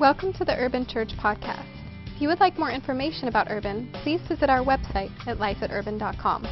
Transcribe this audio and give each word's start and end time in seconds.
Welcome 0.00 0.32
to 0.34 0.44
the 0.46 0.56
Urban 0.56 0.86
Church 0.86 1.10
Podcast. 1.22 1.66
If 2.06 2.22
you 2.22 2.28
would 2.28 2.40
like 2.40 2.58
more 2.58 2.70
information 2.70 3.28
about 3.28 3.48
Urban, 3.50 3.92
please 4.02 4.22
visit 4.26 4.48
our 4.48 4.64
website 4.64 5.10
at 5.26 5.36
lifeaturban.com. 5.36 6.46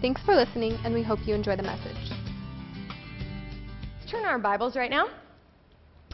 Thanks 0.00 0.22
for 0.22 0.36
listening, 0.36 0.78
and 0.84 0.94
we 0.94 1.02
hope 1.02 1.18
you 1.26 1.34
enjoy 1.34 1.56
the 1.56 1.64
message. 1.64 1.96
Turn 4.08 4.24
our 4.24 4.38
Bibles 4.38 4.76
right 4.76 4.92
now 4.92 5.08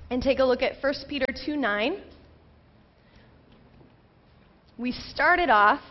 and 0.08 0.22
take 0.22 0.38
a 0.38 0.45
look 0.45 0.62
at 0.62 0.82
1 0.82 0.95
Peter 1.06 1.26
2 1.45 1.54
9. 1.54 2.03
We 4.78 4.92
started 4.92 5.50
off 5.50 5.82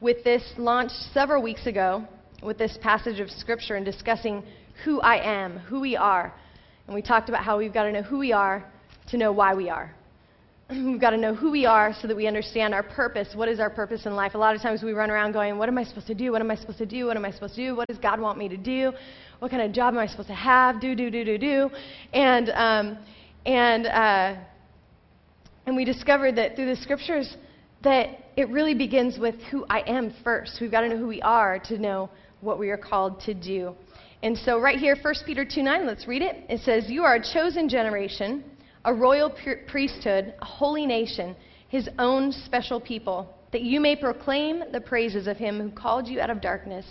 with 0.00 0.22
this 0.22 0.52
launch 0.56 0.92
several 1.12 1.42
weeks 1.42 1.66
ago 1.66 2.06
with 2.44 2.58
this 2.58 2.78
passage 2.80 3.18
of 3.18 3.28
Scripture 3.28 3.74
and 3.74 3.84
discussing 3.84 4.44
who 4.84 5.00
I 5.00 5.16
am, 5.16 5.58
who 5.58 5.80
we 5.80 5.96
are. 5.96 6.32
And 6.86 6.94
we 6.94 7.02
talked 7.02 7.28
about 7.28 7.42
how 7.42 7.58
we've 7.58 7.74
got 7.74 7.82
to 7.82 7.92
know 7.92 8.02
who 8.02 8.18
we 8.18 8.32
are 8.32 8.64
to 9.10 9.16
know 9.16 9.32
why 9.32 9.54
we 9.54 9.68
are. 9.68 9.94
We've 10.70 11.00
got 11.00 11.10
to 11.10 11.16
know 11.16 11.34
who 11.34 11.50
we 11.50 11.64
are 11.64 11.94
so 12.00 12.06
that 12.08 12.16
we 12.16 12.26
understand 12.26 12.74
our 12.74 12.82
purpose. 12.82 13.28
What 13.34 13.48
is 13.48 13.58
our 13.58 13.70
purpose 13.70 14.04
in 14.04 14.14
life? 14.14 14.34
A 14.34 14.38
lot 14.38 14.54
of 14.54 14.60
times 14.60 14.82
we 14.82 14.92
run 14.92 15.10
around 15.10 15.32
going, 15.32 15.56
What 15.56 15.68
am 15.68 15.78
I 15.78 15.84
supposed 15.84 16.06
to 16.08 16.14
do? 16.14 16.32
What 16.32 16.40
am 16.40 16.50
I 16.50 16.56
supposed 16.56 16.78
to 16.78 16.86
do? 16.86 17.06
What 17.06 17.16
am 17.16 17.24
I 17.24 17.30
supposed 17.30 17.54
to 17.54 17.66
do? 17.68 17.76
What 17.76 17.88
does 17.88 17.98
God 17.98 18.20
want 18.20 18.38
me 18.38 18.48
to 18.48 18.56
do? 18.56 18.92
What 19.38 19.50
kind 19.50 19.62
of 19.62 19.72
job 19.72 19.94
am 19.94 20.00
I 20.00 20.06
supposed 20.06 20.28
to 20.28 20.34
have? 20.34 20.80
Do, 20.80 20.94
do, 20.94 21.10
do, 21.10 21.24
do, 21.24 21.38
do. 21.38 21.70
And, 22.12 22.50
um, 22.50 22.98
and, 23.46 23.86
uh, 23.86 24.36
and 25.66 25.76
we 25.76 25.84
discovered 25.84 26.36
that 26.36 26.56
through 26.56 26.74
the 26.74 26.80
scriptures 26.80 27.36
that 27.82 28.18
it 28.36 28.48
really 28.48 28.74
begins 28.74 29.18
with 29.18 29.36
who 29.50 29.64
I 29.70 29.80
am 29.86 30.12
first. 30.24 30.58
We've 30.60 30.70
got 30.70 30.82
to 30.82 30.88
know 30.88 30.98
who 30.98 31.06
we 31.06 31.22
are 31.22 31.58
to 31.60 31.78
know 31.78 32.10
what 32.40 32.58
we 32.58 32.70
are 32.70 32.76
called 32.76 33.20
to 33.22 33.34
do. 33.34 33.74
And 34.22 34.36
so, 34.36 34.60
right 34.60 34.78
here, 34.78 34.96
1 35.00 35.14
Peter 35.24 35.44
2 35.44 35.62
9, 35.62 35.86
let's 35.86 36.06
read 36.08 36.22
it. 36.22 36.44
It 36.48 36.60
says, 36.62 36.90
You 36.90 37.04
are 37.04 37.14
a 37.14 37.22
chosen 37.22 37.68
generation 37.68 38.44
a 38.84 38.94
royal 38.94 39.32
priesthood, 39.66 40.34
a 40.40 40.44
holy 40.44 40.86
nation, 40.86 41.34
his 41.68 41.88
own 41.98 42.32
special 42.32 42.80
people, 42.80 43.34
that 43.52 43.62
you 43.62 43.80
may 43.80 43.96
proclaim 43.96 44.62
the 44.72 44.80
praises 44.80 45.26
of 45.26 45.36
him 45.36 45.60
who 45.60 45.70
called 45.70 46.06
you 46.06 46.20
out 46.20 46.30
of 46.30 46.40
darkness 46.40 46.86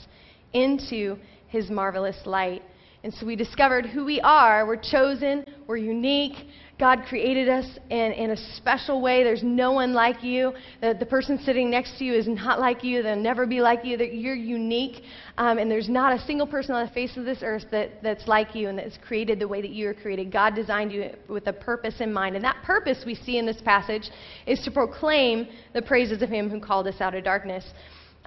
into 0.53 1.17
his 1.47 1.69
marvelous 1.69 2.17
light. 2.25 2.63
And 3.03 3.13
so 3.13 3.25
we 3.25 3.35
discovered 3.35 3.85
who 3.85 4.05
we 4.05 4.19
are. 4.21 4.65
We're 4.65 4.81
chosen, 4.81 5.45
we're 5.67 5.77
unique, 5.77 6.47
God 6.79 7.05
created 7.09 7.49
us 7.49 7.65
in, 7.89 8.11
in 8.11 8.29
a 8.31 8.37
special 8.55 9.01
way. 9.01 9.23
There's 9.23 9.41
no 9.41 9.71
one 9.71 9.93
like 9.93 10.23
you. 10.23 10.53
The, 10.79 10.95
the 10.99 11.07
person 11.07 11.39
sitting 11.39 11.71
next 11.71 11.97
to 11.97 12.05
you 12.05 12.13
is 12.13 12.27
not 12.27 12.59
like 12.59 12.83
you. 12.83 13.01
They'll 13.01 13.15
never 13.15 13.47
be 13.47 13.61
like 13.61 13.83
you. 13.83 13.97
That 13.97 14.13
you're 14.13 14.35
unique. 14.35 15.03
Um, 15.39 15.57
and 15.57 15.71
there's 15.71 15.89
not 15.89 16.13
a 16.13 16.23
single 16.25 16.45
person 16.45 16.75
on 16.75 16.85
the 16.85 16.91
face 16.91 17.17
of 17.17 17.25
this 17.25 17.39
earth 17.41 17.65
that, 17.71 18.03
that's 18.03 18.27
like 18.27 18.53
you 18.53 18.69
and 18.69 18.77
that's 18.77 18.97
created 19.07 19.39
the 19.39 19.47
way 19.47 19.59
that 19.61 19.71
you 19.71 19.87
are 19.87 19.95
created. 19.95 20.31
God 20.31 20.53
designed 20.53 20.91
you 20.91 21.09
with 21.27 21.47
a 21.47 21.53
purpose 21.53 21.95
in 21.99 22.13
mind. 22.13 22.35
And 22.35 22.45
that 22.45 22.61
purpose 22.63 23.03
we 23.07 23.15
see 23.15 23.39
in 23.39 23.47
this 23.47 23.61
passage 23.65 24.11
is 24.45 24.61
to 24.61 24.69
proclaim 24.69 25.47
the 25.73 25.81
praises 25.81 26.21
of 26.21 26.29
Him 26.29 26.47
who 26.47 26.59
called 26.59 26.87
us 26.87 27.01
out 27.01 27.15
of 27.15 27.23
darkness. 27.23 27.65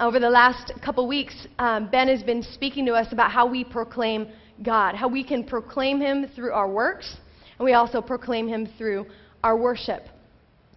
Over 0.01 0.19
the 0.19 0.31
last 0.31 0.73
couple 0.85 1.07
weeks, 1.07 1.47
um, 1.61 1.89
Ben 1.89 2.09
has 2.09 2.25
been 2.25 2.43
speaking 2.43 2.85
to 2.87 2.95
us 2.95 3.13
about 3.13 3.31
how 3.31 3.47
we 3.47 3.63
proclaim 3.63 4.27
God, 4.65 4.97
how 4.97 5.07
we 5.07 5.23
can 5.23 5.45
proclaim 5.45 6.01
Him 6.01 6.27
through 6.35 6.53
our 6.53 6.69
works 6.69 7.17
and 7.61 7.67
we 7.67 7.75
also 7.75 8.01
proclaim 8.01 8.49
him 8.49 8.67
through 8.79 9.05
our 9.45 9.55
worship. 9.55 10.05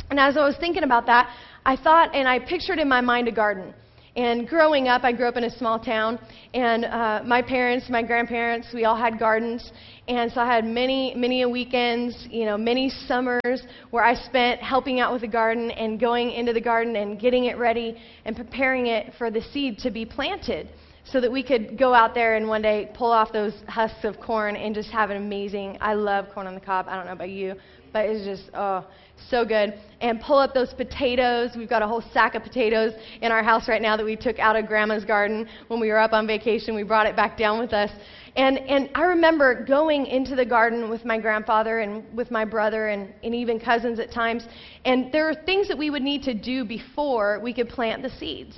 And 0.09 0.19
as 0.19 0.35
I 0.35 0.43
was 0.43 0.57
thinking 0.59 0.83
about 0.83 1.05
that, 1.05 1.33
I 1.65 1.77
thought 1.77 2.13
and 2.13 2.27
I 2.27 2.39
pictured 2.39 2.77
in 2.77 2.89
my 2.89 2.99
mind 2.99 3.29
a 3.29 3.31
garden. 3.31 3.73
And 4.17 4.45
growing 4.47 4.89
up, 4.89 5.05
I 5.05 5.13
grew 5.13 5.25
up 5.25 5.37
in 5.37 5.45
a 5.45 5.57
small 5.57 5.79
town, 5.79 6.19
and 6.53 6.85
uh, 6.85 7.23
my 7.25 7.41
parents, 7.41 7.89
my 7.89 8.03
grandparents, 8.03 8.67
we 8.71 8.85
all 8.85 8.95
had 8.95 9.17
gardens. 9.17 9.71
And 10.07 10.31
so 10.31 10.41
I 10.41 10.45
had 10.45 10.65
many, 10.65 11.15
many 11.15 11.43
weekends, 11.45 12.27
you 12.29 12.45
know, 12.45 12.55
many 12.55 12.89
summers 12.89 13.63
where 13.89 14.03
I 14.03 14.13
spent 14.13 14.61
helping 14.61 14.99
out 14.99 15.13
with 15.13 15.21
the 15.21 15.27
garden 15.27 15.71
and 15.71 15.99
going 15.99 16.31
into 16.31 16.53
the 16.53 16.61
garden 16.61 16.95
and 16.97 17.19
getting 17.19 17.45
it 17.45 17.57
ready 17.57 17.97
and 18.25 18.35
preparing 18.35 18.87
it 18.87 19.13
for 19.17 19.31
the 19.31 19.41
seed 19.41 19.79
to 19.79 19.89
be 19.89 20.05
planted 20.05 20.69
so 21.05 21.19
that 21.19 21.31
we 21.31 21.44
could 21.44 21.78
go 21.78 21.94
out 21.94 22.13
there 22.13 22.35
and 22.35 22.47
one 22.47 22.61
day 22.61 22.89
pull 22.94 23.11
off 23.11 23.31
those 23.33 23.53
husks 23.67 24.03
of 24.03 24.19
corn 24.19 24.55
and 24.55 24.73
just 24.73 24.89
have 24.89 25.09
an 25.09 25.17
amazing 25.17 25.78
I 25.81 25.94
love 25.94 26.28
corn 26.33 26.47
on 26.47 26.55
the 26.55 26.61
cob. 26.61 26.88
I 26.88 26.95
don't 26.95 27.05
know 27.05 27.13
about 27.13 27.29
you, 27.29 27.55
but 27.91 28.05
it's 28.05 28.25
just 28.25 28.50
oh 28.53 28.85
so 29.29 29.45
good. 29.45 29.73
And 30.01 30.19
pull 30.19 30.38
up 30.38 30.53
those 30.53 30.73
potatoes. 30.73 31.51
We've 31.55 31.69
got 31.69 31.81
a 31.81 31.88
whole 31.88 32.03
sack 32.13 32.35
of 32.35 32.44
potatoes 32.44 32.94
in 33.22 33.31
our 33.31 33.44
house 33.44 33.67
right 33.67 33.81
now 33.81 33.97
that 33.97 34.05
we 34.05 34.16
took 34.16 34.39
out 34.39 34.55
of 34.55 34.67
grandma's 34.67 35.05
garden 35.05 35.47
when 35.67 35.79
we 35.79 35.89
were 35.89 36.00
up 36.00 36.13
on 36.13 36.28
vacation. 36.28 36.75
We 36.75 36.83
brought 36.83 37.07
it 37.07 37.16
back 37.16 37.38
down 37.38 37.59
with 37.59 37.73
us. 37.73 37.91
And, 38.35 38.57
and 38.57 38.89
I 38.95 39.03
remember 39.03 39.63
going 39.63 40.07
into 40.07 40.35
the 40.35 40.45
garden 40.45 40.89
with 40.89 41.05
my 41.05 41.19
grandfather 41.19 41.79
and 41.79 42.03
with 42.16 42.31
my 42.31 42.45
brother 42.45 42.88
and, 42.88 43.13
and 43.23 43.35
even 43.35 43.59
cousins 43.59 43.99
at 43.99 44.11
times. 44.11 44.47
And 44.85 45.11
there 45.11 45.29
are 45.29 45.35
things 45.35 45.67
that 45.67 45.78
we 45.78 45.89
would 45.89 46.01
need 46.01 46.23
to 46.23 46.33
do 46.33 46.66
before 46.66 47.39
we 47.41 47.53
could 47.53 47.69
plant 47.69 48.01
the 48.01 48.09
seeds. 48.09 48.55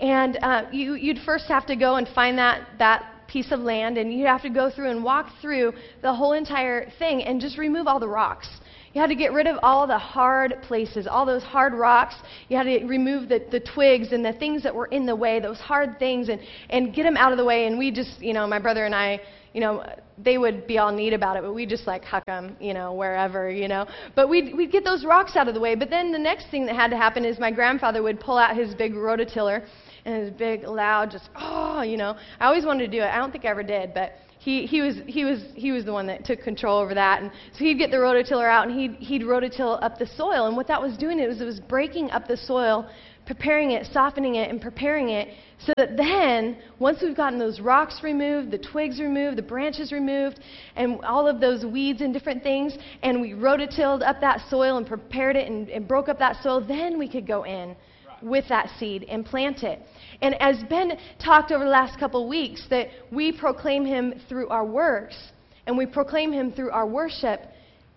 And 0.00 0.38
uh, 0.42 0.64
you, 0.72 0.94
you'd 0.94 1.20
first 1.24 1.46
have 1.46 1.66
to 1.66 1.76
go 1.76 1.96
and 1.96 2.06
find 2.08 2.36
that, 2.38 2.68
that 2.78 3.28
piece 3.28 3.50
of 3.50 3.60
land, 3.60 3.98
and 3.98 4.12
you'd 4.12 4.26
have 4.26 4.42
to 4.42 4.50
go 4.50 4.70
through 4.70 4.90
and 4.90 5.02
walk 5.02 5.28
through 5.40 5.72
the 6.02 6.14
whole 6.14 6.32
entire 6.32 6.90
thing 6.98 7.22
and 7.22 7.40
just 7.40 7.58
remove 7.58 7.86
all 7.86 7.98
the 7.98 8.08
rocks. 8.08 8.48
You 8.92 9.02
had 9.02 9.08
to 9.08 9.14
get 9.14 9.32
rid 9.34 9.46
of 9.46 9.58
all 9.62 9.86
the 9.86 9.98
hard 9.98 10.56
places, 10.62 11.06
all 11.06 11.26
those 11.26 11.42
hard 11.42 11.74
rocks. 11.74 12.14
You 12.48 12.56
had 12.56 12.62
to 12.62 12.86
remove 12.86 13.28
the, 13.28 13.44
the 13.50 13.60
twigs 13.60 14.12
and 14.12 14.24
the 14.24 14.32
things 14.32 14.62
that 14.62 14.74
were 14.74 14.86
in 14.86 15.04
the 15.04 15.14
way, 15.14 15.38
those 15.38 15.58
hard 15.58 15.98
things, 15.98 16.30
and, 16.30 16.40
and 16.70 16.94
get 16.94 17.02
them 17.02 17.16
out 17.16 17.30
of 17.30 17.36
the 17.36 17.44
way. 17.44 17.66
And 17.66 17.78
we 17.78 17.90
just, 17.90 18.22
you 18.22 18.32
know, 18.32 18.46
my 18.46 18.58
brother 18.58 18.86
and 18.86 18.94
I, 18.94 19.20
you 19.52 19.60
know, 19.60 19.84
they 20.16 20.38
would 20.38 20.66
be 20.66 20.78
all 20.78 20.92
neat 20.92 21.12
about 21.12 21.36
it, 21.36 21.42
but 21.42 21.52
we 21.52 21.66
just 21.66 21.86
like 21.86 22.04
huck 22.04 22.24
them, 22.24 22.56
you 22.58 22.72
know, 22.72 22.94
wherever, 22.94 23.50
you 23.50 23.68
know. 23.68 23.86
But 24.14 24.30
we'd, 24.30 24.56
we'd 24.56 24.72
get 24.72 24.82
those 24.82 25.04
rocks 25.04 25.36
out 25.36 25.46
of 25.46 25.52
the 25.52 25.60
way. 25.60 25.74
But 25.74 25.90
then 25.90 26.10
the 26.10 26.18
next 26.18 26.50
thing 26.50 26.64
that 26.64 26.74
had 26.74 26.90
to 26.90 26.96
happen 26.96 27.24
is 27.24 27.38
my 27.38 27.50
grandfather 27.50 28.02
would 28.02 28.18
pull 28.18 28.38
out 28.38 28.56
his 28.56 28.74
big 28.74 28.94
rototiller 28.94 29.66
and 30.06 30.14
it 30.14 30.20
was 30.20 30.30
big, 30.30 30.62
loud, 30.62 31.10
just 31.10 31.28
oh, 31.34 31.82
you 31.82 31.96
know. 31.96 32.16
I 32.40 32.46
always 32.46 32.64
wanted 32.64 32.90
to 32.90 32.96
do 32.96 33.02
it. 33.02 33.06
I 33.06 33.18
don't 33.18 33.32
think 33.32 33.44
I 33.44 33.48
ever 33.48 33.64
did, 33.64 33.92
but 33.92 34.12
he, 34.38 34.64
he 34.64 34.80
was 34.80 34.94
he 35.06 35.24
was 35.24 35.40
he 35.54 35.72
was 35.72 35.84
the 35.84 35.92
one 35.92 36.06
that 36.06 36.24
took 36.24 36.40
control 36.42 36.78
over 36.78 36.94
that. 36.94 37.20
And 37.20 37.32
so 37.52 37.58
he'd 37.58 37.78
get 37.78 37.90
the 37.90 37.96
rototiller 37.96 38.48
out 38.48 38.68
and 38.68 38.78
he'd 38.78 38.94
he'd 38.94 39.22
rototill 39.22 39.82
up 39.82 39.98
the 39.98 40.06
soil. 40.06 40.46
And 40.46 40.56
what 40.56 40.68
that 40.68 40.80
was 40.80 40.96
doing 40.96 41.18
it 41.18 41.26
was 41.28 41.40
it 41.40 41.44
was 41.44 41.58
breaking 41.58 42.12
up 42.12 42.28
the 42.28 42.36
soil, 42.36 42.88
preparing 43.26 43.72
it, 43.72 43.86
softening 43.92 44.36
it, 44.36 44.48
and 44.48 44.60
preparing 44.60 45.08
it 45.08 45.34
so 45.58 45.72
that 45.76 45.96
then 45.96 46.58
once 46.78 46.98
we've 47.02 47.16
gotten 47.16 47.38
those 47.38 47.58
rocks 47.58 48.00
removed, 48.04 48.52
the 48.52 48.58
twigs 48.58 49.00
removed, 49.00 49.36
the 49.38 49.42
branches 49.42 49.90
removed, 49.90 50.38
and 50.76 51.00
all 51.04 51.26
of 51.26 51.40
those 51.40 51.64
weeds 51.64 52.00
and 52.00 52.12
different 52.12 52.44
things, 52.44 52.76
and 53.02 53.20
we 53.20 53.32
rototilled 53.32 54.06
up 54.06 54.20
that 54.20 54.40
soil 54.48 54.76
and 54.76 54.86
prepared 54.86 55.34
it 55.34 55.50
and, 55.50 55.68
and 55.70 55.88
broke 55.88 56.08
up 56.08 56.18
that 56.18 56.36
soil, 56.42 56.64
then 56.64 56.98
we 56.98 57.08
could 57.08 57.26
go 57.26 57.44
in 57.44 57.74
with 58.22 58.44
that 58.48 58.70
seed 58.78 59.04
and 59.04 59.24
plant 59.24 59.62
it. 59.62 59.80
And 60.22 60.34
as 60.40 60.56
Ben 60.68 60.92
talked 61.22 61.52
over 61.52 61.64
the 61.64 61.70
last 61.70 61.98
couple 61.98 62.28
weeks, 62.28 62.66
that 62.70 62.88
we 63.12 63.32
proclaim 63.32 63.84
him 63.84 64.14
through 64.28 64.48
our 64.48 64.64
works 64.64 65.16
and 65.66 65.76
we 65.76 65.86
proclaim 65.86 66.32
him 66.32 66.52
through 66.52 66.70
our 66.70 66.86
worship. 66.86 67.40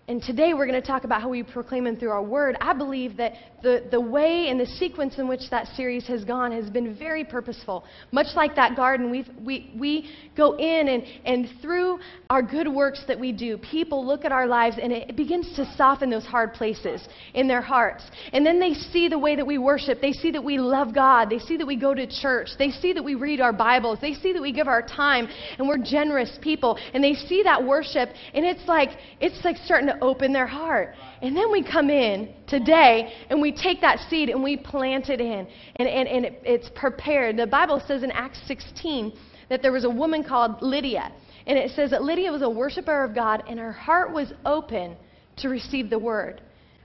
And 0.08 0.20
today 0.20 0.54
we're 0.54 0.66
going 0.66 0.80
to 0.80 0.86
talk 0.86 1.04
about 1.04 1.22
how 1.22 1.28
we 1.28 1.44
proclaim 1.44 1.86
Him 1.86 1.96
through 1.96 2.10
our 2.10 2.22
word. 2.22 2.56
I 2.60 2.72
believe 2.72 3.16
that 3.18 3.34
the, 3.62 3.84
the 3.90 4.00
way 4.00 4.48
and 4.48 4.58
the 4.58 4.66
sequence 4.66 5.18
in 5.18 5.28
which 5.28 5.42
that 5.50 5.66
series 5.76 6.06
has 6.06 6.24
gone 6.24 6.52
has 6.52 6.70
been 6.70 6.96
very 6.96 7.24
purposeful. 7.24 7.84
Much 8.12 8.28
like 8.34 8.56
that 8.56 8.76
garden, 8.76 9.10
we 9.10 9.26
we, 9.42 9.72
we 9.78 10.10
go 10.36 10.56
in 10.56 10.88
and, 10.88 11.02
and 11.24 11.48
through 11.60 11.98
our 12.28 12.42
good 12.42 12.68
works 12.68 13.04
that 13.08 13.18
we 13.18 13.32
do, 13.32 13.58
people 13.58 14.06
look 14.06 14.24
at 14.24 14.32
our 14.32 14.46
lives 14.46 14.76
and 14.80 14.92
it 14.92 15.16
begins 15.16 15.54
to 15.56 15.64
soften 15.76 16.10
those 16.10 16.24
hard 16.24 16.52
places 16.52 17.06
in 17.34 17.48
their 17.48 17.60
hearts. 17.60 18.04
And 18.32 18.44
then 18.44 18.60
they 18.60 18.74
see 18.74 19.08
the 19.08 19.18
way 19.18 19.36
that 19.36 19.46
we 19.46 19.58
worship. 19.58 20.00
They 20.00 20.12
see 20.12 20.30
that 20.32 20.42
we 20.42 20.58
love 20.58 20.94
God. 20.94 21.30
They 21.30 21.38
see 21.38 21.56
that 21.56 21.66
we 21.66 21.76
go 21.76 21.94
to 21.94 22.06
church. 22.06 22.50
They 22.58 22.70
see 22.70 22.92
that 22.92 23.02
we 23.02 23.14
read 23.14 23.40
our 23.40 23.52
Bibles. 23.52 23.98
They 24.00 24.14
see 24.14 24.32
that 24.32 24.42
we 24.42 24.52
give 24.52 24.68
our 24.68 24.82
time 24.82 25.28
and 25.58 25.68
we're 25.68 25.78
generous 25.78 26.38
people. 26.40 26.78
And 26.94 27.02
they 27.02 27.14
see 27.14 27.42
that 27.42 27.62
worship 27.62 28.10
and 28.34 28.44
it's 28.44 28.66
like, 28.66 28.90
it's 29.20 29.44
like 29.44 29.56
starting 29.64 29.88
to 29.88 29.98
open 30.02 30.32
their 30.32 30.46
heart. 30.46 30.94
And 31.22 31.36
then 31.36 31.52
we 31.52 31.62
come 31.62 31.90
in 31.90 32.34
today 32.46 33.12
and 33.28 33.40
we 33.40 33.52
take 33.52 33.80
that 33.82 33.98
seed 34.08 34.30
and 34.30 34.42
we 34.42 34.56
plant 34.56 35.10
it 35.10 35.20
in. 35.20 35.46
And, 35.76 35.88
and, 35.88 36.08
and 36.08 36.24
it, 36.24 36.42
it's 36.44 36.70
prepared. 36.74 37.36
The 37.36 37.46
Bible 37.46 37.82
says 37.86 38.02
in 38.02 38.10
Acts 38.10 38.40
16 38.46 39.12
that 39.50 39.62
there 39.62 39.72
was 39.72 39.84
a 39.84 39.90
woman 39.90 40.24
called 40.24 40.62
Lydia. 40.62 41.12
And 41.46 41.58
it 41.58 41.72
says 41.72 41.90
that 41.90 42.02
Lydia 42.02 42.32
was 42.32 42.42
a 42.42 42.48
worshiper 42.48 43.04
of 43.04 43.14
God 43.14 43.42
and 43.48 43.58
her 43.58 43.72
heart 43.72 44.12
was 44.12 44.32
open 44.46 44.96
to 45.38 45.48
receive 45.48 45.90
the 45.90 45.98
word. 45.98 46.40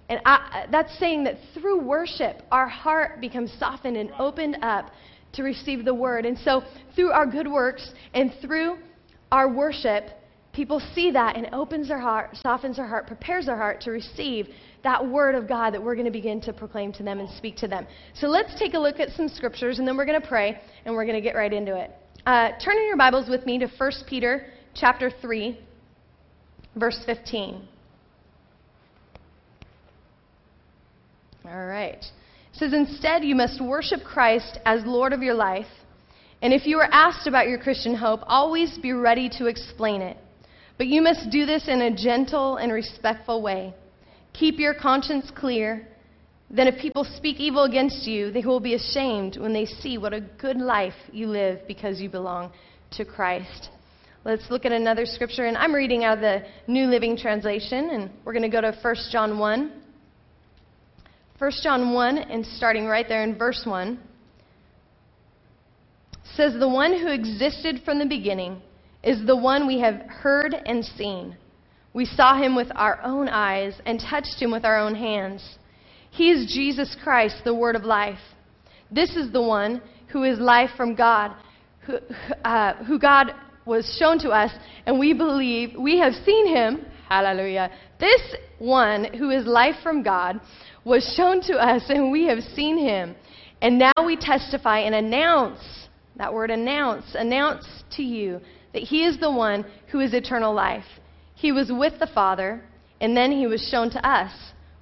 And 0.10 0.20
I, 0.26 0.68
that's 0.70 0.98
saying 1.00 1.24
that 1.24 1.38
through 1.54 1.82
worship, 1.82 2.44
our 2.52 2.68
heart 2.68 3.22
becomes 3.22 3.52
softened 3.58 3.98
and 3.98 4.12
opened 4.20 4.58
up 4.62 4.92
to 5.34 5.44
receive 5.44 5.84
the 5.84 5.94
word. 5.94 6.26
And 6.26 6.38
so, 6.40 6.64
through 6.96 7.12
our 7.12 7.26
good 7.26 7.48
works 7.48 7.92
and 8.14 8.34
through 8.42 8.78
our 9.32 9.52
worship, 9.52 10.10
people 10.56 10.82
see 10.94 11.12
that 11.12 11.36
and 11.36 11.46
it 11.46 11.54
opens 11.54 11.90
their 11.90 12.00
heart, 12.00 12.36
softens 12.38 12.78
their 12.78 12.88
heart, 12.88 13.08
prepares 13.08 13.46
their 13.46 13.58
heart 13.58 13.82
to 13.82 13.92
receive 13.92 14.48
that 14.84 15.06
word 15.06 15.36
of 15.36 15.48
God 15.48 15.74
that 15.74 15.84
we're 15.84 15.96
going 15.96 16.06
to 16.06 16.12
begin 16.12 16.40
to 16.42 16.54
proclaim 16.54 16.94
to 16.94 17.04
them 17.04 17.20
and 17.20 17.30
speak 17.32 17.58
to 17.58 17.68
them. 17.68 17.86
So 18.16 18.28
let's 18.28 18.58
take 18.58 18.74
a 18.74 18.80
look 18.80 19.00
at 19.00 19.10
some 19.12 19.28
scriptures 19.28 19.80
and 19.80 19.88
then 19.88 19.98
we're 19.98 20.06
going 20.06 20.22
to 20.22 20.28
pray 20.28 20.60
and 20.86 20.96
we're 20.96 21.06
going 21.06 21.16
to 21.16 21.22
get 21.22 21.36
right 21.36 21.52
into 21.52 21.78
it. 21.78 21.92
Uh, 22.26 22.52
turn 22.64 22.78
in 22.78 22.88
your 22.88 22.98
Bibles 22.98 23.30
with 23.30 23.46
me 23.46 23.60
to 23.60 23.68
1 23.78 23.92
Peter 24.08 24.48
chapter 24.74 25.12
3, 25.22 25.60
verse 26.76 27.02
15. 27.06 27.68
All 31.46 31.66
right. 31.66 32.00
It 32.00 32.06
says, 32.54 32.74
Instead, 32.74 33.24
you 33.24 33.36
must 33.36 33.62
worship 33.62 34.04
Christ 34.04 34.60
as 34.66 34.82
Lord 34.86 35.14
of 35.14 35.22
your 35.22 35.36
life. 35.36 35.68
And 36.42 36.54
if 36.54 36.66
you 36.66 36.80
are 36.80 36.90
asked 36.92 37.28
about 37.28 37.48
your 37.48 37.60
Christian 37.60 37.96
hope, 37.96 38.22
always 38.24 38.78
be 38.78 38.94
ready 38.94 39.30
to 39.38 39.46
explain 39.46 40.02
it. 40.02 40.18
But 40.78 40.88
you 40.88 41.02
must 41.02 41.30
do 41.30 41.46
this 41.46 41.68
in 41.68 41.82
a 41.82 41.96
gentle 41.96 42.58
and 42.58 42.72
respectful 42.72 43.42
way. 43.42 43.74
Keep 44.34 44.60
your 44.60 44.74
conscience 44.74 45.32
clear. 45.34 45.88
Then, 46.50 46.68
if 46.68 46.80
people 46.80 47.04
speak 47.04 47.40
evil 47.40 47.64
against 47.64 48.06
you, 48.06 48.32
they 48.32 48.42
will 48.42 48.60
be 48.60 48.76
ashamed 48.76 49.38
when 49.38 49.54
they 49.54 49.66
see 49.66 49.98
what 49.98 50.14
a 50.14 50.22
good 50.22 50.58
life 50.58 50.94
you 51.12 51.28
live 51.28 51.60
because 51.68 52.00
you 52.00 52.10
belong 52.10 52.52
to 52.92 53.06
Christ. 53.06 53.70
Let's 54.26 54.50
look 54.50 54.66
at 54.66 54.72
another 54.72 55.06
scripture, 55.06 55.46
and 55.46 55.58
I'm 55.58 55.74
reading 55.74 56.04
out 56.04 56.18
of 56.18 56.22
the 56.22 56.44
New 56.68 56.86
Living 56.88 57.16
Translation, 57.16 57.90
and 57.92 58.12
we're 58.24 58.34
going 58.34 58.44
to 58.44 58.50
go 58.50 58.62
to 58.62 58.76
1 58.80 58.96
John 59.12 59.40
1. 59.40 59.82
1 61.38 61.52
John 61.64 61.94
1, 61.94 62.18
and 62.18 62.46
starting 62.46 62.86
right 62.86 63.08
there 63.08 63.24
in 63.24 63.38
verse 63.38 63.64
1, 63.66 64.00
says, 66.36 66.54
The 66.60 66.68
one 66.68 66.92
who 67.00 67.08
existed 67.08 67.82
from 67.86 68.00
the 68.00 68.06
beginning 68.06 68.62
is 69.06 69.24
the 69.26 69.36
one 69.36 69.68
we 69.68 69.80
have 69.80 70.02
heard 70.08 70.56
and 70.66 70.84
seen. 70.84 71.38
We 71.94 72.06
saw 72.06 72.36
him 72.42 72.56
with 72.56 72.68
our 72.76 73.00
own 73.04 73.30
eyes 73.30 73.80
and 73.86 74.00
touched 74.00 74.42
him 74.42 74.52
with 74.52 74.66
our 74.66 74.80
own 74.80 74.96
hands. 74.96 75.58
He 76.10 76.32
is 76.32 76.52
Jesus 76.52 76.98
Christ, 77.04 77.36
the 77.46 77.54
Word 77.54 77.76
of 77.76 77.84
life. 77.84 78.20
This 78.92 79.16
is 79.16 79.32
the 79.32 79.42
one 79.42 79.82
who 80.08 80.24
is 80.24 80.40
life 80.40 80.72
from 80.76 80.96
God, 80.96 81.36
who, 81.82 82.00
uh, 82.44 82.84
who 82.84 83.00
God 83.00 83.34
was 83.66 83.96
shown 84.00 84.18
to 84.20 84.30
us, 84.30 84.52
and 84.86 85.00
we 85.00 85.14
believe 85.14 85.76
we 85.78 86.00
have 86.00 86.14
seen 86.26 86.48
him. 86.48 86.86
Hallelujah. 87.10 87.70
This 88.00 88.36
one 88.58 89.14
who 89.14 89.30
is 89.30 89.46
life 89.46 89.76
from 89.84 90.02
God 90.02 90.42
was 90.84 91.14
shown 91.16 91.42
to 91.42 91.54
us, 91.54 91.84
and 91.90 92.12
we 92.12 92.26
have 92.26 92.40
seen 92.56 92.78
him. 92.78 93.16
And 93.62 93.78
now 93.78 93.94
we 94.04 94.16
testify 94.16 94.80
and 94.80 94.96
announce 94.96 95.86
that 96.18 96.34
word 96.34 96.50
announce, 96.50 97.06
announce 97.14 97.66
to 97.92 98.04
you 98.04 98.40
that 98.76 98.84
he 98.84 99.06
is 99.06 99.20
the 99.20 99.32
one 99.32 99.66
who 99.92 100.02
is 100.02 100.14
eternal 100.14 100.54
life. 100.54 100.86
He 101.34 101.52
was 101.52 101.72
with 101.72 101.98
the 102.00 102.08
Father, 102.14 102.62
and 103.02 103.18
then 103.18 103.32
he 103.32 103.48
was 103.48 103.68
shown 103.72 103.90
to 103.92 104.08
us. 104.08 104.32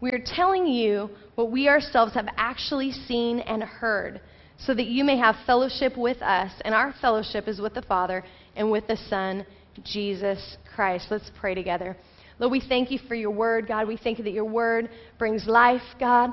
We 0.02 0.12
are 0.12 0.24
telling 0.24 0.68
you 0.68 1.10
what 1.36 1.52
we 1.52 1.70
ourselves 1.70 2.14
have 2.16 2.28
actually 2.36 2.92
seen 2.92 3.40
and 3.40 3.64
heard, 3.64 4.20
so 4.58 4.74
that 4.74 4.88
you 4.88 5.04
may 5.04 5.18
have 5.18 5.36
fellowship 5.46 5.96
with 5.96 6.22
us. 6.22 6.52
And 6.66 6.76
our 6.76 6.94
fellowship 7.02 7.48
is 7.48 7.62
with 7.62 7.74
the 7.76 7.82
Father 7.84 8.24
and 8.56 8.70
with 8.70 8.88
the 8.88 8.98
Son, 9.10 9.46
Jesus 9.84 10.58
Christ. 10.76 11.08
Let's 11.10 11.32
pray 11.40 11.56
together. 11.56 11.96
Lord, 12.40 12.52
we 12.52 12.64
thank 12.68 12.92
you 12.92 13.00
for 13.08 13.16
your 13.16 13.32
word, 13.32 13.68
God. 13.68 13.88
We 13.88 13.98
thank 13.98 14.18
you 14.18 14.24
that 14.24 14.34
your 14.34 14.46
word 14.46 14.90
brings 15.20 15.46
life, 15.46 15.82
God. 16.00 16.32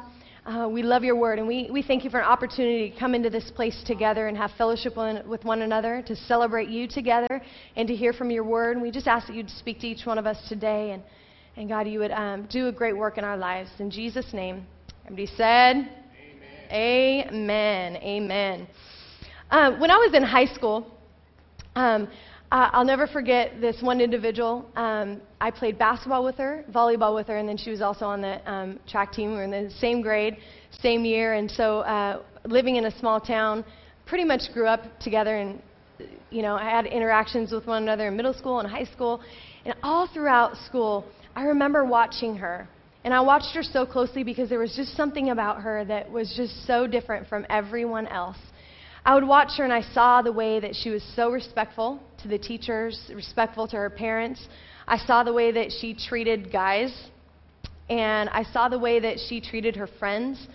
Uh, 0.50 0.68
we 0.68 0.82
love 0.82 1.04
your 1.04 1.14
word, 1.14 1.38
and 1.38 1.46
we, 1.46 1.68
we 1.70 1.80
thank 1.80 2.02
you 2.02 2.10
for 2.10 2.18
an 2.18 2.26
opportunity 2.26 2.90
to 2.90 2.98
come 2.98 3.14
into 3.14 3.30
this 3.30 3.52
place 3.54 3.84
together 3.86 4.26
and 4.26 4.36
have 4.36 4.50
fellowship 4.58 4.96
with 5.24 5.44
one 5.44 5.62
another, 5.62 6.02
to 6.04 6.16
celebrate 6.16 6.68
you 6.68 6.88
together, 6.88 7.40
and 7.76 7.86
to 7.86 7.94
hear 7.94 8.12
from 8.12 8.32
your 8.32 8.42
word. 8.42 8.72
And 8.72 8.82
we 8.82 8.90
just 8.90 9.06
ask 9.06 9.28
that 9.28 9.36
you'd 9.36 9.48
speak 9.48 9.78
to 9.78 9.86
each 9.86 10.04
one 10.06 10.18
of 10.18 10.26
us 10.26 10.36
today, 10.48 10.90
and, 10.90 11.04
and 11.56 11.68
God, 11.68 11.86
you 11.86 12.00
would 12.00 12.10
um, 12.10 12.48
do 12.50 12.66
a 12.66 12.72
great 12.72 12.96
work 12.96 13.16
in 13.16 13.22
our 13.22 13.36
lives. 13.36 13.70
In 13.78 13.92
Jesus' 13.92 14.26
name. 14.32 14.66
Everybody 15.04 15.28
said, 15.36 15.88
Amen. 16.72 17.28
Amen. 17.32 17.96
Amen. 18.02 18.68
Uh, 19.52 19.76
when 19.78 19.92
I 19.92 19.98
was 19.98 20.14
in 20.14 20.24
high 20.24 20.52
school, 20.52 20.84
um, 21.76 22.08
I'll 22.52 22.84
never 22.84 23.06
forget 23.06 23.60
this 23.60 23.76
one 23.80 24.00
individual. 24.00 24.68
Um, 24.74 25.20
I 25.40 25.52
played 25.52 25.78
basketball 25.78 26.24
with 26.24 26.34
her, 26.36 26.64
volleyball 26.74 27.14
with 27.14 27.28
her, 27.28 27.36
and 27.36 27.48
then 27.48 27.56
she 27.56 27.70
was 27.70 27.80
also 27.80 28.06
on 28.06 28.20
the 28.20 28.50
um, 28.50 28.80
track 28.88 29.12
team. 29.12 29.30
We 29.30 29.36
were 29.36 29.44
in 29.44 29.50
the 29.52 29.70
same 29.78 30.02
grade, 30.02 30.36
same 30.82 31.04
year, 31.04 31.34
and 31.34 31.48
so 31.48 31.80
uh, 31.80 32.22
living 32.44 32.74
in 32.74 32.86
a 32.86 32.98
small 32.98 33.20
town, 33.20 33.64
pretty 34.04 34.24
much 34.24 34.42
grew 34.52 34.66
up 34.66 34.80
together, 34.98 35.36
and 35.36 35.62
you 36.30 36.42
know, 36.42 36.56
I 36.56 36.68
had 36.68 36.86
interactions 36.86 37.52
with 37.52 37.66
one 37.66 37.84
another 37.84 38.08
in 38.08 38.16
middle 38.16 38.34
school 38.34 38.58
and 38.58 38.68
high 38.68 38.84
school, 38.84 39.20
and 39.64 39.74
all 39.84 40.08
throughout 40.08 40.56
school, 40.66 41.04
I 41.36 41.44
remember 41.44 41.84
watching 41.84 42.34
her. 42.36 42.68
And 43.04 43.14
I 43.14 43.20
watched 43.20 43.54
her 43.54 43.62
so 43.62 43.86
closely 43.86 44.24
because 44.24 44.50
there 44.50 44.58
was 44.58 44.74
just 44.76 44.94
something 44.96 45.30
about 45.30 45.62
her 45.62 45.84
that 45.86 46.10
was 46.10 46.34
just 46.36 46.66
so 46.66 46.86
different 46.86 47.28
from 47.28 47.46
everyone 47.48 48.06
else. 48.08 48.36
I 49.04 49.14
would 49.14 49.26
watch 49.26 49.56
her 49.56 49.64
and 49.64 49.72
I 49.72 49.80
saw 49.80 50.22
the 50.22 50.32
way 50.32 50.60
that 50.60 50.74
she 50.74 50.90
was 50.90 51.02
so 51.16 51.30
respectful 51.30 52.00
to 52.22 52.28
the 52.28 52.38
teachers, 52.38 53.10
respectful 53.14 53.66
to 53.68 53.76
her 53.76 53.90
parents. 53.90 54.48
I 54.86 54.98
saw 54.98 55.22
the 55.24 55.32
way 55.32 55.52
that 55.52 55.70
she 55.72 55.94
treated 55.94 56.52
guys, 56.52 57.08
and 57.88 58.28
I 58.28 58.42
saw 58.42 58.68
the 58.68 58.78
way 58.78 59.00
that 59.00 59.18
she 59.18 59.40
treated 59.40 59.76
her 59.76 59.86
friends. 59.86 60.48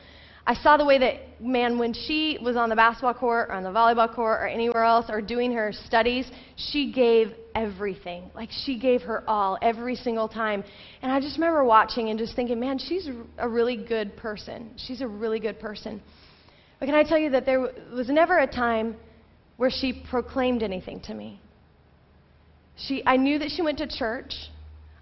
I 0.48 0.54
saw 0.54 0.78
the 0.78 0.86
way 0.86 1.00
that, 1.00 1.42
man, 1.42 1.80
when 1.80 1.92
she 1.92 2.38
was 2.40 2.56
on 2.56 2.70
the 2.70 2.76
basketball 2.76 3.16
court 3.16 3.50
or 3.50 3.54
on 3.54 3.64
the 3.64 3.70
volleyball 3.70 4.14
court 4.14 4.44
or 4.44 4.48
anywhere 4.48 4.84
else 4.84 5.08
or 5.10 5.20
doing 5.20 5.52
her 5.54 5.72
studies, 5.74 6.30
she 6.56 6.92
gave 6.92 7.34
everything. 7.56 8.30
Like 8.36 8.50
she 8.52 8.78
gave 8.78 9.02
her 9.02 9.28
all 9.28 9.58
every 9.64 9.96
single 9.96 10.28
time. 10.28 10.64
And 11.02 11.12
I 11.12 11.20
just 11.20 11.38
remember 11.38 11.64
watching 11.64 12.10
and 12.10 12.20
just 12.20 12.36
thinking, 12.36 12.60
man, 12.60 12.78
she's 12.78 13.10
a 13.40 13.50
really 13.50 13.76
good 13.76 14.16
person. 14.18 14.70
She's 14.78 15.02
a 15.02 15.08
really 15.08 15.40
good 15.40 15.60
person. 15.60 16.00
But 16.80 16.88
can 16.88 16.96
I 16.96 17.04
tell 17.04 17.18
you 17.18 17.30
that 17.32 17.46
there 17.46 17.60
was 17.60 18.10
never 18.10 18.40
a 18.40 18.48
time 18.48 18.96
where 19.58 19.70
she 19.70 20.04
proclaimed 20.10 20.64
anything 20.64 21.00
to 21.02 21.14
me? 21.14 21.40
She, 22.76 23.04
I 23.06 23.18
knew 23.18 23.40
that 23.40 23.52
she 23.56 23.62
went 23.62 23.78
to 23.78 23.88
church. 23.88 24.34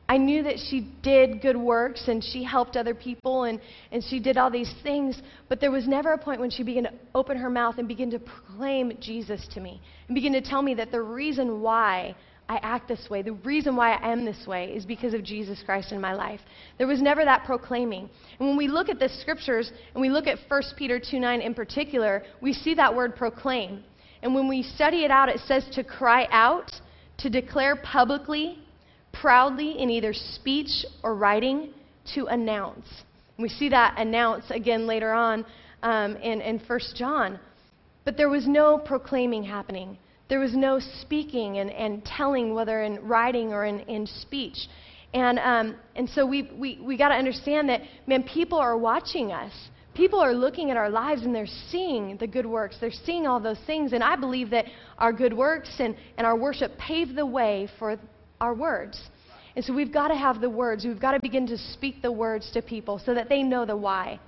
I 0.07 0.17
knew 0.17 0.43
that 0.43 0.59
she 0.69 0.91
did 1.01 1.41
good 1.41 1.57
works 1.57 2.07
and 2.07 2.23
she 2.23 2.43
helped 2.43 2.75
other 2.75 2.93
people 2.93 3.45
and, 3.45 3.59
and 3.91 4.03
she 4.03 4.19
did 4.19 4.37
all 4.37 4.51
these 4.51 4.71
things, 4.83 5.19
but 5.47 5.59
there 5.61 5.71
was 5.71 5.87
never 5.87 6.11
a 6.11 6.17
point 6.17 6.39
when 6.41 6.51
she 6.51 6.61
began 6.61 6.83
to 6.83 6.93
open 7.15 7.37
her 7.37 7.49
mouth 7.49 7.75
and 7.77 7.87
begin 7.87 8.11
to 8.11 8.19
proclaim 8.19 8.91
Jesus 8.99 9.47
to 9.53 9.61
me 9.61 9.81
and 10.07 10.13
begin 10.13 10.33
to 10.33 10.41
tell 10.41 10.61
me 10.61 10.73
that 10.75 10.91
the 10.91 11.01
reason 11.01 11.61
why 11.61 12.15
I 12.53 12.57
act 12.57 12.87
this 12.87 13.09
way, 13.09 13.23
the 13.23 13.33
reason 13.33 13.75
why 13.75 13.93
I 13.93 14.11
am 14.11 14.25
this 14.25 14.45
way 14.45 14.71
is 14.71 14.85
because 14.85 15.15
of 15.15 15.23
Jesus 15.23 15.63
Christ 15.65 15.91
in 15.91 15.99
my 15.99 16.13
life. 16.13 16.39
There 16.77 16.85
was 16.85 17.01
never 17.01 17.25
that 17.25 17.45
proclaiming. 17.45 18.07
And 18.37 18.47
when 18.47 18.55
we 18.55 18.67
look 18.67 18.89
at 18.89 18.99
the 18.99 19.09
scriptures 19.09 19.71
and 19.95 20.01
we 20.01 20.09
look 20.09 20.27
at 20.27 20.37
1 20.47 20.61
Peter 20.77 20.99
2 20.99 21.19
9 21.19 21.41
in 21.41 21.55
particular, 21.55 22.21
we 22.41 22.53
see 22.53 22.75
that 22.75 22.95
word 22.95 23.15
proclaim. 23.15 23.83
And 24.21 24.35
when 24.35 24.47
we 24.47 24.61
study 24.61 25.03
it 25.03 25.09
out, 25.09 25.29
it 25.29 25.39
says 25.47 25.67
to 25.73 25.83
cry 25.83 26.27
out, 26.29 26.71
to 27.17 27.29
declare 27.29 27.75
publicly, 27.75 28.59
proudly 29.11 29.79
in 29.79 29.89
either 29.89 30.13
speech 30.13 30.85
or 31.01 31.15
writing, 31.15 31.73
to 32.13 32.27
announce. 32.27 32.85
We 33.39 33.49
see 33.49 33.69
that 33.69 33.95
announce 33.97 34.45
again 34.51 34.85
later 34.85 35.11
on 35.11 35.43
um, 35.81 36.17
in, 36.17 36.39
in 36.39 36.59
1 36.59 36.79
John. 36.95 37.39
But 38.05 38.15
there 38.15 38.29
was 38.29 38.47
no 38.47 38.77
proclaiming 38.77 39.43
happening. 39.43 39.97
There 40.33 40.39
was 40.39 40.55
no 40.55 40.79
speaking 40.79 41.59
and, 41.59 41.69
and 41.69 42.03
telling, 42.03 42.55
whether 42.55 42.81
in 42.81 43.07
writing 43.07 43.53
or 43.53 43.65
in, 43.65 43.81
in 43.81 44.07
speech. 44.07 44.67
And, 45.13 45.37
um, 45.37 45.75
and 45.95 46.09
so 46.09 46.25
we, 46.25 46.49
we, 46.57 46.79
we 46.81 46.97
got 46.97 47.09
to 47.09 47.13
understand 47.13 47.69
that, 47.69 47.81
man, 48.07 48.23
people 48.23 48.57
are 48.57 48.75
watching 48.75 49.31
us. 49.31 49.53
People 49.93 50.19
are 50.19 50.33
looking 50.33 50.71
at 50.71 50.75
our 50.75 50.89
lives 50.89 51.21
and 51.21 51.35
they're 51.35 51.45
seeing 51.69 52.17
the 52.17 52.25
good 52.25 52.47
works. 52.47 52.77
They're 52.81 52.89
seeing 52.89 53.27
all 53.27 53.39
those 53.39 53.59
things. 53.67 53.93
And 53.93 54.03
I 54.03 54.15
believe 54.15 54.49
that 54.49 54.65
our 54.97 55.13
good 55.13 55.33
works 55.33 55.75
and, 55.77 55.95
and 56.17 56.25
our 56.25 56.35
worship 56.35 56.79
pave 56.79 57.13
the 57.13 57.27
way 57.27 57.69
for 57.77 57.99
our 58.41 58.55
words. 58.55 58.99
And 59.55 59.63
so 59.63 59.71
we've 59.71 59.93
got 59.93 60.07
to 60.07 60.15
have 60.15 60.41
the 60.41 60.49
words. 60.49 60.83
We've 60.83 60.99
got 60.99 61.11
to 61.11 61.19
begin 61.19 61.45
to 61.45 61.59
speak 61.59 62.01
the 62.01 62.11
words 62.11 62.49
to 62.53 62.63
people 62.63 62.99
so 63.05 63.13
that 63.13 63.29
they 63.29 63.43
know 63.43 63.67
the 63.67 63.77
why 63.77 64.19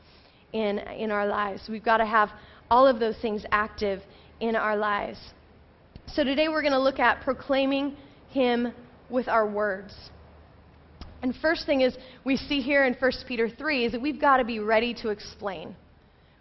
in, 0.53 0.77
in 0.77 1.09
our 1.09 1.25
lives. 1.25 1.63
We've 1.67 1.83
got 1.83 1.97
to 1.97 2.05
have 2.05 2.29
all 2.69 2.85
of 2.85 2.99
those 2.99 3.15
things 3.23 3.43
active 3.51 4.03
in 4.39 4.55
our 4.55 4.77
lives. 4.77 5.17
So 6.13 6.23
today 6.23 6.47
we're 6.47 6.61
going 6.61 6.73
to 6.73 6.79
look 6.79 6.99
at 6.99 7.21
proclaiming 7.21 7.95
Him 8.29 8.73
with 9.09 9.27
our 9.27 9.47
words. 9.47 9.93
And 11.21 11.35
first 11.41 11.65
thing 11.65 11.81
is 11.81 11.97
we 12.23 12.37
see 12.37 12.61
here 12.61 12.85
in 12.85 12.93
1 12.93 13.11
Peter 13.27 13.49
3 13.49 13.85
is 13.85 13.91
that 13.93 14.01
we've 14.01 14.21
got 14.21 14.37
to 14.37 14.45
be 14.45 14.59
ready 14.59 14.93
to 15.01 15.09
explain. 15.09 15.75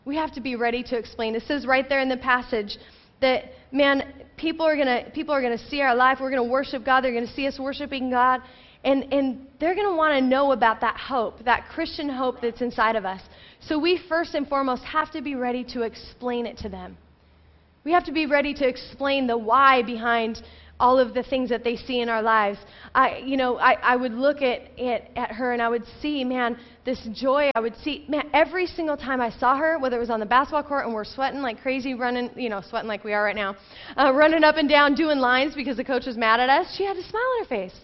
We 0.04 0.16
have 0.16 0.32
to 0.34 0.40
be 0.40 0.56
ready 0.56 0.82
to 0.84 0.98
explain. 0.98 1.34
It 1.34 1.44
says 1.46 1.66
right 1.66 1.88
there 1.88 2.00
in 2.00 2.08
the 2.08 2.18
passage 2.18 2.76
that 3.20 3.44
man, 3.72 4.12
people 4.36 4.66
are 4.66 4.76
gonna 4.76 5.10
people 5.14 5.34
are 5.34 5.40
gonna 5.40 5.56
see 5.70 5.80
our 5.80 5.94
life. 5.94 6.18
We're 6.20 6.30
gonna 6.30 6.44
worship 6.44 6.84
God. 6.84 7.02
They're 7.02 7.14
gonna 7.14 7.32
see 7.32 7.46
us 7.46 7.58
worshiping 7.58 8.10
God, 8.10 8.42
and 8.84 9.10
and 9.12 9.46
they're 9.58 9.74
gonna 9.74 9.96
want 9.96 10.14
to 10.18 10.20
know 10.20 10.52
about 10.52 10.82
that 10.82 10.98
hope, 10.98 11.42
that 11.44 11.68
Christian 11.70 12.10
hope 12.10 12.42
that's 12.42 12.60
inside 12.60 12.96
of 12.96 13.06
us. 13.06 13.22
So 13.60 13.78
we 13.78 13.98
first 14.08 14.34
and 14.34 14.46
foremost 14.46 14.84
have 14.84 15.10
to 15.12 15.22
be 15.22 15.34
ready 15.34 15.64
to 15.72 15.82
explain 15.82 16.44
it 16.44 16.58
to 16.58 16.68
them. 16.68 16.98
We 17.84 17.92
have 17.92 18.04
to 18.04 18.12
be 18.12 18.24
ready 18.24 18.54
to 18.54 18.66
explain 18.66 19.26
the 19.26 19.36
why 19.36 19.82
behind 19.82 20.42
all 20.80 20.98
of 20.98 21.14
the 21.14 21.22
things 21.22 21.50
that 21.50 21.62
they 21.62 21.76
see 21.76 22.00
in 22.00 22.08
our 22.08 22.22
lives. 22.22 22.58
I, 22.94 23.18
you 23.18 23.36
know, 23.36 23.58
I, 23.58 23.74
I 23.74 23.96
would 23.96 24.12
look 24.12 24.42
at, 24.42 24.76
at, 24.78 25.10
at 25.16 25.30
her 25.32 25.52
and 25.52 25.62
I 25.62 25.68
would 25.68 25.84
see, 26.00 26.24
man, 26.24 26.58
this 26.84 27.06
joy. 27.12 27.50
I 27.54 27.60
would 27.60 27.76
see, 27.76 28.06
man, 28.08 28.28
every 28.32 28.66
single 28.66 28.96
time 28.96 29.20
I 29.20 29.30
saw 29.30 29.56
her, 29.56 29.78
whether 29.78 29.96
it 29.96 30.00
was 30.00 30.10
on 30.10 30.18
the 30.18 30.26
basketball 30.26 30.62
court 30.64 30.86
and 30.86 30.94
we're 30.94 31.04
sweating 31.04 31.42
like 31.42 31.60
crazy, 31.60 31.94
running, 31.94 32.30
you 32.36 32.48
know, 32.48 32.62
sweating 32.68 32.88
like 32.88 33.04
we 33.04 33.12
are 33.12 33.22
right 33.22 33.36
now, 33.36 33.54
uh, 33.96 34.12
running 34.14 34.44
up 34.44 34.56
and 34.56 34.68
down 34.68 34.94
doing 34.94 35.18
lines 35.18 35.54
because 35.54 35.76
the 35.76 35.84
coach 35.84 36.06
was 36.06 36.16
mad 36.16 36.40
at 36.40 36.48
us, 36.48 36.74
she 36.76 36.84
had 36.84 36.96
a 36.96 37.02
smile 37.02 37.22
on 37.38 37.44
her 37.44 37.48
face. 37.48 37.74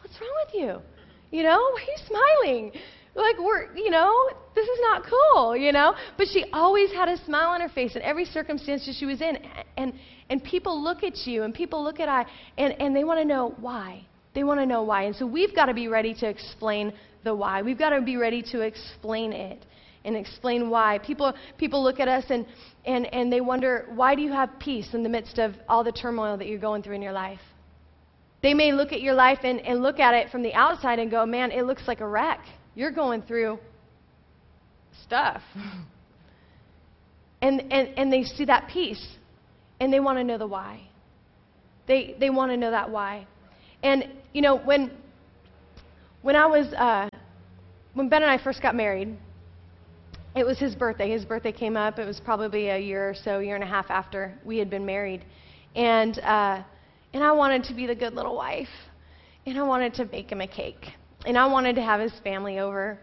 What's 0.00 0.20
wrong 0.20 0.34
with 0.46 0.54
you? 0.54 1.36
You 1.36 1.42
know, 1.42 1.58
why 1.58 1.80
are 1.80 1.84
you 1.84 1.96
smiling? 2.06 2.72
Like 3.14 3.38
we're, 3.38 3.74
you 3.76 3.90
know, 3.90 4.30
this 4.54 4.66
is 4.66 4.78
not 4.80 5.04
cool, 5.04 5.56
you 5.56 5.72
know? 5.72 5.94
But 6.16 6.28
she 6.32 6.44
always 6.52 6.90
had 6.92 7.08
a 7.08 7.22
smile 7.24 7.48
on 7.48 7.60
her 7.60 7.68
face 7.68 7.94
in 7.96 8.02
every 8.02 8.24
circumstance 8.24 8.86
that 8.86 8.94
she 8.98 9.06
was 9.06 9.20
in. 9.20 9.38
And, 9.76 9.92
and 10.30 10.42
people 10.42 10.82
look 10.82 11.02
at 11.02 11.26
you 11.26 11.42
and 11.42 11.52
people 11.52 11.82
look 11.82 12.00
at 12.00 12.08
I, 12.08 12.24
and, 12.56 12.80
and 12.80 12.96
they 12.96 13.04
want 13.04 13.20
to 13.20 13.24
know 13.24 13.54
why. 13.60 14.06
They 14.34 14.44
want 14.44 14.60
to 14.60 14.66
know 14.66 14.82
why. 14.82 15.02
And 15.04 15.14
so 15.14 15.26
we've 15.26 15.54
got 15.54 15.66
to 15.66 15.74
be 15.74 15.88
ready 15.88 16.14
to 16.14 16.28
explain 16.28 16.92
the 17.22 17.34
why. 17.34 17.60
We've 17.62 17.78
got 17.78 17.90
to 17.90 18.00
be 18.00 18.16
ready 18.16 18.42
to 18.50 18.60
explain 18.60 19.32
it 19.32 19.64
and 20.04 20.16
explain 20.16 20.70
why. 20.70 20.98
People, 20.98 21.34
people 21.58 21.82
look 21.82 22.00
at 22.00 22.08
us 22.08 22.24
and, 22.30 22.46
and, 22.86 23.12
and 23.12 23.32
they 23.32 23.40
wonder, 23.40 23.86
why 23.94 24.14
do 24.14 24.22
you 24.22 24.32
have 24.32 24.50
peace 24.58 24.88
in 24.94 25.02
the 25.02 25.08
midst 25.08 25.38
of 25.38 25.54
all 25.68 25.84
the 25.84 25.92
turmoil 25.92 26.36
that 26.38 26.48
you're 26.48 26.58
going 26.58 26.82
through 26.82 26.94
in 26.94 27.02
your 27.02 27.12
life? 27.12 27.40
They 28.42 28.54
may 28.54 28.72
look 28.72 28.92
at 28.92 29.02
your 29.02 29.14
life 29.14 29.38
and, 29.44 29.60
and 29.60 29.82
look 29.82 30.00
at 30.00 30.14
it 30.14 30.30
from 30.30 30.42
the 30.42 30.52
outside 30.54 30.98
and 30.98 31.10
go, 31.10 31.24
man, 31.24 31.52
it 31.52 31.64
looks 31.64 31.86
like 31.86 32.00
a 32.00 32.08
wreck. 32.08 32.40
You're 32.74 32.90
going 32.90 33.22
through 33.22 33.58
stuff. 35.04 35.42
And, 37.42 37.60
and, 37.72 37.88
and 37.98 38.12
they 38.12 38.22
see 38.22 38.44
that 38.44 38.68
peace 38.68 39.04
and 39.80 39.92
they 39.92 39.98
want 39.98 40.16
to 40.18 40.24
know 40.24 40.38
the 40.38 40.46
why. 40.46 40.80
They, 41.88 42.14
they 42.20 42.30
want 42.30 42.52
to 42.52 42.56
know 42.56 42.70
that 42.70 42.88
why. 42.88 43.26
And, 43.82 44.08
you 44.32 44.42
know, 44.42 44.58
when, 44.58 44.92
when 46.22 46.36
I 46.36 46.46
was, 46.46 46.72
uh, 46.72 47.08
when 47.94 48.08
Ben 48.08 48.22
and 48.22 48.30
I 48.30 48.42
first 48.42 48.62
got 48.62 48.76
married, 48.76 49.16
it 50.36 50.44
was 50.46 50.58
his 50.58 50.76
birthday. 50.76 51.10
His 51.10 51.24
birthday 51.24 51.50
came 51.50 51.76
up. 51.76 51.98
It 51.98 52.06
was 52.06 52.20
probably 52.20 52.68
a 52.68 52.78
year 52.78 53.10
or 53.10 53.14
so, 53.14 53.40
year 53.40 53.56
and 53.56 53.64
a 53.64 53.66
half 53.66 53.90
after 53.90 54.32
we 54.44 54.56
had 54.58 54.70
been 54.70 54.86
married. 54.86 55.24
And, 55.74 56.20
uh, 56.20 56.62
and 57.12 57.24
I 57.24 57.32
wanted 57.32 57.64
to 57.64 57.74
be 57.74 57.88
the 57.88 57.94
good 57.96 58.14
little 58.14 58.36
wife. 58.36 58.68
And 59.46 59.58
I 59.58 59.62
wanted 59.64 59.94
to 59.94 60.04
bake 60.04 60.30
him 60.30 60.40
a 60.40 60.46
cake. 60.46 60.92
And 61.24 61.38
I 61.38 61.46
wanted 61.46 61.76
to 61.76 61.82
have 61.82 62.00
his 62.00 62.12
family 62.24 62.58
over 62.58 62.98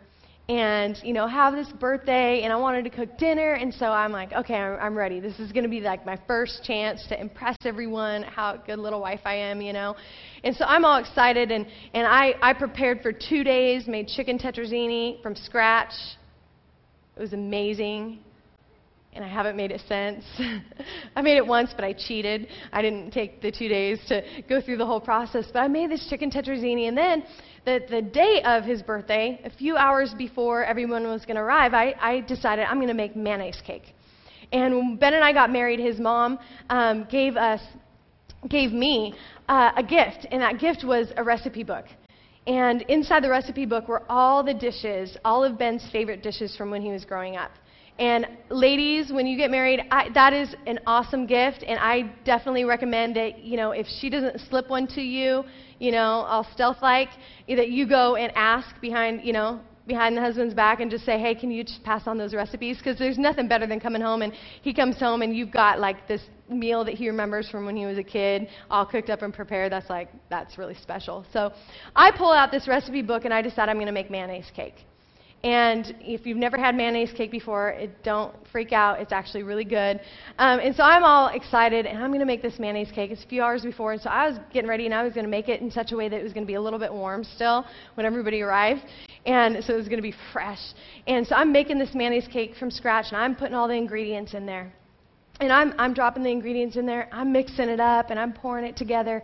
and 0.49 0.99
you 1.03 1.13
know 1.13 1.27
have 1.27 1.53
this 1.53 1.67
birthday 1.79 2.41
and 2.41 2.51
i 2.51 2.55
wanted 2.55 2.83
to 2.83 2.89
cook 2.89 3.19
dinner 3.19 3.53
and 3.53 3.71
so 3.71 3.85
i'm 3.85 4.11
like 4.11 4.33
okay 4.33 4.55
i'm, 4.55 4.79
I'm 4.79 4.97
ready. 4.97 5.19
This 5.19 5.39
is 5.39 5.51
going 5.51 5.63
to 5.63 5.69
be 5.69 5.79
like 5.79 6.07
my 6.07 6.19
first 6.25 6.63
chance 6.63 7.05
to 7.09 7.21
impress 7.21 7.55
everyone 7.65 8.23
how 8.23 8.57
good 8.57 8.79
little 8.79 8.99
wife 8.99 9.19
i 9.25 9.35
am 9.35 9.61
you 9.61 9.73
know? 9.73 9.95
And 10.43 10.55
so 10.55 10.65
i'm 10.65 10.85
all 10.85 10.97
excited 10.97 11.51
and, 11.51 11.67
and 11.93 12.07
I, 12.07 12.33
I 12.41 12.53
prepared 12.53 13.03
for 13.03 13.11
two 13.11 13.43
days 13.43 13.87
made 13.87 14.07
chicken 14.07 14.39
tetrazzini 14.39 15.21
from 15.21 15.35
scratch. 15.35 15.93
It 17.15 17.19
was 17.19 17.33
amazing 17.33 18.19
and 19.19 19.25
I 19.25 19.33
haven't 19.33 19.57
made 19.57 19.71
it 19.71 19.81
since. 19.85 20.23
I 21.15 21.21
made 21.21 21.35
it 21.35 21.45
once, 21.45 21.71
but 21.75 21.83
I 21.83 21.91
cheated. 21.91 22.47
I 22.71 22.81
didn't 22.81 23.11
take 23.11 23.41
the 23.41 23.51
two 23.51 23.67
days 23.67 23.99
to 24.07 24.23
go 24.47 24.61
through 24.61 24.77
the 24.77 24.85
whole 24.85 25.01
process. 25.01 25.45
But 25.51 25.59
I 25.59 25.67
made 25.67 25.91
this 25.91 26.07
chicken 26.09 26.31
tetrazzini, 26.31 26.87
and 26.87 26.97
then 26.97 27.23
the, 27.65 27.81
the 27.89 28.01
day 28.01 28.41
of 28.45 28.63
his 28.63 28.81
birthday, 28.81 29.41
a 29.43 29.49
few 29.49 29.75
hours 29.75 30.15
before 30.17 30.63
everyone 30.63 31.03
was 31.03 31.25
going 31.25 31.35
to 31.35 31.41
arrive, 31.41 31.73
I, 31.73 31.95
I 31.99 32.21
decided 32.21 32.63
I'm 32.63 32.77
going 32.77 32.87
to 32.87 32.93
make 32.93 33.13
mayonnaise 33.13 33.61
cake. 33.67 33.93
And 34.53 34.73
when 34.73 34.95
Ben 34.95 35.13
and 35.13 35.23
I 35.23 35.33
got 35.33 35.51
married, 35.51 35.81
his 35.81 35.99
mom 35.99 36.39
um, 36.69 37.05
gave 37.11 37.35
us, 37.35 37.59
gave 38.47 38.71
me 38.71 39.15
uh, 39.49 39.71
a 39.75 39.83
gift, 39.83 40.27
and 40.31 40.41
that 40.41 40.59
gift 40.59 40.85
was 40.85 41.11
a 41.17 41.23
recipe 41.25 41.63
book. 41.63 41.87
And 42.47 42.83
inside 42.83 43.25
the 43.25 43.29
recipe 43.29 43.65
book 43.65 43.89
were 43.89 44.03
all 44.09 44.45
the 44.45 44.53
dishes, 44.53 45.17
all 45.25 45.43
of 45.43 45.59
Ben's 45.59 45.85
favorite 45.91 46.23
dishes 46.23 46.55
from 46.55 46.71
when 46.71 46.81
he 46.81 46.89
was 46.89 47.03
growing 47.03 47.35
up. 47.35 47.51
And 47.99 48.27
ladies, 48.49 49.11
when 49.11 49.27
you 49.27 49.37
get 49.37 49.51
married, 49.51 49.81
I, 49.91 50.07
that 50.13 50.31
is 50.31 50.55
an 50.65 50.79
awesome 50.87 51.27
gift, 51.27 51.65
and 51.67 51.77
I 51.77 52.13
definitely 52.23 52.63
recommend 52.63 53.17
that, 53.17 53.43
you 53.43 53.57
know, 53.57 53.71
if 53.71 53.85
she 53.99 54.09
doesn't 54.09 54.39
slip 54.49 54.69
one 54.69 54.87
to 54.95 55.01
you, 55.01 55.43
you 55.79 55.91
know, 55.91 56.23
all 56.25 56.47
stealth-like, 56.53 57.09
that 57.49 57.69
you 57.69 57.85
go 57.85 58.15
and 58.15 58.31
ask 58.35 58.79
behind, 58.79 59.25
you 59.25 59.33
know, 59.33 59.59
behind 59.85 60.15
the 60.15 60.21
husband's 60.21 60.53
back 60.53 60.79
and 60.79 60.89
just 60.89 61.05
say, 61.05 61.19
hey, 61.19 61.35
can 61.35 61.51
you 61.51 61.63
just 61.65 61.83
pass 61.83 62.03
on 62.07 62.17
those 62.17 62.33
recipes? 62.33 62.77
Because 62.77 62.97
there's 62.97 63.17
nothing 63.17 63.49
better 63.49 63.67
than 63.67 63.81
coming 63.81 64.01
home 64.01 64.21
and 64.21 64.31
he 64.61 64.73
comes 64.73 64.97
home 64.97 65.21
and 65.21 65.35
you've 65.35 65.51
got 65.51 65.79
like 65.79 66.07
this 66.07 66.21
meal 66.47 66.85
that 66.85 66.93
he 66.93 67.09
remembers 67.09 67.49
from 67.49 67.65
when 67.65 67.75
he 67.75 67.85
was 67.85 67.97
a 67.97 68.03
kid, 68.03 68.47
all 68.69 68.85
cooked 68.85 69.09
up 69.09 69.23
and 69.23 69.33
prepared. 69.33 69.71
That's 69.71 69.89
like, 69.89 70.09
that's 70.29 70.57
really 70.57 70.75
special. 70.75 71.25
So 71.33 71.51
I 71.95 72.11
pull 72.15 72.31
out 72.31 72.51
this 72.51 72.67
recipe 72.67 73.01
book 73.01 73.25
and 73.25 73.33
I 73.33 73.41
decide 73.41 73.67
I'm 73.67 73.77
going 73.77 73.87
to 73.87 73.91
make 73.91 74.11
mayonnaise 74.11 74.51
cake. 74.55 74.85
And 75.43 75.95
if 76.01 76.25
you've 76.25 76.37
never 76.37 76.57
had 76.57 76.75
mayonnaise 76.75 77.13
cake 77.15 77.31
before, 77.31 77.69
it, 77.69 78.03
don't 78.03 78.35
freak 78.51 78.73
out. 78.73 78.99
It's 78.99 79.13
actually 79.13 79.43
really 79.43 79.63
good. 79.63 80.01
Um, 80.37 80.59
and 80.59 80.75
so 80.75 80.83
I'm 80.83 81.05
all 81.05 81.29
excited, 81.29 81.85
and 81.85 82.03
I'm 82.03 82.09
going 82.09 82.19
to 82.19 82.25
make 82.25 82.41
this 82.41 82.59
mayonnaise 82.59 82.91
cake. 82.93 83.09
It's 83.11 83.23
a 83.23 83.27
few 83.27 83.41
hours 83.41 83.61
before, 83.61 83.93
and 83.93 84.01
so 84.01 84.09
I 84.09 84.27
was 84.27 84.37
getting 84.51 84.69
ready, 84.69 84.85
and 84.85 84.93
I 84.93 85.01
was 85.01 85.13
going 85.13 85.23
to 85.23 85.29
make 85.29 85.47
it 85.47 85.61
in 85.61 85.71
such 85.71 85.93
a 85.93 85.95
way 85.95 86.09
that 86.09 86.19
it 86.19 86.23
was 86.23 86.33
going 86.33 86.43
to 86.43 86.47
be 86.47 86.55
a 86.55 86.61
little 86.61 86.79
bit 86.79 86.91
warm 86.91 87.23
still 87.23 87.65
when 87.93 88.05
everybody 88.05 88.41
arrived. 88.41 88.81
And 89.25 89.63
so 89.63 89.73
it 89.73 89.77
was 89.77 89.87
going 89.87 89.99
to 89.99 90.03
be 90.03 90.15
fresh. 90.33 90.59
And 91.07 91.25
so 91.25 91.35
I'm 91.35 91.53
making 91.53 91.79
this 91.79 91.91
mayonnaise 91.93 92.27
cake 92.31 92.55
from 92.59 92.69
scratch, 92.69 93.05
and 93.11 93.17
I'm 93.17 93.33
putting 93.33 93.55
all 93.55 93.69
the 93.69 93.75
ingredients 93.75 94.33
in 94.33 94.45
there. 94.45 94.73
And 95.39 95.53
I'm, 95.53 95.73
I'm 95.77 95.93
dropping 95.93 96.23
the 96.23 96.31
ingredients 96.31 96.75
in 96.75 96.85
there. 96.85 97.07
I'm 97.13 97.31
mixing 97.31 97.69
it 97.69 97.79
up, 97.79 98.09
and 98.09 98.19
I'm 98.19 98.33
pouring 98.33 98.65
it 98.65 98.75
together. 98.75 99.23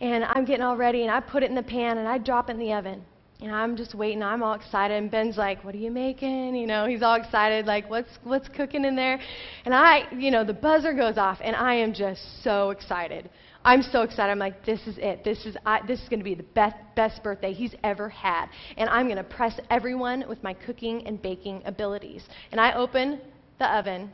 And 0.00 0.22
I'm 0.22 0.44
getting 0.44 0.62
all 0.62 0.76
ready, 0.76 1.02
and 1.02 1.10
I 1.10 1.18
put 1.18 1.42
it 1.42 1.48
in 1.48 1.56
the 1.56 1.62
pan, 1.64 1.98
and 1.98 2.06
I 2.06 2.18
drop 2.18 2.50
it 2.50 2.52
in 2.52 2.60
the 2.60 2.72
oven. 2.72 3.04
And 3.42 3.54
I'm 3.54 3.76
just 3.76 3.94
waiting. 3.94 4.22
I'm 4.22 4.42
all 4.42 4.54
excited. 4.54 4.96
And 4.96 5.10
Ben's 5.10 5.36
like, 5.36 5.62
"What 5.62 5.74
are 5.74 5.78
you 5.78 5.90
making?" 5.90 6.56
You 6.56 6.66
know, 6.66 6.86
he's 6.86 7.02
all 7.02 7.16
excited, 7.16 7.66
like, 7.66 7.88
"What's 7.90 8.08
what's 8.24 8.48
cooking 8.48 8.84
in 8.84 8.96
there?" 8.96 9.20
And 9.66 9.74
I, 9.74 10.10
you 10.12 10.30
know, 10.30 10.42
the 10.42 10.54
buzzer 10.54 10.94
goes 10.94 11.18
off, 11.18 11.38
and 11.42 11.54
I 11.54 11.74
am 11.74 11.92
just 11.92 12.42
so 12.42 12.70
excited. 12.70 13.28
I'm 13.62 13.82
so 13.82 14.02
excited. 14.02 14.30
I'm 14.30 14.38
like, 14.38 14.64
"This 14.64 14.86
is 14.86 14.96
it. 14.96 15.22
This 15.22 15.44
is 15.44 15.54
I, 15.66 15.84
this 15.86 16.00
is 16.00 16.08
going 16.08 16.20
to 16.20 16.24
be 16.24 16.34
the 16.34 16.44
best 16.54 16.76
best 16.94 17.22
birthday 17.22 17.52
he's 17.52 17.74
ever 17.84 18.08
had." 18.08 18.46
And 18.78 18.88
I'm 18.88 19.06
going 19.06 19.18
to 19.18 19.24
press 19.24 19.60
everyone 19.68 20.24
with 20.28 20.42
my 20.42 20.54
cooking 20.54 21.06
and 21.06 21.20
baking 21.20 21.62
abilities. 21.66 22.26
And 22.52 22.60
I 22.60 22.72
open 22.72 23.20
the 23.58 23.66
oven, 23.66 24.10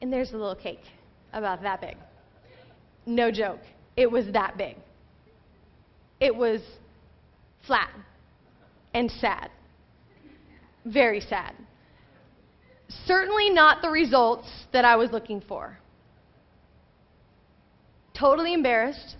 and 0.00 0.12
there's 0.12 0.30
a 0.30 0.36
little 0.36 0.54
cake 0.54 0.84
about 1.32 1.62
that 1.62 1.80
big. 1.80 1.96
No 3.06 3.32
joke. 3.32 3.60
It 3.96 4.08
was 4.08 4.26
that 4.32 4.56
big. 4.56 4.76
It 6.20 6.34
was 6.34 6.60
flat 7.66 7.90
and 8.92 9.10
sad. 9.10 9.50
Very 10.84 11.20
sad. 11.20 11.54
Certainly 13.06 13.50
not 13.50 13.82
the 13.82 13.88
results 13.88 14.48
that 14.72 14.84
I 14.84 14.96
was 14.96 15.10
looking 15.10 15.40
for. 15.40 15.78
Totally 18.18 18.54
embarrassed, 18.54 19.16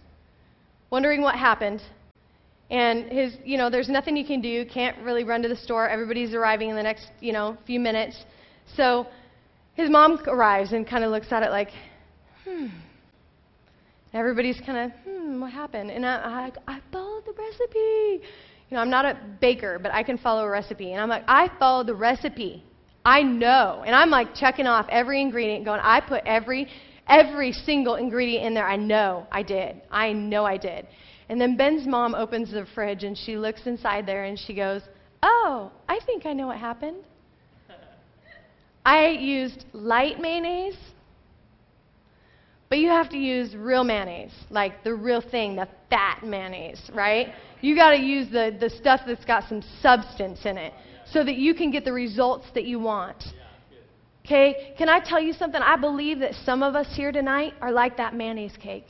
wondering 0.90 1.22
what 1.22 1.34
happened. 1.34 1.82
And 2.70 3.10
his, 3.10 3.36
you 3.44 3.58
know, 3.58 3.70
there's 3.70 3.88
nothing 3.88 4.16
you 4.16 4.24
can 4.24 4.40
do. 4.40 4.64
Can't 4.66 4.96
really 4.98 5.24
run 5.24 5.42
to 5.42 5.48
the 5.48 5.56
store. 5.56 5.88
Everybody's 5.88 6.34
arriving 6.34 6.70
in 6.70 6.76
the 6.76 6.82
next, 6.82 7.08
you 7.20 7.32
know, 7.32 7.56
few 7.66 7.80
minutes. 7.80 8.24
So 8.76 9.06
his 9.74 9.90
mom 9.90 10.20
arrives 10.26 10.72
and 10.72 10.88
kind 10.88 11.04
of 11.04 11.10
looks 11.10 11.30
at 11.30 11.42
it 11.42 11.50
like, 11.50 11.70
hmm. 12.44 12.66
Everybody's 14.14 14.60
kind 14.64 14.78
of, 14.78 14.98
hmm, 15.04 15.40
what 15.40 15.52
happened? 15.52 15.90
And 15.90 16.06
I, 16.06 16.52
I, 16.66 16.74
I 16.74 16.80
followed 16.92 17.24
the 17.26 17.32
recipe. 17.32 18.22
You 18.70 18.76
know, 18.76 18.78
I'm 18.78 18.90
not 18.90 19.04
a 19.04 19.18
baker, 19.40 19.80
but 19.82 19.92
I 19.92 20.04
can 20.04 20.18
follow 20.18 20.44
a 20.44 20.48
recipe. 20.48 20.92
And 20.92 21.00
I'm 21.00 21.08
like, 21.08 21.24
I 21.26 21.50
followed 21.58 21.88
the 21.88 21.96
recipe. 21.96 22.62
I 23.04 23.22
know. 23.22 23.82
And 23.84 23.94
I'm 23.94 24.10
like 24.10 24.34
checking 24.34 24.66
off 24.66 24.86
every 24.88 25.20
ingredient, 25.20 25.64
going, 25.64 25.80
I 25.82 26.00
put 26.00 26.22
every 26.24 26.68
every 27.08 27.52
single 27.52 27.96
ingredient 27.96 28.46
in 28.46 28.54
there. 28.54 28.66
I 28.66 28.76
know 28.76 29.26
I 29.30 29.42
did. 29.42 29.82
I 29.90 30.12
know 30.12 30.44
I 30.44 30.56
did. 30.56 30.86
And 31.28 31.40
then 31.40 31.56
Ben's 31.56 31.86
mom 31.86 32.14
opens 32.14 32.52
the 32.52 32.66
fridge 32.74 33.04
and 33.04 33.18
she 33.18 33.36
looks 33.36 33.66
inside 33.66 34.06
there 34.06 34.24
and 34.24 34.38
she 34.38 34.54
goes, 34.54 34.82
Oh, 35.22 35.72
I 35.88 35.98
think 36.06 36.24
I 36.24 36.32
know 36.32 36.46
what 36.46 36.58
happened. 36.58 37.04
I 38.86 39.08
used 39.08 39.64
light 39.72 40.20
mayonnaise 40.20 40.76
but 42.74 42.80
you 42.80 42.88
have 42.88 43.08
to 43.10 43.16
use 43.16 43.54
real 43.54 43.84
mayonnaise, 43.84 44.32
like 44.50 44.82
the 44.82 44.92
real 44.92 45.20
thing, 45.20 45.54
the 45.54 45.68
fat 45.90 46.24
mayonnaise, 46.24 46.90
right? 46.92 47.28
You 47.60 47.76
got 47.76 47.92
to 47.92 48.00
use 48.00 48.28
the, 48.32 48.56
the 48.58 48.68
stuff 48.68 49.02
that's 49.06 49.24
got 49.24 49.48
some 49.48 49.62
substance 49.80 50.40
in 50.44 50.58
it 50.58 50.72
so 51.06 51.22
that 51.24 51.36
you 51.36 51.54
can 51.54 51.70
get 51.70 51.84
the 51.84 51.92
results 51.92 52.46
that 52.52 52.64
you 52.64 52.80
want. 52.80 53.22
Okay? 54.26 54.74
Can 54.76 54.88
I 54.88 54.98
tell 54.98 55.20
you 55.22 55.32
something? 55.34 55.62
I 55.62 55.76
believe 55.76 56.18
that 56.18 56.34
some 56.44 56.64
of 56.64 56.74
us 56.74 56.88
here 56.96 57.12
tonight 57.12 57.54
are 57.60 57.70
like 57.70 57.96
that 57.98 58.12
mayonnaise 58.12 58.56
cake. 58.60 58.86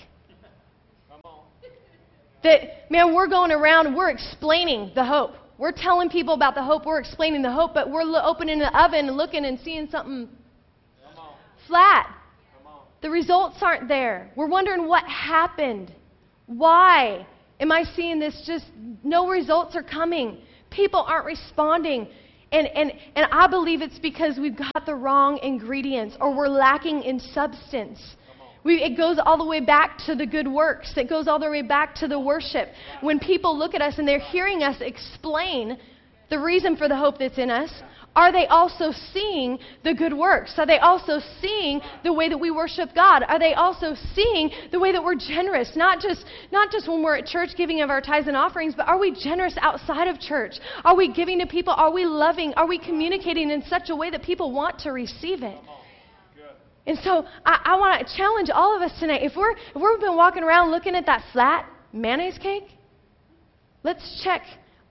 That, 2.42 2.90
man, 2.90 3.14
we're 3.14 3.28
going 3.28 3.52
around, 3.52 3.94
we're 3.94 4.08
explaining 4.08 4.92
the 4.94 5.04
hope. 5.04 5.32
We're 5.58 5.72
telling 5.72 6.08
people 6.08 6.32
about 6.32 6.54
the 6.54 6.62
hope, 6.62 6.86
we're 6.86 7.00
explaining 7.00 7.42
the 7.42 7.52
hope, 7.52 7.74
but 7.74 7.90
we're 7.90 8.04
lo- 8.04 8.22
opening 8.24 8.60
the 8.60 8.74
oven 8.74 9.08
and 9.08 9.16
looking 9.18 9.44
and 9.44 9.58
seeing 9.60 9.90
something 9.90 10.30
flat. 11.66 12.23
The 13.04 13.10
results 13.10 13.58
aren't 13.60 13.86
there. 13.86 14.30
We're 14.34 14.48
wondering 14.48 14.88
what 14.88 15.04
happened. 15.04 15.92
Why 16.46 17.26
am 17.60 17.70
I 17.70 17.82
seeing 17.82 18.18
this? 18.18 18.44
Just 18.46 18.64
no 19.02 19.28
results 19.28 19.76
are 19.76 19.82
coming. 19.82 20.38
People 20.70 21.04
aren't 21.06 21.26
responding. 21.26 22.08
And, 22.50 22.66
and, 22.66 22.92
and 23.14 23.26
I 23.30 23.46
believe 23.46 23.82
it's 23.82 23.98
because 23.98 24.38
we've 24.38 24.56
got 24.56 24.86
the 24.86 24.94
wrong 24.94 25.38
ingredients 25.42 26.16
or 26.18 26.34
we're 26.34 26.48
lacking 26.48 27.02
in 27.02 27.20
substance. 27.20 28.00
We, 28.64 28.76
it 28.76 28.96
goes 28.96 29.18
all 29.22 29.36
the 29.36 29.44
way 29.44 29.60
back 29.60 29.98
to 30.06 30.14
the 30.14 30.24
good 30.24 30.48
works. 30.48 30.94
It 30.96 31.10
goes 31.10 31.28
all 31.28 31.38
the 31.38 31.50
way 31.50 31.60
back 31.60 31.94
to 31.96 32.08
the 32.08 32.18
worship. 32.18 32.70
When 33.02 33.18
people 33.18 33.54
look 33.54 33.74
at 33.74 33.82
us 33.82 33.98
and 33.98 34.08
they're 34.08 34.18
hearing 34.18 34.62
us 34.62 34.76
explain 34.80 35.76
the 36.30 36.38
reason 36.38 36.74
for 36.74 36.88
the 36.88 36.96
hope 36.96 37.18
that's 37.18 37.36
in 37.36 37.50
us? 37.50 37.70
Are 38.16 38.30
they 38.30 38.46
also 38.46 38.92
seeing 39.12 39.58
the 39.82 39.92
good 39.92 40.12
works? 40.12 40.54
Are 40.56 40.66
they 40.66 40.78
also 40.78 41.18
seeing 41.40 41.80
the 42.04 42.12
way 42.12 42.28
that 42.28 42.38
we 42.38 42.50
worship 42.50 42.90
God? 42.94 43.24
Are 43.26 43.38
they 43.38 43.54
also 43.54 43.96
seeing 44.14 44.50
the 44.70 44.78
way 44.78 44.92
that 44.92 45.02
we're 45.02 45.16
generous? 45.16 45.72
Not 45.74 46.00
just, 46.00 46.24
not 46.52 46.70
just 46.70 46.88
when 46.88 47.02
we're 47.02 47.16
at 47.16 47.26
church 47.26 47.50
giving 47.56 47.80
of 47.80 47.90
our 47.90 48.00
tithes 48.00 48.28
and 48.28 48.36
offerings, 48.36 48.74
but 48.76 48.86
are 48.86 48.98
we 48.98 49.12
generous 49.12 49.56
outside 49.60 50.06
of 50.06 50.20
church? 50.20 50.54
Are 50.84 50.94
we 50.94 51.12
giving 51.12 51.40
to 51.40 51.46
people? 51.46 51.74
Are 51.76 51.92
we 51.92 52.06
loving? 52.06 52.54
Are 52.54 52.68
we 52.68 52.78
communicating 52.78 53.50
in 53.50 53.62
such 53.64 53.90
a 53.90 53.96
way 53.96 54.10
that 54.10 54.22
people 54.22 54.52
want 54.52 54.78
to 54.80 54.90
receive 54.90 55.42
it? 55.42 55.58
And 56.86 56.98
so 56.98 57.24
I, 57.44 57.60
I 57.64 57.76
want 57.76 58.06
to 58.06 58.16
challenge 58.16 58.50
all 58.52 58.76
of 58.76 58.82
us 58.82 58.92
tonight. 59.00 59.22
If 59.22 59.32
we're 59.36 59.52
if 59.52 59.74
we've 59.74 60.00
been 60.00 60.16
walking 60.16 60.42
around 60.42 60.70
looking 60.70 60.94
at 60.94 61.06
that 61.06 61.24
flat 61.32 61.66
mayonnaise 61.92 62.38
cake, 62.38 62.68
let's 63.82 64.22
check 64.22 64.42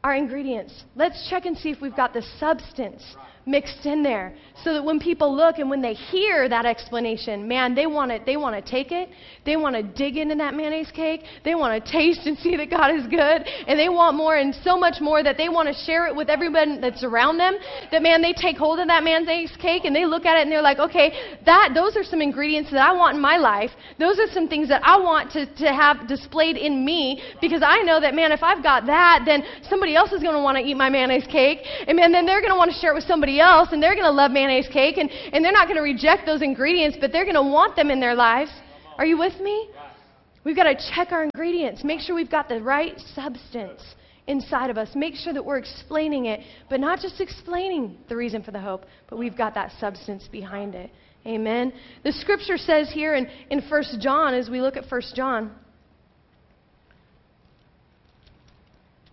our 0.04 0.16
ingredients. 0.16 0.84
Let's 0.96 1.30
check 1.30 1.46
and 1.46 1.58
see 1.58 1.70
if 1.70 1.82
we've 1.82 1.96
got 1.96 2.14
the 2.14 2.24
substance 2.40 3.16
mixed 3.46 3.86
in 3.86 4.04
there 4.04 4.36
so 4.64 4.74
that 4.74 4.84
when 4.84 5.00
people 5.00 5.36
look 5.36 5.58
and 5.58 5.70
when 5.70 5.82
they 5.82 5.94
hear 5.94 6.48
that 6.48 6.66
explanation, 6.66 7.48
man, 7.48 7.76
they 7.76 7.86
want 7.88 8.12
it. 8.12 8.26
they 8.26 8.38
want 8.38 8.56
to 8.56 8.72
take 8.72 8.92
it. 8.92 9.10
They 9.46 9.58
want 9.58 9.76
to 9.76 9.84
dig 9.84 10.16
into 10.16 10.36
that 10.36 10.54
mayonnaise 10.54 10.92
cake. 10.92 11.24
They 11.44 11.56
want 11.56 11.84
to 11.84 11.92
taste 11.92 12.26
and 12.26 12.38
see 12.44 12.56
that 12.56 12.70
God 12.70 12.96
is 12.96 13.06
good 13.08 13.44
and 13.68 13.78
they 13.78 13.90
want 13.90 14.16
more 14.16 14.38
and 14.38 14.56
so 14.64 14.78
much 14.78 15.02
more 15.02 15.24
that 15.24 15.38
they 15.38 15.50
want 15.50 15.68
to 15.68 15.74
share 15.86 16.08
it 16.08 16.16
with 16.16 16.30
everyone 16.30 16.80
that's 16.80 17.04
around 17.04 17.38
them. 17.38 17.56
That 17.92 18.02
man, 18.02 18.22
they 18.22 18.34
take 18.34 18.58
hold 18.58 18.80
of 18.80 18.88
that 18.88 19.04
mayonnaise 19.04 19.56
cake 19.62 19.84
and 19.86 19.96
they 19.96 20.06
look 20.06 20.26
at 20.26 20.38
it 20.38 20.44
and 20.44 20.52
they're 20.52 20.62
like, 20.62 20.80
"Okay, 20.80 21.38
that 21.46 21.72
those 21.74 21.98
are 21.98 22.04
some 22.04 22.22
ingredients 22.22 22.72
that 22.72 22.80
I 22.80 22.94
want 22.94 23.16
in 23.16 23.22
my 23.22 23.38
life. 23.38 23.72
Those 24.00 24.20
are 24.20 24.28
some 24.32 24.48
things 24.48 24.70
that 24.70 24.82
I 24.86 24.98
want 25.00 25.32
to 25.32 25.46
to 25.46 25.74
have 25.74 26.08
displayed 26.08 26.56
in 26.56 26.86
me 26.86 27.22
because 27.42 27.62
I 27.64 27.82
know 27.82 28.00
that 28.00 28.14
man, 28.14 28.32
if 28.32 28.44
I've 28.44 28.64
got 28.64 28.86
that, 28.86 29.24
then 29.26 29.44
somebody 29.70 29.96
else 29.96 30.12
is 30.12 30.22
going 30.22 30.36
to 30.36 30.42
want 30.42 30.58
to 30.58 30.64
eat 30.64 30.76
my 30.76 30.90
mayonnaise 30.90 31.28
cake 31.28 31.60
and 31.88 31.98
man, 31.98 32.12
then 32.12 32.26
they're 32.26 32.42
going 32.42 32.54
to 32.54 32.58
want 32.58 32.72
to 32.72 32.78
share 32.80 32.92
it 32.92 32.96
with 32.96 33.04
somebody 33.06 33.33
somebody 33.34 33.40
else 33.40 33.70
and 33.72 33.82
they're 33.82 33.96
going 33.96 34.06
to 34.06 34.12
love 34.12 34.32
mayonnaise 34.32 34.68
cake 34.72 34.98
and, 34.98 35.10
and 35.10 35.44
they're 35.44 35.52
not 35.52 35.68
going 35.68 35.78
to 35.78 35.84
reject 35.84 36.26
those 36.26 36.42
ingredients, 36.42 36.98
but 37.00 37.12
they're 37.12 37.26
going 37.26 37.36
to 37.36 37.42
want 37.42 37.76
them 37.76 37.90
in 37.90 38.00
their 38.00 38.16
lives. 38.16 38.52
Are 38.98 39.06
you 39.06 39.18
with 39.18 39.40
me? 39.40 39.70
We've 40.44 40.56
got 40.56 40.64
to 40.64 40.76
check 40.94 41.12
our 41.12 41.24
ingredients, 41.24 41.84
make 41.84 42.02
sure 42.02 42.16
we've 42.16 42.30
got 42.30 42.50
the 42.50 42.62
right 42.62 43.00
substance 43.16 43.82
inside 44.28 44.70
of 44.70 44.78
us. 44.78 44.90
Make 44.94 45.16
sure 45.16 45.34
that 45.34 45.44
we're 45.44 45.58
explaining 45.58 46.26
it, 46.26 46.42
but 46.70 46.80
not 46.80 47.00
just 47.00 47.22
explaining 47.22 47.98
the 48.10 48.16
reason 48.16 48.44
for 48.44 48.52
the 48.52 48.60
hope, 48.60 48.86
but 49.10 49.18
we've 49.18 49.38
got 49.38 49.54
that 49.56 49.72
substance 49.80 50.28
behind 50.32 50.76
it. 50.76 50.92
Amen. 51.26 51.72
The 52.04 52.12
scripture 52.12 52.58
says 52.58 52.90
here 52.92 53.16
in, 53.16 53.28
in 53.50 53.62
1 53.62 53.84
John, 54.02 54.34
as 54.34 54.50
we 54.50 54.60
look 54.60 54.76
at 54.76 54.90
1 54.90 55.02
John, 55.16 55.52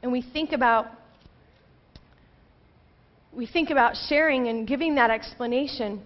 and 0.02 0.10
we 0.10 0.22
think 0.32 0.52
about 0.52 0.86
we 3.40 3.46
think 3.46 3.70
about 3.70 3.94
sharing 4.10 4.48
and 4.48 4.68
giving 4.68 4.96
that 4.96 5.08
explanation, 5.08 6.02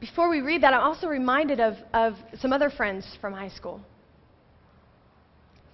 before 0.00 0.30
we 0.30 0.40
read 0.40 0.62
that, 0.62 0.72
I'm 0.72 0.80
also 0.80 1.08
reminded 1.08 1.60
of, 1.60 1.74
of 1.92 2.14
some 2.38 2.54
other 2.54 2.70
friends 2.70 3.06
from 3.20 3.34
high 3.34 3.50
school. 3.50 3.82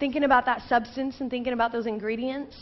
Thinking 0.00 0.24
about 0.24 0.44
that 0.46 0.62
substance 0.68 1.14
and 1.20 1.30
thinking 1.30 1.52
about 1.52 1.70
those 1.70 1.86
ingredients, 1.86 2.56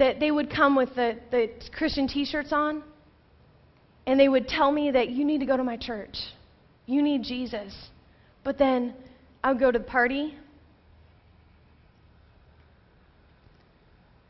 that 0.00 0.18
they 0.18 0.32
would 0.32 0.50
come 0.50 0.74
with 0.74 0.96
the, 0.96 1.16
the 1.30 1.48
Christian 1.78 2.08
t 2.08 2.24
shirts 2.24 2.52
on, 2.52 2.82
and 4.04 4.18
they 4.18 4.28
would 4.28 4.48
tell 4.48 4.72
me 4.72 4.90
that 4.90 5.10
you 5.10 5.24
need 5.24 5.38
to 5.38 5.46
go 5.46 5.56
to 5.56 5.62
my 5.62 5.76
church. 5.76 6.16
You 6.86 7.02
need 7.02 7.22
Jesus. 7.22 7.72
But 8.42 8.58
then 8.58 8.94
I 9.46 9.50
would 9.50 9.60
go 9.60 9.70
to 9.70 9.78
the 9.78 9.84
party. 9.84 10.34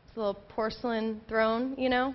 It's 0.05 0.15
a 0.15 0.19
little 0.19 0.39
porcelain 0.49 1.21
throne, 1.27 1.73
you 1.75 1.89
know? 1.89 2.13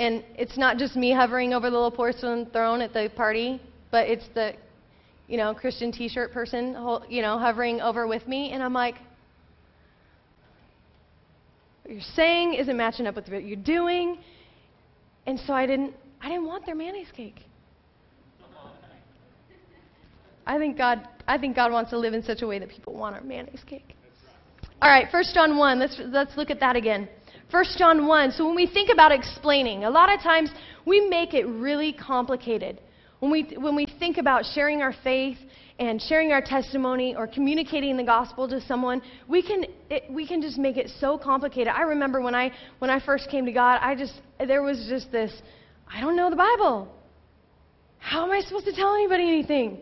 And 0.00 0.24
it's 0.36 0.58
not 0.58 0.78
just 0.78 0.96
me 0.96 1.12
hovering 1.12 1.54
over 1.54 1.70
the 1.70 1.76
little 1.76 1.92
porcelain 1.92 2.46
throne 2.46 2.80
at 2.80 2.92
the 2.92 3.08
party, 3.14 3.62
but 3.92 4.08
it's 4.08 4.26
the, 4.34 4.54
you 5.28 5.36
know, 5.36 5.54
Christian 5.54 5.92
t-shirt 5.92 6.32
person, 6.32 6.70
you 7.08 7.22
know, 7.22 7.38
hovering 7.38 7.80
over 7.80 8.08
with 8.08 8.26
me. 8.26 8.50
And 8.50 8.64
I'm 8.64 8.74
like, 8.74 8.96
what 11.84 11.92
you're 11.92 12.02
saying 12.16 12.54
isn't 12.54 12.76
matching 12.76 13.06
up 13.06 13.14
with 13.14 13.28
what 13.28 13.44
you're 13.44 13.54
doing. 13.54 14.18
And 15.26 15.38
so 15.38 15.52
I 15.52 15.66
didn't, 15.66 15.94
I 16.20 16.30
didn't 16.30 16.46
want 16.46 16.66
their 16.66 16.74
mayonnaise 16.74 17.12
cake. 17.16 17.42
I 20.48 20.56
think 20.56 20.78
God, 20.78 21.06
I 21.28 21.36
think 21.36 21.54
God 21.54 21.70
wants 21.70 21.90
to 21.90 21.98
live 21.98 22.14
in 22.14 22.22
such 22.22 22.40
a 22.40 22.46
way 22.46 22.58
that 22.58 22.70
people 22.70 22.94
want 22.94 23.14
our 23.14 23.20
mayonnaise 23.20 23.62
cake. 23.66 23.94
All 24.80 24.90
right, 24.90 25.06
1 25.12 25.24
John 25.34 25.58
1. 25.58 25.78
Let's, 25.78 26.00
let's 26.06 26.36
look 26.38 26.50
at 26.50 26.58
that 26.60 26.74
again. 26.74 27.06
1 27.50 27.64
John 27.76 28.06
1. 28.06 28.32
So 28.32 28.46
when 28.46 28.56
we 28.56 28.66
think 28.66 28.88
about 28.90 29.12
explaining, 29.12 29.84
a 29.84 29.90
lot 29.90 30.12
of 30.12 30.20
times 30.20 30.50
we 30.86 31.06
make 31.06 31.34
it 31.34 31.44
really 31.44 31.92
complicated. 31.92 32.80
When 33.20 33.30
we, 33.30 33.56
when 33.58 33.76
we 33.76 33.86
think 33.98 34.16
about 34.16 34.44
sharing 34.54 34.80
our 34.80 34.94
faith 35.04 35.36
and 35.78 36.00
sharing 36.00 36.32
our 36.32 36.40
testimony 36.40 37.14
or 37.14 37.26
communicating 37.26 37.98
the 37.98 38.04
gospel 38.04 38.48
to 38.48 38.58
someone, 38.62 39.02
we 39.28 39.42
can, 39.42 39.66
it, 39.90 40.04
we 40.10 40.26
can 40.26 40.40
just 40.40 40.56
make 40.56 40.78
it 40.78 40.90
so 40.98 41.18
complicated. 41.18 41.68
I 41.76 41.82
remember 41.82 42.22
when 42.22 42.34
I, 42.34 42.52
when 42.78 42.90
I 42.90 43.04
first 43.04 43.28
came 43.28 43.44
to 43.44 43.52
God, 43.52 43.80
I 43.82 43.94
just, 43.94 44.14
there 44.38 44.62
was 44.62 44.86
just 44.88 45.12
this, 45.12 45.30
I 45.92 46.00
don't 46.00 46.16
know 46.16 46.30
the 46.30 46.36
Bible. 46.36 46.94
How 47.98 48.24
am 48.24 48.30
I 48.30 48.40
supposed 48.40 48.64
to 48.64 48.72
tell 48.72 48.94
anybody 48.94 49.24
anything? 49.24 49.80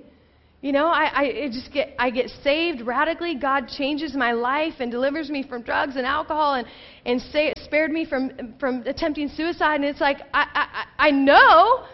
You 0.66 0.72
know, 0.72 0.88
I, 0.88 1.20
I 1.20 1.48
just 1.52 1.72
get 1.72 1.94
I 1.96 2.10
get 2.10 2.28
saved 2.42 2.80
radically. 2.80 3.36
God 3.36 3.68
changes 3.68 4.16
my 4.16 4.32
life 4.32 4.72
and 4.80 4.90
delivers 4.90 5.30
me 5.30 5.44
from 5.44 5.62
drugs 5.62 5.94
and 5.94 6.04
alcohol 6.04 6.54
and 6.54 6.66
and 7.04 7.20
say, 7.30 7.52
spared 7.62 7.92
me 7.92 8.04
from 8.04 8.54
from 8.58 8.82
attempting 8.84 9.28
suicide. 9.28 9.76
And 9.76 9.84
it's 9.84 10.00
like 10.00 10.16
I, 10.34 10.44
I 10.98 11.06
I 11.06 11.10
know 11.12 11.84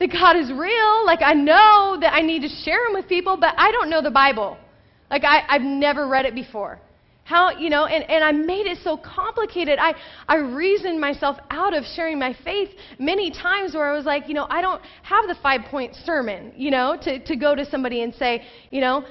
that 0.00 0.10
God 0.10 0.38
is 0.38 0.50
real. 0.50 1.04
Like 1.04 1.20
I 1.20 1.34
know 1.34 1.98
that 2.00 2.14
I 2.14 2.22
need 2.22 2.40
to 2.40 2.48
share 2.64 2.86
Him 2.86 2.94
with 2.94 3.06
people, 3.06 3.36
but 3.36 3.52
I 3.58 3.70
don't 3.70 3.90
know 3.90 4.00
the 4.00 4.10
Bible. 4.10 4.56
Like 5.10 5.24
I, 5.24 5.42
I've 5.46 5.60
never 5.60 6.08
read 6.08 6.24
it 6.24 6.34
before. 6.34 6.80
How, 7.24 7.56
you 7.56 7.70
know, 7.70 7.86
and, 7.86 8.02
and 8.10 8.24
I 8.24 8.32
made 8.32 8.66
it 8.66 8.78
so 8.82 8.96
complicated. 8.96 9.78
I, 9.78 9.94
I 10.26 10.36
reasoned 10.36 11.00
myself 11.00 11.36
out 11.50 11.72
of 11.72 11.84
sharing 11.94 12.18
my 12.18 12.36
faith 12.44 12.70
many 12.98 13.30
times 13.30 13.74
where 13.74 13.88
I 13.88 13.96
was 13.96 14.04
like, 14.04 14.28
you 14.28 14.34
know, 14.34 14.46
I 14.50 14.60
don't 14.60 14.82
have 15.02 15.28
the 15.28 15.36
five 15.40 15.62
point 15.70 15.94
sermon, 16.04 16.52
you 16.56 16.72
know, 16.72 16.98
to, 17.02 17.20
to 17.24 17.36
go 17.36 17.54
to 17.54 17.64
somebody 17.64 18.02
and 18.02 18.12
say, 18.14 18.42
you 18.70 18.80
know, 18.80 19.04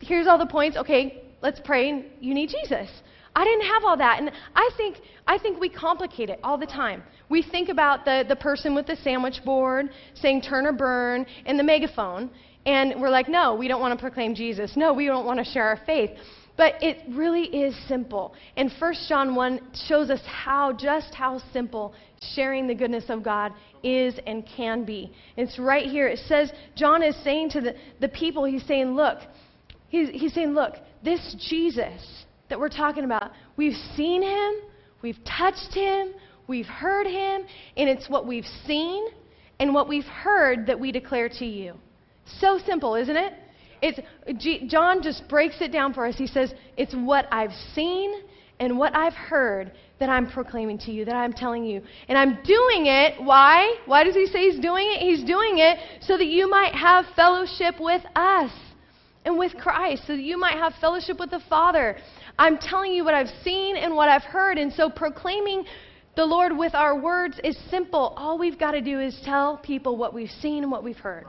here's 0.00 0.26
all 0.26 0.36
the 0.36 0.46
points. 0.46 0.76
Okay, 0.76 1.22
let's 1.42 1.60
pray. 1.64 1.90
And 1.90 2.04
you 2.20 2.34
need 2.34 2.48
Jesus. 2.48 2.90
I 3.34 3.44
didn't 3.44 3.66
have 3.66 3.84
all 3.84 3.96
that. 3.96 4.18
And 4.18 4.30
I 4.54 4.70
think, 4.76 4.98
I 5.26 5.38
think 5.38 5.60
we 5.60 5.68
complicate 5.68 6.28
it 6.28 6.40
all 6.42 6.58
the 6.58 6.66
time. 6.66 7.02
We 7.28 7.42
think 7.42 7.68
about 7.68 8.04
the, 8.04 8.24
the 8.28 8.36
person 8.36 8.74
with 8.74 8.86
the 8.86 8.96
sandwich 8.96 9.40
board 9.44 9.90
saying 10.14 10.42
turn 10.42 10.66
or 10.66 10.72
burn 10.72 11.24
and 11.46 11.58
the 11.58 11.64
megaphone. 11.64 12.30
And 12.66 13.00
we're 13.00 13.10
like, 13.10 13.28
no, 13.28 13.54
we 13.54 13.68
don't 13.68 13.80
want 13.80 13.98
to 13.98 14.00
proclaim 14.00 14.34
Jesus. 14.34 14.76
No, 14.76 14.92
we 14.92 15.06
don't 15.06 15.24
want 15.24 15.38
to 15.38 15.44
share 15.44 15.64
our 15.64 15.80
faith. 15.86 16.10
But 16.56 16.74
it 16.82 16.98
really 17.08 17.44
is 17.44 17.74
simple. 17.88 18.34
And 18.56 18.70
1 18.78 18.94
John 19.08 19.34
1 19.34 19.60
shows 19.88 20.10
us 20.10 20.20
how, 20.26 20.72
just 20.72 21.14
how 21.14 21.40
simple 21.52 21.94
sharing 22.34 22.66
the 22.66 22.74
goodness 22.74 23.04
of 23.08 23.22
God 23.22 23.52
is 23.82 24.14
and 24.26 24.46
can 24.46 24.84
be. 24.84 25.12
It's 25.36 25.58
right 25.58 25.86
here. 25.86 26.06
It 26.08 26.20
says, 26.28 26.52
John 26.76 27.02
is 27.02 27.16
saying 27.24 27.50
to 27.50 27.60
the, 27.60 27.74
the 28.00 28.08
people, 28.08 28.44
he's 28.44 28.64
saying, 28.66 28.94
look, 28.94 29.18
he's, 29.88 30.10
he's 30.10 30.34
saying, 30.34 30.52
look, 30.52 30.74
this 31.02 31.36
Jesus 31.48 32.24
that 32.48 32.60
we're 32.60 32.68
talking 32.68 33.04
about, 33.04 33.32
we've 33.56 33.76
seen 33.96 34.22
him, 34.22 34.52
we've 35.00 35.18
touched 35.24 35.72
him, 35.72 36.12
we've 36.46 36.66
heard 36.66 37.06
him, 37.06 37.46
and 37.78 37.88
it's 37.88 38.10
what 38.10 38.26
we've 38.26 38.46
seen 38.66 39.06
and 39.58 39.72
what 39.72 39.88
we've 39.88 40.04
heard 40.04 40.66
that 40.66 40.78
we 40.78 40.92
declare 40.92 41.28
to 41.28 41.46
you. 41.46 41.74
So 42.40 42.58
simple, 42.66 42.94
isn't 42.94 43.16
it? 43.16 43.32
It's, 43.82 43.98
G, 44.40 44.66
John 44.68 45.02
just 45.02 45.28
breaks 45.28 45.56
it 45.60 45.72
down 45.72 45.92
for 45.92 46.06
us. 46.06 46.16
He 46.16 46.26
says, 46.26 46.54
It's 46.76 46.94
what 46.94 47.26
I've 47.32 47.52
seen 47.74 48.22
and 48.60 48.78
what 48.78 48.94
I've 48.94 49.14
heard 49.14 49.72
that 49.98 50.08
I'm 50.08 50.30
proclaiming 50.30 50.78
to 50.78 50.92
you, 50.92 51.04
that 51.04 51.16
I'm 51.16 51.32
telling 51.32 51.64
you. 51.64 51.82
And 52.08 52.16
I'm 52.16 52.38
doing 52.44 52.86
it. 52.86 53.22
Why? 53.22 53.76
Why 53.86 54.04
does 54.04 54.14
he 54.14 54.26
say 54.26 54.50
he's 54.50 54.60
doing 54.60 54.86
it? 54.88 55.00
He's 55.00 55.24
doing 55.24 55.58
it 55.58 55.78
so 56.00 56.16
that 56.16 56.26
you 56.26 56.48
might 56.48 56.74
have 56.74 57.04
fellowship 57.16 57.74
with 57.80 58.02
us 58.14 58.52
and 59.24 59.38
with 59.38 59.54
Christ, 59.54 60.04
so 60.06 60.14
that 60.14 60.22
you 60.22 60.38
might 60.38 60.54
have 60.54 60.74
fellowship 60.80 61.18
with 61.18 61.30
the 61.30 61.42
Father. 61.48 61.96
I'm 62.38 62.58
telling 62.58 62.92
you 62.92 63.04
what 63.04 63.14
I've 63.14 63.30
seen 63.44 63.76
and 63.76 63.94
what 63.94 64.08
I've 64.08 64.22
heard. 64.22 64.58
And 64.58 64.72
so 64.72 64.90
proclaiming 64.90 65.64
the 66.16 66.24
Lord 66.24 66.56
with 66.56 66.74
our 66.74 66.98
words 66.98 67.40
is 67.42 67.56
simple. 67.70 68.14
All 68.16 68.38
we've 68.38 68.58
got 68.58 68.72
to 68.72 68.80
do 68.80 69.00
is 69.00 69.20
tell 69.24 69.58
people 69.58 69.96
what 69.96 70.12
we've 70.14 70.30
seen 70.40 70.62
and 70.62 70.70
what 70.72 70.84
we've 70.84 70.96
heard. 70.96 71.26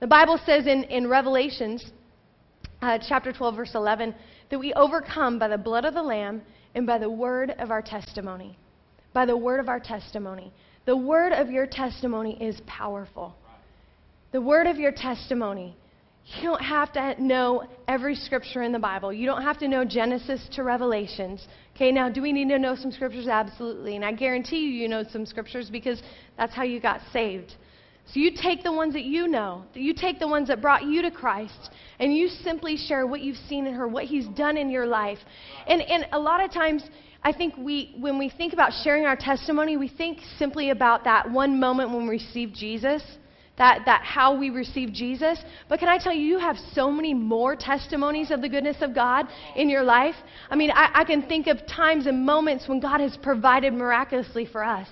The 0.00 0.06
Bible 0.06 0.38
says 0.46 0.66
in, 0.66 0.84
in 0.84 1.08
Revelations 1.08 1.84
uh, 2.82 2.98
chapter 3.08 3.32
12, 3.32 3.56
verse 3.56 3.74
11, 3.74 4.14
that 4.50 4.58
we 4.58 4.72
overcome 4.74 5.38
by 5.38 5.48
the 5.48 5.58
blood 5.58 5.84
of 5.84 5.94
the 5.94 6.02
Lamb 6.02 6.42
and 6.74 6.86
by 6.86 6.98
the 6.98 7.10
word 7.10 7.54
of 7.58 7.72
our 7.72 7.82
testimony. 7.82 8.56
By 9.12 9.26
the 9.26 9.36
word 9.36 9.58
of 9.58 9.68
our 9.68 9.80
testimony. 9.80 10.52
The 10.86 10.96
word 10.96 11.32
of 11.32 11.50
your 11.50 11.66
testimony 11.66 12.40
is 12.40 12.60
powerful. 12.66 13.34
The 14.30 14.40
word 14.40 14.68
of 14.68 14.76
your 14.76 14.92
testimony. 14.92 15.76
You 16.36 16.42
don't 16.42 16.62
have 16.62 16.92
to 16.92 17.20
know 17.20 17.64
every 17.88 18.14
scripture 18.14 18.62
in 18.62 18.70
the 18.70 18.78
Bible. 18.78 19.12
You 19.12 19.26
don't 19.26 19.42
have 19.42 19.58
to 19.58 19.68
know 19.68 19.84
Genesis 19.84 20.46
to 20.52 20.62
Revelations. 20.62 21.48
Okay, 21.74 21.90
now 21.90 22.08
do 22.08 22.22
we 22.22 22.32
need 22.32 22.48
to 22.50 22.58
know 22.58 22.76
some 22.76 22.92
scriptures? 22.92 23.26
Absolutely. 23.26 23.96
And 23.96 24.04
I 24.04 24.12
guarantee 24.12 24.58
you, 24.58 24.70
you 24.70 24.88
know 24.88 25.02
some 25.10 25.26
scriptures 25.26 25.70
because 25.70 26.00
that's 26.36 26.54
how 26.54 26.62
you 26.62 26.80
got 26.80 27.00
saved. 27.12 27.54
So 28.12 28.20
you 28.20 28.30
take 28.34 28.62
the 28.62 28.72
ones 28.72 28.94
that 28.94 29.04
you 29.04 29.28
know, 29.28 29.64
you 29.74 29.92
take 29.92 30.18
the 30.18 30.28
ones 30.28 30.48
that 30.48 30.62
brought 30.62 30.84
you 30.84 31.02
to 31.02 31.10
Christ, 31.10 31.70
and 31.98 32.14
you 32.14 32.28
simply 32.28 32.76
share 32.76 33.06
what 33.06 33.20
you've 33.20 33.36
seen 33.48 33.66
in 33.66 33.74
her, 33.74 33.86
what 33.86 34.04
He's 34.04 34.26
done 34.28 34.56
in 34.56 34.70
your 34.70 34.86
life. 34.86 35.18
And, 35.66 35.82
and 35.82 36.06
a 36.12 36.18
lot 36.18 36.42
of 36.42 36.50
times, 36.50 36.82
I 37.22 37.32
think 37.32 37.54
we, 37.58 37.94
when 37.98 38.18
we 38.18 38.30
think 38.30 38.54
about 38.54 38.72
sharing 38.82 39.04
our 39.04 39.16
testimony, 39.16 39.76
we 39.76 39.88
think 39.88 40.20
simply 40.38 40.70
about 40.70 41.04
that 41.04 41.30
one 41.30 41.60
moment 41.60 41.90
when 41.90 42.04
we 42.04 42.10
received 42.10 42.54
Jesus, 42.54 43.02
that, 43.58 43.82
that 43.86 44.02
how 44.04 44.38
we 44.38 44.50
received 44.50 44.94
Jesus. 44.94 45.38
But 45.68 45.80
can 45.80 45.88
I 45.88 45.98
tell 45.98 46.14
you, 46.14 46.22
you 46.22 46.38
have 46.38 46.56
so 46.72 46.90
many 46.90 47.12
more 47.12 47.56
testimonies 47.56 48.30
of 48.30 48.40
the 48.40 48.48
goodness 48.48 48.76
of 48.80 48.94
God 48.94 49.26
in 49.56 49.68
your 49.68 49.82
life. 49.82 50.14
I 50.48 50.56
mean, 50.56 50.70
I, 50.70 50.90
I 50.94 51.04
can 51.04 51.22
think 51.22 51.48
of 51.48 51.66
times 51.66 52.06
and 52.06 52.24
moments 52.24 52.68
when 52.68 52.80
God 52.80 53.00
has 53.00 53.18
provided 53.20 53.74
miraculously 53.74 54.46
for 54.46 54.64
us. 54.64 54.88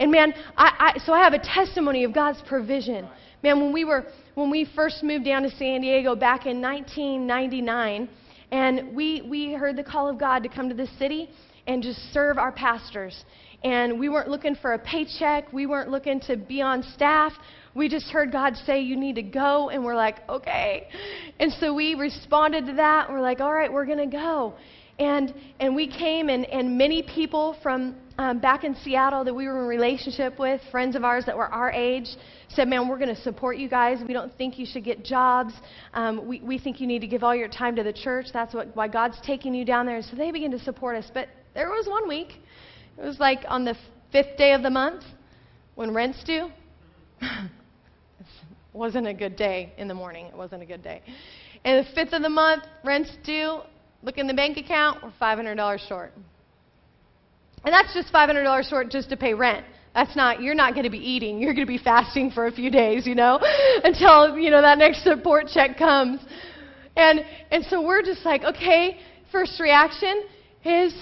And 0.00 0.10
man, 0.10 0.32
I, 0.56 0.94
I, 0.96 0.98
so 1.04 1.12
I 1.12 1.22
have 1.22 1.34
a 1.34 1.38
testimony 1.38 2.04
of 2.04 2.14
God's 2.14 2.40
provision. 2.48 3.06
Man, 3.42 3.60
when 3.60 3.72
we 3.72 3.84
were 3.84 4.06
when 4.34 4.50
we 4.50 4.66
first 4.74 5.02
moved 5.02 5.26
down 5.26 5.42
to 5.42 5.50
San 5.50 5.82
Diego 5.82 6.16
back 6.16 6.46
in 6.46 6.60
1999, 6.62 8.08
and 8.50 8.96
we 8.96 9.22
we 9.28 9.52
heard 9.52 9.76
the 9.76 9.84
call 9.84 10.08
of 10.08 10.18
God 10.18 10.42
to 10.42 10.48
come 10.48 10.70
to 10.70 10.74
the 10.74 10.88
city 10.98 11.28
and 11.66 11.82
just 11.82 11.98
serve 12.12 12.38
our 12.38 12.50
pastors. 12.50 13.24
And 13.62 14.00
we 14.00 14.08
weren't 14.08 14.30
looking 14.30 14.54
for 14.56 14.72
a 14.72 14.78
paycheck. 14.78 15.52
We 15.52 15.66
weren't 15.66 15.90
looking 15.90 16.18
to 16.20 16.36
be 16.38 16.62
on 16.62 16.82
staff. 16.94 17.32
We 17.74 17.90
just 17.90 18.06
heard 18.10 18.32
God 18.32 18.56
say, 18.64 18.80
You 18.80 18.96
need 18.96 19.16
to 19.16 19.22
go. 19.22 19.68
And 19.68 19.84
we're 19.84 19.96
like, 19.96 20.26
Okay. 20.30 20.88
And 21.38 21.52
so 21.60 21.74
we 21.74 21.94
responded 21.94 22.64
to 22.66 22.72
that. 22.74 23.10
We're 23.10 23.20
like, 23.20 23.40
All 23.40 23.52
right, 23.52 23.70
we're 23.70 23.84
going 23.84 24.10
to 24.10 24.16
go. 24.16 24.54
And, 24.98 25.32
and 25.58 25.74
we 25.74 25.86
came, 25.86 26.28
and, 26.28 26.44
and 26.46 26.76
many 26.76 27.02
people 27.02 27.56
from 27.62 27.96
um, 28.20 28.38
back 28.38 28.64
in 28.64 28.76
Seattle 28.84 29.24
that 29.24 29.34
we 29.34 29.46
were 29.46 29.62
in 29.62 29.66
relationship 29.66 30.38
with, 30.38 30.60
friends 30.70 30.94
of 30.94 31.04
ours 31.04 31.24
that 31.24 31.34
were 31.34 31.46
our 31.46 31.70
age, 31.70 32.06
said, 32.50 32.68
Man, 32.68 32.86
we're 32.86 32.98
going 32.98 33.14
to 33.14 33.22
support 33.22 33.56
you 33.56 33.66
guys. 33.66 33.98
We 34.06 34.12
don't 34.12 34.36
think 34.36 34.58
you 34.58 34.66
should 34.66 34.84
get 34.84 35.02
jobs. 35.02 35.54
Um, 35.94 36.28
we, 36.28 36.40
we 36.40 36.58
think 36.58 36.82
you 36.82 36.86
need 36.86 36.98
to 36.98 37.06
give 37.06 37.24
all 37.24 37.34
your 37.34 37.48
time 37.48 37.74
to 37.76 37.82
the 37.82 37.94
church. 37.94 38.26
That's 38.30 38.52
what, 38.52 38.76
why 38.76 38.88
God's 38.88 39.18
taking 39.24 39.54
you 39.54 39.64
down 39.64 39.86
there. 39.86 40.02
So 40.02 40.16
they 40.16 40.30
began 40.32 40.50
to 40.50 40.58
support 40.58 40.96
us. 40.96 41.10
But 41.14 41.28
there 41.54 41.70
was 41.70 41.86
one 41.88 42.06
week, 42.06 42.34
it 42.98 43.02
was 43.02 43.18
like 43.18 43.38
on 43.48 43.64
the 43.64 43.74
fifth 44.12 44.36
day 44.36 44.52
of 44.52 44.62
the 44.62 44.70
month 44.70 45.02
when 45.76 45.94
rent's 45.94 46.22
due. 46.22 46.50
it 47.22 47.48
wasn't 48.74 49.06
a 49.06 49.14
good 49.14 49.36
day 49.36 49.72
in 49.78 49.88
the 49.88 49.94
morning. 49.94 50.26
It 50.26 50.36
wasn't 50.36 50.62
a 50.62 50.66
good 50.66 50.82
day. 50.82 51.00
And 51.64 51.86
the 51.86 51.90
fifth 51.94 52.12
of 52.12 52.20
the 52.20 52.28
month, 52.28 52.64
rent's 52.84 53.16
due. 53.24 53.60
Look 54.02 54.18
in 54.18 54.26
the 54.26 54.34
bank 54.34 54.58
account, 54.58 55.02
we're 55.02 55.10
$500 55.18 55.88
short. 55.88 56.12
And 57.64 57.72
that's 57.72 57.92
just 57.92 58.12
$500 58.12 58.68
short 58.68 58.90
just 58.90 59.10
to 59.10 59.16
pay 59.16 59.34
rent. 59.34 59.64
That's 59.94 60.14
not, 60.14 60.40
you're 60.40 60.54
not 60.54 60.74
going 60.74 60.84
to 60.84 60.90
be 60.90 60.98
eating. 60.98 61.40
You're 61.40 61.52
going 61.52 61.66
to 61.66 61.70
be 61.70 61.78
fasting 61.78 62.30
for 62.30 62.46
a 62.46 62.52
few 62.52 62.70
days, 62.70 63.06
you 63.06 63.14
know, 63.14 63.40
until, 63.84 64.38
you 64.38 64.50
know, 64.50 64.62
that 64.62 64.78
next 64.78 65.02
support 65.02 65.46
check 65.52 65.76
comes. 65.76 66.20
And, 66.96 67.24
and 67.50 67.64
so 67.66 67.82
we're 67.82 68.02
just 68.02 68.24
like, 68.24 68.42
okay, 68.42 68.98
first 69.32 69.60
reaction 69.60 70.24
is 70.64 70.94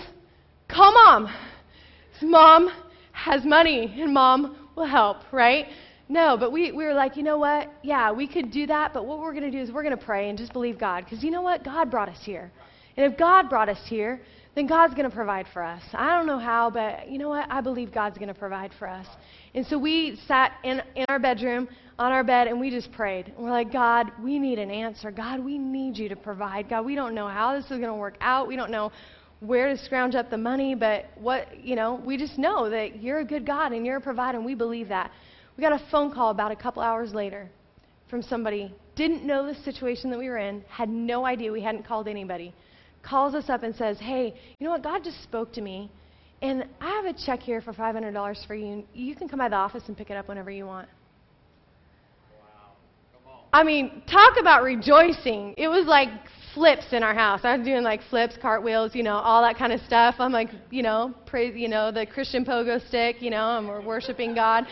call 0.69 0.93
mom. 0.93 1.35
Mom 2.23 2.71
has 3.13 3.45
money 3.45 3.95
and 4.01 4.13
mom 4.13 4.69
will 4.75 4.87
help, 4.87 5.19
right? 5.33 5.67
No, 6.09 6.37
but 6.39 6.53
we, 6.53 6.73
we 6.73 6.85
were 6.85 6.95
like, 6.95 7.17
you 7.17 7.23
know 7.23 7.39
what? 7.39 7.71
Yeah, 7.83 8.13
we 8.13 8.27
could 8.27 8.51
do 8.51 8.67
that, 8.67 8.95
but 8.95 9.05
what 9.05 9.19
we're 9.19 9.33
going 9.33 9.45
to 9.45 9.51
do 9.51 9.61
is 9.61 9.71
we're 9.71 9.83
going 9.83 9.97
to 9.97 10.03
pray 10.03 10.31
and 10.31 10.39
just 10.39 10.55
believe 10.55 10.79
God. 10.79 11.05
Because 11.05 11.23
you 11.23 11.31
know 11.31 11.43
what? 11.43 11.65
God 11.65 11.91
brought 11.91 12.09
us 12.09 12.19
here. 12.23 12.51
And 12.97 13.13
if 13.13 13.19
God 13.19 13.51
brought 13.51 13.69
us 13.69 13.81
here, 13.87 14.21
then 14.59 14.67
God's 14.67 14.95
going 14.95 15.09
to 15.09 15.15
provide 15.15 15.47
for 15.53 15.63
us. 15.63 15.83
I 15.95 16.17
don't 16.17 16.27
know 16.27 16.39
how, 16.39 16.69
but 16.69 17.09
you 17.09 17.17
know 17.17 17.29
what? 17.29 17.47
I 17.49 17.61
believe 17.61 17.95
God's 17.95 18.19
going 18.19 18.29
to 18.29 18.35
provide 18.35 18.73
for 18.77 18.89
us. 18.89 19.07
And 19.55 19.65
so 19.67 19.79
we 19.79 20.19
sat 20.27 20.53
in, 20.65 20.83
in 20.97 21.05
our 21.09 21.21
bedroom, 21.21 21.69
on 21.97 22.11
our 22.11 22.25
bed, 22.25 22.49
and 22.49 22.59
we 22.59 22.69
just 22.69 22.91
prayed. 22.91 23.29
And 23.29 23.39
we're 23.39 23.53
like, 23.53 23.73
God, 23.73 24.11
we 24.21 24.41
need 24.41 24.59
an 24.59 24.71
answer. 24.71 25.13
God, 25.13 25.39
we 25.39 25.59
need 25.59 25.97
you 25.97 26.09
to 26.09 26.17
provide. 26.17 26.69
God, 26.69 26.85
we 26.85 26.97
don't 26.97 27.15
know 27.15 27.29
how 27.29 27.55
this 27.55 27.65
is 27.67 27.71
going 27.71 27.83
to 27.83 27.95
work 27.95 28.17
out. 28.21 28.49
We 28.49 28.57
don't 28.57 28.73
know 28.73 28.91
where 29.39 29.69
to 29.69 29.79
scrounge 29.85 30.17
up 30.17 30.29
the 30.29 30.39
money, 30.39 30.75
but 30.75 31.07
what, 31.21 31.65
you 31.65 31.77
know, 31.77 31.95
we 32.05 32.17
just 32.17 32.37
know 32.37 32.69
that 32.69 33.01
you're 33.01 33.21
a 33.21 33.25
good 33.25 33.47
God 33.47 33.71
and 33.71 33.87
you're 33.87 33.99
a 33.99 34.01
provider, 34.01 34.39
and 34.39 34.45
we 34.45 34.57
believe 34.57 34.89
that. 34.89 35.13
We 35.57 35.63
got 35.63 35.73
a 35.73 35.85
phone 35.93 36.13
call 36.13 36.31
about 36.31 36.51
a 36.51 36.57
couple 36.57 36.83
hours 36.83 37.15
later 37.15 37.49
from 38.11 38.23
somebody, 38.23 38.75
didn't 38.97 39.25
know 39.25 39.47
the 39.47 39.55
situation 39.63 40.11
that 40.11 40.19
we 40.19 40.29
were 40.29 40.39
in, 40.39 40.65
had 40.69 40.89
no 40.89 41.25
idea 41.25 41.53
we 41.53 41.63
hadn't 41.63 41.87
called 41.87 42.09
anybody 42.09 42.53
calls 43.09 43.35
us 43.35 43.49
up 43.49 43.63
and 43.63 43.75
says, 43.75 43.99
Hey, 43.99 44.35
you 44.59 44.65
know 44.65 44.73
what? 44.73 44.83
God 44.83 45.05
just 45.05 45.23
spoke 45.23 45.53
to 45.55 45.61
me, 45.61 45.91
and 46.43 46.65
I 46.81 46.91
have 46.91 47.05
a 47.05 47.15
check 47.27 47.41
here 47.41 47.61
for 47.61 47.73
$500 47.73 48.47
for 48.47 48.55
you. 48.55 48.85
You 48.95 49.15
can 49.15 49.29
come 49.29 49.39
by 49.39 49.49
the 49.49 49.57
office 49.57 49.85
and 49.89 49.97
pick 49.97 50.11
it 50.11 50.17
up 50.17 50.29
whenever 50.29 50.51
you 50.51 50.67
want. 50.67 50.89
I 53.53 53.65
mean, 53.65 54.03
talk 54.11 54.35
about 54.39 54.63
rejoicing. 54.63 55.55
It 55.57 55.69
was 55.69 55.87
like 55.87 56.11
flips 56.55 56.93
in 56.93 57.03
our 57.03 57.15
house. 57.15 57.41
I 57.45 57.57
was 57.57 57.65
doing 57.65 57.83
like 57.83 58.01
flips, 58.11 58.37
cartwheels, 58.41 58.95
you 58.95 59.03
know, 59.03 59.15
all 59.15 59.43
that 59.43 59.57
kind 59.57 59.73
of 59.73 59.81
stuff. 59.83 60.17
I'm 60.19 60.33
like, 60.33 60.51
you 60.71 60.83
know, 60.83 61.15
praise, 61.25 61.55
you 61.57 61.69
know, 61.69 61.91
the 61.91 62.05
Christian 62.05 62.45
pogo 62.45 62.87
stick, 62.89 63.23
you 63.23 63.31
know, 63.31 63.59
and 63.59 63.67
we're 63.67 63.81
worshiping 63.81 64.35
God 64.35 64.67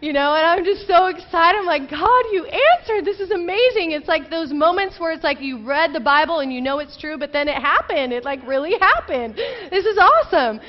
you 0.00 0.14
know, 0.14 0.34
and 0.34 0.46
I'm 0.46 0.64
just 0.64 0.86
so 0.86 1.06
excited. 1.06 1.58
I'm 1.58 1.66
like, 1.66 1.90
God, 1.90 2.22
you 2.32 2.46
answered. 2.46 3.04
This 3.04 3.20
is 3.20 3.30
amazing. 3.30 3.92
It's 3.92 4.08
like 4.08 4.30
those 4.30 4.52
moments 4.52 4.98
where 4.98 5.12
it's 5.12 5.24
like 5.24 5.40
you 5.40 5.66
read 5.66 5.92
the 5.92 6.00
Bible 6.00 6.40
and 6.40 6.52
you 6.52 6.60
know 6.60 6.78
it's 6.78 6.96
true, 6.96 7.18
but 7.18 7.32
then 7.32 7.48
it 7.48 7.56
happened. 7.56 8.12
It 8.12 8.24
like 8.24 8.40
really 8.46 8.78
happened. 8.80 9.34
This 9.70 9.84
is 9.84 9.98
awesome. 9.98 10.60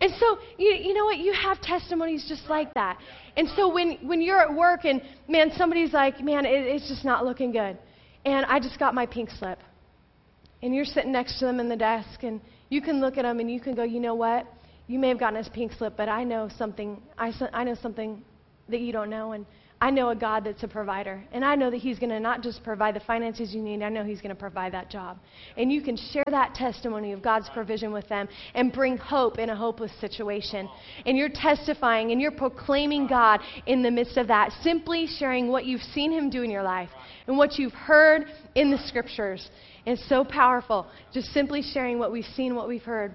And 0.00 0.12
so, 0.20 0.38
you, 0.58 0.68
you 0.68 0.94
know 0.94 1.04
what? 1.04 1.18
You 1.18 1.32
have 1.32 1.60
testimonies 1.60 2.26
just 2.28 2.48
like 2.48 2.72
that. 2.74 2.98
And 3.36 3.48
so 3.56 3.72
when, 3.72 3.98
when 4.02 4.20
you're 4.20 4.40
at 4.40 4.54
work 4.54 4.84
and, 4.84 5.02
man, 5.26 5.50
somebody's 5.56 5.92
like, 5.92 6.22
man, 6.22 6.44
it, 6.44 6.66
it's 6.66 6.88
just 6.88 7.04
not 7.04 7.24
looking 7.24 7.50
good. 7.50 7.78
And 8.24 8.46
I 8.46 8.60
just 8.60 8.78
got 8.78 8.94
my 8.94 9.06
pink 9.06 9.30
slip. 9.30 9.58
And 10.62 10.74
you're 10.74 10.84
sitting 10.84 11.12
next 11.12 11.38
to 11.40 11.46
them 11.46 11.60
in 11.60 11.68
the 11.68 11.76
desk 11.76 12.22
and 12.22 12.40
you 12.68 12.80
can 12.80 13.00
look 13.00 13.18
at 13.18 13.22
them 13.22 13.40
and 13.40 13.50
you 13.50 13.60
can 13.60 13.74
go, 13.74 13.82
you 13.82 14.00
know 14.00 14.14
what? 14.14 14.46
You 14.86 14.98
may 14.98 15.08
have 15.08 15.18
gotten 15.18 15.36
his 15.36 15.48
pink 15.48 15.72
slip, 15.72 15.96
but 15.96 16.08
I 16.08 16.24
know 16.24 16.48
something, 16.56 17.00
I, 17.18 17.32
I 17.52 17.64
know 17.64 17.74
something 17.80 18.22
that 18.68 18.80
you 18.80 18.92
don't 18.92 19.10
know. 19.10 19.32
And 19.32 19.46
I 19.78 19.90
know 19.90 20.08
a 20.08 20.16
God 20.16 20.44
that's 20.44 20.62
a 20.62 20.68
provider. 20.68 21.22
And 21.32 21.44
I 21.44 21.54
know 21.54 21.70
that 21.70 21.78
He's 21.78 21.98
going 21.98 22.10
to 22.10 22.18
not 22.18 22.42
just 22.42 22.64
provide 22.64 22.94
the 22.94 23.00
finances 23.00 23.54
you 23.54 23.60
need, 23.60 23.82
I 23.82 23.90
know 23.90 24.04
He's 24.04 24.22
going 24.22 24.34
to 24.34 24.40
provide 24.40 24.72
that 24.72 24.90
job. 24.90 25.18
And 25.56 25.70
you 25.70 25.82
can 25.82 25.98
share 26.12 26.24
that 26.30 26.54
testimony 26.54 27.12
of 27.12 27.20
God's 27.20 27.50
provision 27.50 27.92
with 27.92 28.08
them 28.08 28.26
and 28.54 28.72
bring 28.72 28.96
hope 28.96 29.38
in 29.38 29.50
a 29.50 29.56
hopeless 29.56 29.92
situation. 30.00 30.68
And 31.04 31.16
you're 31.16 31.28
testifying 31.28 32.10
and 32.10 32.20
you're 32.20 32.30
proclaiming 32.30 33.06
God 33.06 33.40
in 33.66 33.82
the 33.82 33.90
midst 33.90 34.16
of 34.16 34.28
that, 34.28 34.50
simply 34.62 35.06
sharing 35.18 35.48
what 35.48 35.66
you've 35.66 35.82
seen 35.82 36.10
Him 36.10 36.30
do 36.30 36.42
in 36.42 36.50
your 36.50 36.62
life 36.62 36.90
and 37.26 37.36
what 37.36 37.58
you've 37.58 37.74
heard 37.74 38.26
in 38.54 38.70
the 38.70 38.78
scriptures. 38.86 39.50
It's 39.84 40.08
so 40.08 40.24
powerful. 40.24 40.86
Just 41.12 41.28
simply 41.28 41.62
sharing 41.62 41.98
what 41.98 42.10
we've 42.10 42.24
seen, 42.34 42.54
what 42.54 42.66
we've 42.66 42.82
heard. 42.82 43.14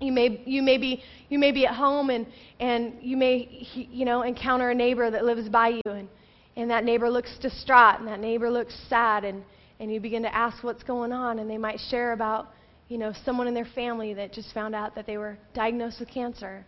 You 0.00 0.12
may, 0.12 0.42
you 0.44 0.62
may, 0.62 0.78
be, 0.78 1.02
you 1.28 1.38
may 1.38 1.52
be 1.52 1.66
at 1.66 1.74
home 1.74 2.10
and, 2.10 2.26
and 2.60 2.94
you 3.00 3.16
may 3.16 3.66
you 3.74 4.04
know, 4.04 4.22
encounter 4.22 4.70
a 4.70 4.74
neighbor 4.74 5.10
that 5.10 5.24
lives 5.24 5.48
by 5.48 5.68
you, 5.68 5.82
and, 5.86 6.08
and 6.56 6.70
that 6.70 6.84
neighbor 6.84 7.08
looks 7.08 7.36
distraught 7.40 8.00
and 8.00 8.08
that 8.08 8.20
neighbor 8.20 8.50
looks 8.50 8.74
sad, 8.88 9.24
and, 9.24 9.42
and 9.80 9.92
you 9.92 10.00
begin 10.00 10.22
to 10.22 10.34
ask 10.34 10.62
what's 10.62 10.82
going 10.82 11.12
on, 11.12 11.38
and 11.38 11.48
they 11.48 11.58
might 11.58 11.78
share 11.90 12.12
about 12.12 12.48
you 12.88 12.98
know, 12.98 13.12
someone 13.24 13.46
in 13.46 13.54
their 13.54 13.68
family 13.74 14.14
that 14.14 14.32
just 14.32 14.52
found 14.52 14.74
out 14.74 14.94
that 14.94 15.06
they 15.06 15.16
were 15.16 15.38
diagnosed 15.54 16.00
with 16.00 16.08
cancer. 16.08 16.64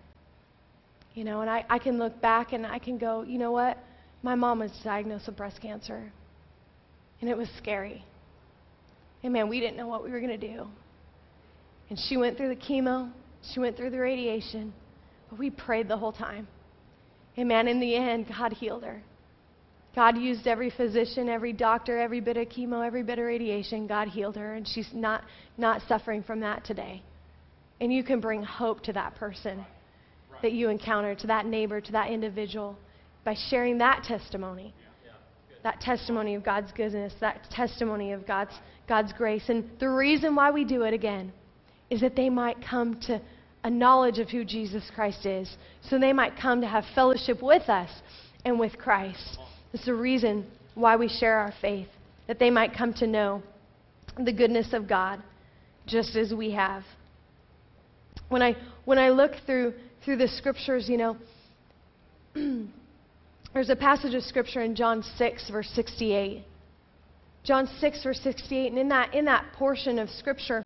You 1.14 1.24
know, 1.24 1.40
and 1.40 1.50
I, 1.50 1.64
I 1.68 1.78
can 1.78 1.98
look 1.98 2.20
back 2.20 2.52
and 2.52 2.66
I 2.66 2.78
can 2.78 2.98
go, 2.98 3.22
you 3.22 3.38
know 3.38 3.50
what? 3.50 3.78
My 4.22 4.34
mom 4.34 4.60
was 4.60 4.72
diagnosed 4.82 5.26
with 5.26 5.36
breast 5.36 5.60
cancer. 5.60 6.12
And 7.20 7.30
it 7.30 7.36
was 7.36 7.48
scary. 7.56 8.04
And 9.22 9.32
man, 9.32 9.48
we 9.48 9.60
didn't 9.60 9.76
know 9.76 9.86
what 9.86 10.04
we 10.04 10.10
were 10.10 10.20
going 10.20 10.38
to 10.38 10.48
do. 10.54 10.66
And 11.88 11.98
she 11.98 12.16
went 12.16 12.36
through 12.36 12.48
the 12.48 12.56
chemo, 12.56 13.10
she 13.52 13.60
went 13.60 13.76
through 13.76 13.90
the 13.90 14.00
radiation, 14.00 14.72
but 15.30 15.38
we 15.38 15.50
prayed 15.50 15.88
the 15.88 15.96
whole 15.96 16.12
time. 16.12 16.48
And 17.36 17.48
man, 17.48 17.68
in 17.68 17.80
the 17.80 17.94
end, 17.94 18.26
God 18.28 18.52
healed 18.52 18.82
her. 18.82 19.02
God 19.94 20.18
used 20.18 20.46
every 20.46 20.70
physician, 20.70 21.28
every 21.28 21.52
doctor, 21.52 21.98
every 21.98 22.20
bit 22.20 22.36
of 22.36 22.48
chemo, 22.48 22.86
every 22.86 23.02
bit 23.02 23.18
of 23.18 23.24
radiation. 23.24 23.86
God 23.86 24.08
healed 24.08 24.36
her, 24.36 24.54
and 24.54 24.66
she's 24.68 24.88
not, 24.92 25.24
not 25.56 25.80
suffering 25.88 26.22
from 26.22 26.40
that 26.40 26.64
today. 26.64 27.02
And 27.80 27.92
you 27.92 28.02
can 28.02 28.20
bring 28.20 28.42
hope 28.42 28.82
to 28.84 28.92
that 28.92 29.14
person 29.14 29.64
that 30.42 30.52
you 30.52 30.68
encounter, 30.68 31.14
to 31.14 31.26
that 31.28 31.46
neighbor, 31.46 31.80
to 31.80 31.92
that 31.92 32.10
individual 32.10 32.76
by 33.24 33.34
sharing 33.48 33.78
that 33.78 34.02
testimony. 34.04 34.74
That 35.62 35.80
testimony 35.80 36.34
of 36.34 36.44
God's 36.44 36.70
goodness, 36.72 37.12
that 37.20 37.50
testimony 37.50 38.12
of 38.12 38.26
God's, 38.26 38.52
God's 38.88 39.12
grace. 39.12 39.42
And 39.48 39.68
the 39.80 39.88
reason 39.88 40.34
why 40.34 40.50
we 40.50 40.64
do 40.64 40.82
it 40.82 40.94
again 40.94 41.32
is 41.90 42.00
that 42.00 42.16
they 42.16 42.28
might 42.28 42.56
come 42.68 43.00
to 43.02 43.20
a 43.64 43.70
knowledge 43.70 44.18
of 44.18 44.28
who 44.28 44.44
Jesus 44.44 44.90
Christ 44.94 45.26
is. 45.26 45.56
So 45.82 45.98
they 45.98 46.12
might 46.12 46.36
come 46.40 46.60
to 46.60 46.66
have 46.66 46.84
fellowship 46.94 47.42
with 47.42 47.68
us 47.68 47.90
and 48.44 48.58
with 48.60 48.78
Christ. 48.78 49.38
It's 49.72 49.86
the 49.86 49.94
reason 49.94 50.46
why 50.74 50.96
we 50.96 51.08
share 51.08 51.38
our 51.38 51.52
faith. 51.60 51.88
that 52.28 52.40
they 52.40 52.50
might 52.50 52.76
come 52.76 52.92
to 52.92 53.06
know 53.06 53.40
the 54.24 54.32
goodness 54.32 54.72
of 54.72 54.88
God 54.88 55.22
just 55.86 56.16
as 56.16 56.34
we 56.34 56.50
have. 56.50 56.82
When 58.28 58.42
I, 58.42 58.56
when 58.84 58.98
I 58.98 59.10
look 59.10 59.32
through, 59.46 59.74
through 60.04 60.16
the 60.16 60.26
scriptures, 60.26 60.88
you 60.88 60.96
know, 60.96 61.16
there's 63.54 63.70
a 63.70 63.76
passage 63.76 64.14
of 64.14 64.22
scripture 64.22 64.62
in 64.62 64.74
John 64.74 65.04
6, 65.16 65.50
verse 65.50 65.70
68. 65.74 66.44
John 67.44 67.68
6, 67.78 68.02
verse 68.02 68.20
68, 68.24 68.72
and 68.72 68.78
in 68.78 68.88
that, 68.88 69.14
in 69.14 69.24
that 69.26 69.52
portion 69.52 70.00
of 70.00 70.10
scripture, 70.10 70.64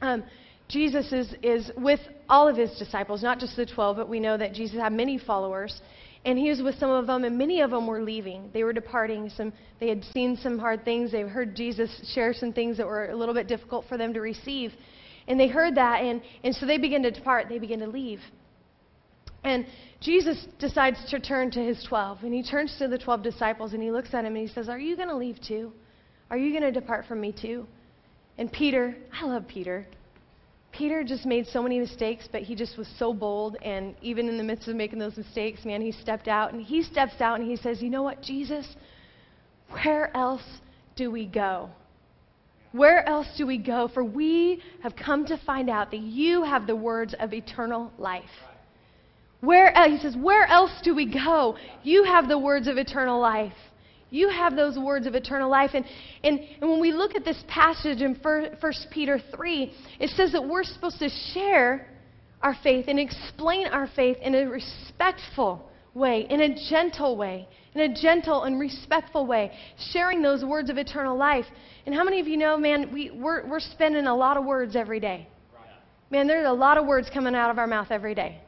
um, 0.00 0.24
Jesus 0.68 1.12
is, 1.12 1.34
is 1.42 1.70
with 1.76 2.00
all 2.28 2.48
of 2.48 2.56
his 2.56 2.76
disciples, 2.78 3.22
not 3.22 3.38
just 3.38 3.56
the 3.56 3.66
12, 3.66 3.96
but 3.96 4.08
we 4.08 4.20
know 4.20 4.36
that 4.36 4.52
Jesus 4.52 4.78
had 4.78 4.92
many 4.92 5.18
followers. 5.18 5.80
And 6.24 6.36
he 6.36 6.50
was 6.50 6.60
with 6.60 6.74
some 6.78 6.90
of 6.90 7.06
them, 7.06 7.22
and 7.22 7.38
many 7.38 7.60
of 7.60 7.70
them 7.70 7.86
were 7.86 8.02
leaving. 8.02 8.50
They 8.52 8.64
were 8.64 8.72
departing. 8.72 9.30
Some, 9.30 9.52
they 9.78 9.88
had 9.88 10.02
seen 10.12 10.36
some 10.36 10.58
hard 10.58 10.84
things. 10.84 11.12
They 11.12 11.20
heard 11.22 11.54
Jesus 11.54 11.88
share 12.12 12.34
some 12.34 12.52
things 12.52 12.76
that 12.78 12.86
were 12.86 13.10
a 13.10 13.16
little 13.16 13.34
bit 13.34 13.46
difficult 13.46 13.84
for 13.88 13.96
them 13.96 14.12
to 14.12 14.20
receive. 14.20 14.72
And 15.28 15.38
they 15.38 15.46
heard 15.46 15.76
that, 15.76 16.02
and, 16.02 16.20
and 16.42 16.54
so 16.54 16.66
they 16.66 16.78
began 16.78 17.02
to 17.02 17.12
depart. 17.12 17.48
They 17.48 17.60
began 17.60 17.78
to 17.78 17.86
leave. 17.86 18.20
And 19.44 19.66
Jesus 20.00 20.48
decides 20.58 20.98
to 21.10 21.20
turn 21.20 21.52
to 21.52 21.60
his 21.60 21.84
12. 21.88 22.24
And 22.24 22.34
he 22.34 22.42
turns 22.42 22.76
to 22.78 22.88
the 22.88 22.98
12 22.98 23.22
disciples, 23.22 23.72
and 23.72 23.82
he 23.82 23.92
looks 23.92 24.08
at 24.12 24.24
him 24.24 24.34
and 24.34 24.48
he 24.48 24.52
says, 24.52 24.68
Are 24.68 24.78
you 24.78 24.96
going 24.96 25.08
to 25.08 25.16
leave 25.16 25.40
too? 25.40 25.72
Are 26.28 26.36
you 26.36 26.50
going 26.50 26.72
to 26.72 26.72
depart 26.72 27.06
from 27.06 27.20
me 27.20 27.32
too? 27.32 27.68
And 28.38 28.52
Peter, 28.52 28.96
I 29.12 29.26
love 29.26 29.46
Peter. 29.48 29.86
Peter 30.72 31.02
just 31.02 31.24
made 31.24 31.46
so 31.46 31.62
many 31.62 31.78
mistakes, 31.78 32.28
but 32.30 32.42
he 32.42 32.54
just 32.54 32.76
was 32.76 32.86
so 32.98 33.14
bold. 33.14 33.56
And 33.62 33.94
even 34.02 34.28
in 34.28 34.36
the 34.36 34.44
midst 34.44 34.68
of 34.68 34.76
making 34.76 34.98
those 34.98 35.16
mistakes, 35.16 35.64
man, 35.64 35.80
he 35.80 35.92
stepped 35.92 36.28
out. 36.28 36.52
And 36.52 36.62
he 36.62 36.82
steps 36.82 37.20
out 37.20 37.40
and 37.40 37.48
he 37.48 37.56
says, 37.56 37.80
You 37.80 37.88
know 37.88 38.02
what, 38.02 38.22
Jesus? 38.22 38.76
Where 39.70 40.14
else 40.14 40.42
do 40.94 41.10
we 41.10 41.26
go? 41.26 41.70
Where 42.72 43.08
else 43.08 43.26
do 43.38 43.46
we 43.46 43.56
go? 43.56 43.88
For 43.92 44.04
we 44.04 44.62
have 44.82 44.94
come 44.96 45.24
to 45.26 45.38
find 45.46 45.70
out 45.70 45.90
that 45.92 46.00
you 46.00 46.42
have 46.42 46.66
the 46.66 46.76
words 46.76 47.14
of 47.18 47.32
eternal 47.32 47.90
life. 47.98 48.24
Where 49.40 49.74
else? 49.74 49.90
He 49.90 49.98
says, 49.98 50.16
Where 50.16 50.46
else 50.46 50.72
do 50.82 50.94
we 50.94 51.10
go? 51.10 51.56
You 51.82 52.04
have 52.04 52.28
the 52.28 52.38
words 52.38 52.68
of 52.68 52.76
eternal 52.76 53.18
life. 53.18 53.54
You 54.16 54.30
have 54.30 54.56
those 54.56 54.78
words 54.78 55.06
of 55.06 55.14
eternal 55.14 55.50
life. 55.50 55.72
And, 55.74 55.84
and, 56.24 56.40
and 56.60 56.70
when 56.70 56.80
we 56.80 56.90
look 56.90 57.14
at 57.14 57.24
this 57.24 57.42
passage 57.48 58.00
in 58.00 58.14
1 58.14 58.58
Peter 58.90 59.20
3, 59.34 59.72
it 60.00 60.10
says 60.16 60.32
that 60.32 60.42
we're 60.42 60.64
supposed 60.64 60.98
to 61.00 61.10
share 61.34 61.86
our 62.40 62.56
faith 62.62 62.86
and 62.88 62.98
explain 62.98 63.66
our 63.66 63.88
faith 63.94 64.16
in 64.22 64.34
a 64.34 64.46
respectful 64.46 65.68
way, 65.92 66.26
in 66.30 66.40
a 66.40 66.70
gentle 66.70 67.16
way, 67.18 67.46
in 67.74 67.82
a 67.82 67.94
gentle 67.94 68.44
and 68.44 68.58
respectful 68.58 69.26
way, 69.26 69.52
sharing 69.92 70.22
those 70.22 70.42
words 70.42 70.70
of 70.70 70.78
eternal 70.78 71.16
life. 71.16 71.44
And 71.84 71.94
how 71.94 72.02
many 72.02 72.18
of 72.18 72.26
you 72.26 72.38
know, 72.38 72.56
man, 72.56 72.90
we, 72.92 73.10
we're, 73.10 73.46
we're 73.46 73.60
spending 73.60 74.06
a 74.06 74.16
lot 74.16 74.38
of 74.38 74.46
words 74.46 74.76
every 74.76 75.00
day? 75.00 75.28
Man, 76.10 76.26
there's 76.26 76.46
a 76.46 76.52
lot 76.52 76.78
of 76.78 76.86
words 76.86 77.10
coming 77.12 77.34
out 77.34 77.50
of 77.50 77.58
our 77.58 77.66
mouth 77.66 77.88
every 77.90 78.14
day. 78.14 78.40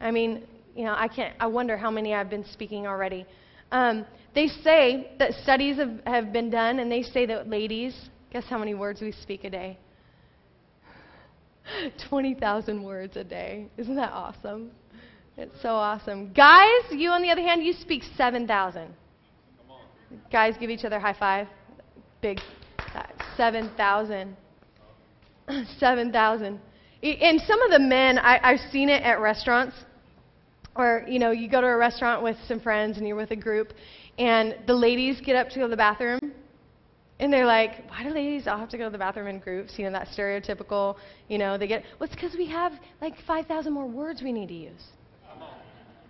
I 0.00 0.10
mean, 0.10 0.42
you 0.74 0.84
know, 0.84 0.94
I 0.96 1.06
can't, 1.06 1.36
I 1.38 1.46
wonder 1.46 1.76
how 1.76 1.92
many 1.92 2.12
I've 2.12 2.30
been 2.30 2.44
speaking 2.52 2.88
already. 2.88 3.24
Um, 3.70 4.04
they 4.34 4.48
say 4.48 5.12
that 5.18 5.32
studies 5.42 5.76
have, 5.76 6.00
have 6.06 6.32
been 6.32 6.50
done, 6.50 6.78
and 6.78 6.90
they 6.90 7.02
say 7.02 7.26
that 7.26 7.48
ladies, 7.48 7.94
guess 8.32 8.44
how 8.48 8.58
many 8.58 8.74
words 8.74 9.00
we 9.00 9.12
speak 9.12 9.44
a 9.44 9.50
day? 9.50 9.78
20,000 12.08 12.82
words 12.82 13.16
a 13.16 13.24
day. 13.24 13.66
Isn't 13.76 13.96
that 13.96 14.12
awesome? 14.12 14.70
It's 15.36 15.60
so 15.62 15.70
awesome. 15.70 16.32
Guys, 16.32 16.82
you 16.90 17.10
on 17.10 17.22
the 17.22 17.30
other 17.30 17.42
hand, 17.42 17.62
you 17.62 17.72
speak 17.72 18.02
7,000. 18.16 18.94
Guys, 20.30 20.54
give 20.60 20.70
each 20.70 20.84
other 20.84 20.96
a 20.96 21.00
high 21.00 21.16
five. 21.18 21.48
Big 22.20 22.38
7,000. 23.36 24.36
7,000. 25.78 26.60
And 27.02 27.40
some 27.40 27.62
of 27.62 27.70
the 27.70 27.78
men, 27.78 28.18
I, 28.18 28.38
I've 28.42 28.70
seen 28.70 28.88
it 28.88 29.02
at 29.02 29.20
restaurants, 29.20 29.74
or 30.76 31.04
you 31.08 31.18
know, 31.18 31.30
you 31.30 31.48
go 31.48 31.60
to 31.60 31.66
a 31.66 31.76
restaurant 31.76 32.22
with 32.22 32.36
some 32.46 32.60
friends 32.60 32.98
and 32.98 33.06
you're 33.06 33.16
with 33.16 33.30
a 33.30 33.36
group, 33.36 33.72
and 34.18 34.56
the 34.66 34.74
ladies 34.74 35.20
get 35.20 35.36
up 35.36 35.48
to 35.50 35.56
go 35.56 35.62
to 35.62 35.70
the 35.70 35.76
bathroom, 35.76 36.20
and 37.18 37.32
they're 37.32 37.46
like, 37.46 37.88
why 37.88 38.02
do 38.02 38.10
ladies 38.10 38.48
all 38.48 38.58
have 38.58 38.68
to 38.70 38.78
go 38.78 38.84
to 38.84 38.90
the 38.90 38.98
bathroom 38.98 39.28
in 39.28 39.38
groups? 39.38 39.74
You 39.76 39.84
know, 39.84 39.92
that 39.92 40.08
stereotypical, 40.08 40.96
you 41.28 41.38
know, 41.38 41.56
they 41.56 41.68
get, 41.68 41.84
well, 41.98 42.06
it's 42.06 42.14
because 42.14 42.34
we 42.34 42.46
have 42.46 42.72
like 43.00 43.14
5,000 43.26 43.72
more 43.72 43.86
words 43.86 44.22
we 44.22 44.32
need 44.32 44.48
to 44.48 44.54
use. 44.54 44.82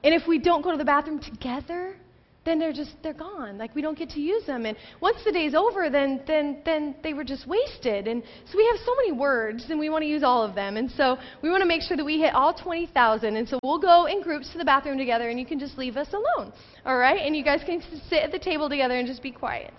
And 0.04 0.14
if 0.14 0.26
we 0.26 0.38
don't 0.38 0.62
go 0.62 0.72
to 0.72 0.78
the 0.78 0.84
bathroom 0.84 1.20
together, 1.20 1.96
then 2.44 2.59
they're 2.59 2.72
just 2.72 2.90
they're 3.02 3.12
gone. 3.12 3.57
Like 3.57 3.74
we 3.74 3.83
don't 3.83 3.96
get 3.96 4.11
to 4.11 4.20
use 4.20 4.44
them. 4.46 4.66
And 4.66 4.76
once 5.00 5.18
the 5.24 5.33
day's 5.33 5.55
over 5.55 5.90
then 5.90 6.20
then 6.26 6.59
then 6.64 6.94
they 7.02 7.14
were 7.14 7.24
just 7.24 7.46
wasted. 7.46 8.09
And 8.09 8.22
so 8.50 8.57
we 8.57 8.66
have 8.66 8.81
so 8.85 8.94
many 8.96 9.12
words 9.12 9.66
and 9.68 9.78
we 9.78 9.88
want 9.90 10.02
to 10.02 10.09
use 10.09 10.22
all 10.22 10.42
of 10.42 10.55
them. 10.55 10.76
And 10.76 10.90
so 10.90 11.16
we 11.42 11.50
want 11.50 11.62
to 11.62 11.68
make 11.68 11.83
sure 11.83 11.96
that 11.96 12.05
we 12.05 12.18
hit 12.18 12.35
all 12.35 12.52
20,000 12.52 13.37
and 13.37 13.48
so 13.48 13.59
we'll 13.62 13.81
go 13.81 14.07
in 14.07 14.22
groups 14.22 14.50
to 14.52 14.59
the 14.59 14.64
bathroom 14.64 14.98
together 14.98 15.28
and 15.28 15.38
you 15.38 15.46
can 15.46 15.59
just 15.59 15.78
leave 15.78 15.96
us 15.96 16.09
alone. 16.12 16.52
All 16.85 16.98
right? 16.98 17.20
And 17.24 17.37
you 17.37 17.44
guys 17.44 17.61
can 17.64 17.81
sit 18.09 18.22
at 18.22 18.33
the 18.33 18.38
table 18.38 18.68
together 18.68 18.96
and 18.96 19.07
just 19.07 19.22
be 19.22 19.31
quiet. 19.33 19.72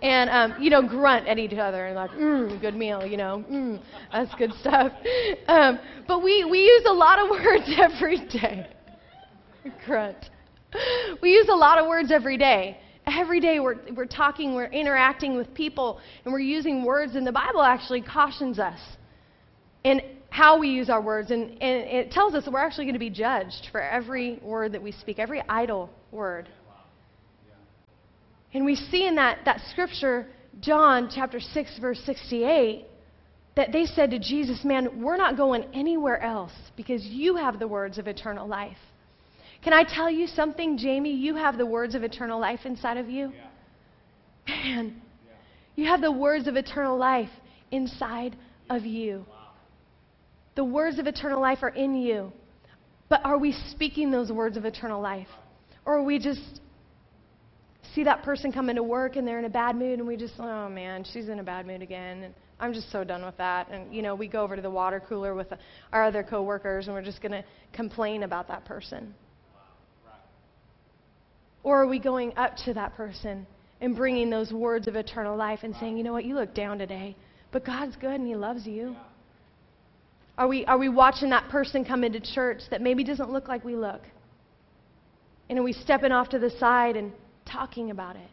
And 0.00 0.30
um, 0.30 0.62
you 0.62 0.70
know 0.70 0.86
grunt 0.86 1.26
at 1.26 1.38
each 1.38 1.54
other 1.54 1.86
and 1.86 1.96
like 1.96 2.10
mm, 2.12 2.60
good 2.60 2.74
meal 2.74 3.04
you 3.04 3.16
know? 3.16 3.44
Mm, 3.50 3.80
that's 4.12 4.34
good 4.34 4.52
stuff. 4.60 4.92
Um, 5.48 5.78
but 6.06 6.22
we 6.22 6.44
we 6.44 6.58
use 6.58 6.84
a 6.86 6.92
lot 6.92 7.18
of 7.18 7.30
words 7.30 7.70
every 7.78 8.18
day. 8.28 8.66
Grunt 9.86 10.28
we 11.22 11.30
use 11.30 11.48
a 11.48 11.56
lot 11.56 11.78
of 11.78 11.86
words 11.86 12.10
every 12.12 12.36
day. 12.36 12.78
Every 13.06 13.40
day 13.40 13.58
we're, 13.58 13.76
we're 13.96 14.06
talking, 14.06 14.54
we're 14.54 14.66
interacting 14.66 15.36
with 15.36 15.52
people, 15.54 15.98
and 16.24 16.32
we're 16.32 16.40
using 16.40 16.84
words, 16.84 17.14
and 17.14 17.26
the 17.26 17.32
Bible 17.32 17.62
actually 17.62 18.02
cautions 18.02 18.58
us 18.58 18.78
in 19.84 20.02
how 20.30 20.58
we 20.58 20.68
use 20.68 20.90
our 20.90 21.00
words. 21.00 21.30
And, 21.30 21.50
and 21.62 21.88
it 21.88 22.10
tells 22.10 22.34
us 22.34 22.44
that 22.44 22.52
we're 22.52 22.60
actually 22.60 22.84
going 22.84 22.94
to 22.94 23.00
be 23.00 23.10
judged 23.10 23.68
for 23.72 23.80
every 23.80 24.38
word 24.42 24.72
that 24.72 24.82
we 24.82 24.92
speak, 24.92 25.18
every 25.18 25.42
idle 25.48 25.90
word. 26.12 26.48
And 28.52 28.64
we 28.64 28.76
see 28.76 29.06
in 29.06 29.14
that, 29.16 29.40
that 29.44 29.60
scripture, 29.70 30.26
John 30.60 31.10
chapter 31.14 31.40
6, 31.40 31.78
verse 31.80 32.00
68, 32.04 32.86
that 33.56 33.72
they 33.72 33.84
said 33.84 34.10
to 34.10 34.18
Jesus, 34.18 34.64
Man, 34.64 35.02
we're 35.02 35.16
not 35.16 35.36
going 35.36 35.64
anywhere 35.74 36.22
else 36.22 36.52
because 36.76 37.04
you 37.04 37.36
have 37.36 37.58
the 37.58 37.68
words 37.68 37.98
of 37.98 38.06
eternal 38.06 38.46
life. 38.46 38.76
Can 39.62 39.72
I 39.72 39.84
tell 39.84 40.10
you 40.10 40.26
something, 40.26 40.78
Jamie? 40.78 41.14
You 41.14 41.34
have 41.36 41.58
the 41.58 41.66
words 41.66 41.94
of 41.94 42.02
eternal 42.02 42.40
life 42.40 42.60
inside 42.64 42.96
of 42.96 43.08
you. 43.08 43.32
Yeah. 43.34 44.54
Man, 44.56 45.02
yeah. 45.26 45.34
you 45.76 45.86
have 45.86 46.00
the 46.00 46.12
words 46.12 46.46
of 46.46 46.56
eternal 46.56 46.96
life 46.96 47.30
inside 47.70 48.36
of 48.70 48.84
you. 48.84 49.26
Wow. 49.28 49.34
The 50.54 50.64
words 50.64 50.98
of 50.98 51.06
eternal 51.06 51.40
life 51.40 51.58
are 51.62 51.68
in 51.68 51.94
you. 51.96 52.32
But 53.08 53.24
are 53.24 53.38
we 53.38 53.52
speaking 53.70 54.10
those 54.10 54.30
words 54.30 54.56
of 54.56 54.64
eternal 54.64 55.00
life? 55.00 55.28
Or 55.84 55.98
are 55.98 56.02
we 56.02 56.18
just 56.18 56.60
see 57.94 58.04
that 58.04 58.22
person 58.22 58.52
come 58.52 58.68
into 58.68 58.82
work 58.82 59.16
and 59.16 59.26
they're 59.26 59.38
in 59.38 59.44
a 59.44 59.50
bad 59.50 59.76
mood 59.76 59.98
and 59.98 60.06
we 60.06 60.16
just, 60.16 60.34
oh 60.38 60.68
man, 60.68 61.04
she's 61.12 61.28
in 61.28 61.38
a 61.40 61.42
bad 61.42 61.66
mood 61.66 61.82
again. 61.82 62.24
And 62.24 62.34
I'm 62.60 62.72
just 62.72 62.92
so 62.92 63.04
done 63.04 63.24
with 63.24 63.36
that. 63.38 63.70
And, 63.70 63.94
you 63.94 64.02
know, 64.02 64.14
we 64.14 64.28
go 64.28 64.42
over 64.42 64.56
to 64.56 64.62
the 64.62 64.70
water 64.70 65.00
cooler 65.00 65.34
with 65.34 65.48
our 65.92 66.04
other 66.04 66.22
coworkers 66.22 66.86
and 66.86 66.94
we're 66.94 67.02
just 67.02 67.22
going 67.22 67.32
to 67.32 67.44
complain 67.72 68.22
about 68.22 68.48
that 68.48 68.64
person. 68.64 69.14
Or 71.62 71.82
are 71.82 71.86
we 71.86 71.98
going 71.98 72.36
up 72.36 72.56
to 72.64 72.74
that 72.74 72.94
person 72.94 73.46
and 73.80 73.96
bringing 73.96 74.30
those 74.30 74.52
words 74.52 74.88
of 74.88 74.96
eternal 74.96 75.36
life 75.36 75.60
and 75.62 75.74
saying, 75.76 75.96
you 75.96 76.02
know 76.04 76.12
what, 76.12 76.24
you 76.24 76.34
look 76.34 76.54
down 76.54 76.78
today, 76.78 77.16
but 77.52 77.64
God's 77.64 77.96
good 77.96 78.14
and 78.14 78.26
He 78.26 78.36
loves 78.36 78.66
you? 78.66 78.96
Are 80.36 80.46
we, 80.46 80.64
are 80.66 80.78
we 80.78 80.88
watching 80.88 81.30
that 81.30 81.48
person 81.48 81.84
come 81.84 82.04
into 82.04 82.20
church 82.20 82.62
that 82.70 82.80
maybe 82.80 83.02
doesn't 83.02 83.30
look 83.30 83.48
like 83.48 83.64
we 83.64 83.74
look? 83.74 84.02
And 85.48 85.58
are 85.58 85.62
we 85.62 85.72
stepping 85.72 86.12
off 86.12 86.28
to 86.30 86.38
the 86.38 86.50
side 86.58 86.96
and 86.96 87.12
talking 87.44 87.90
about 87.90 88.16
it? 88.16 88.30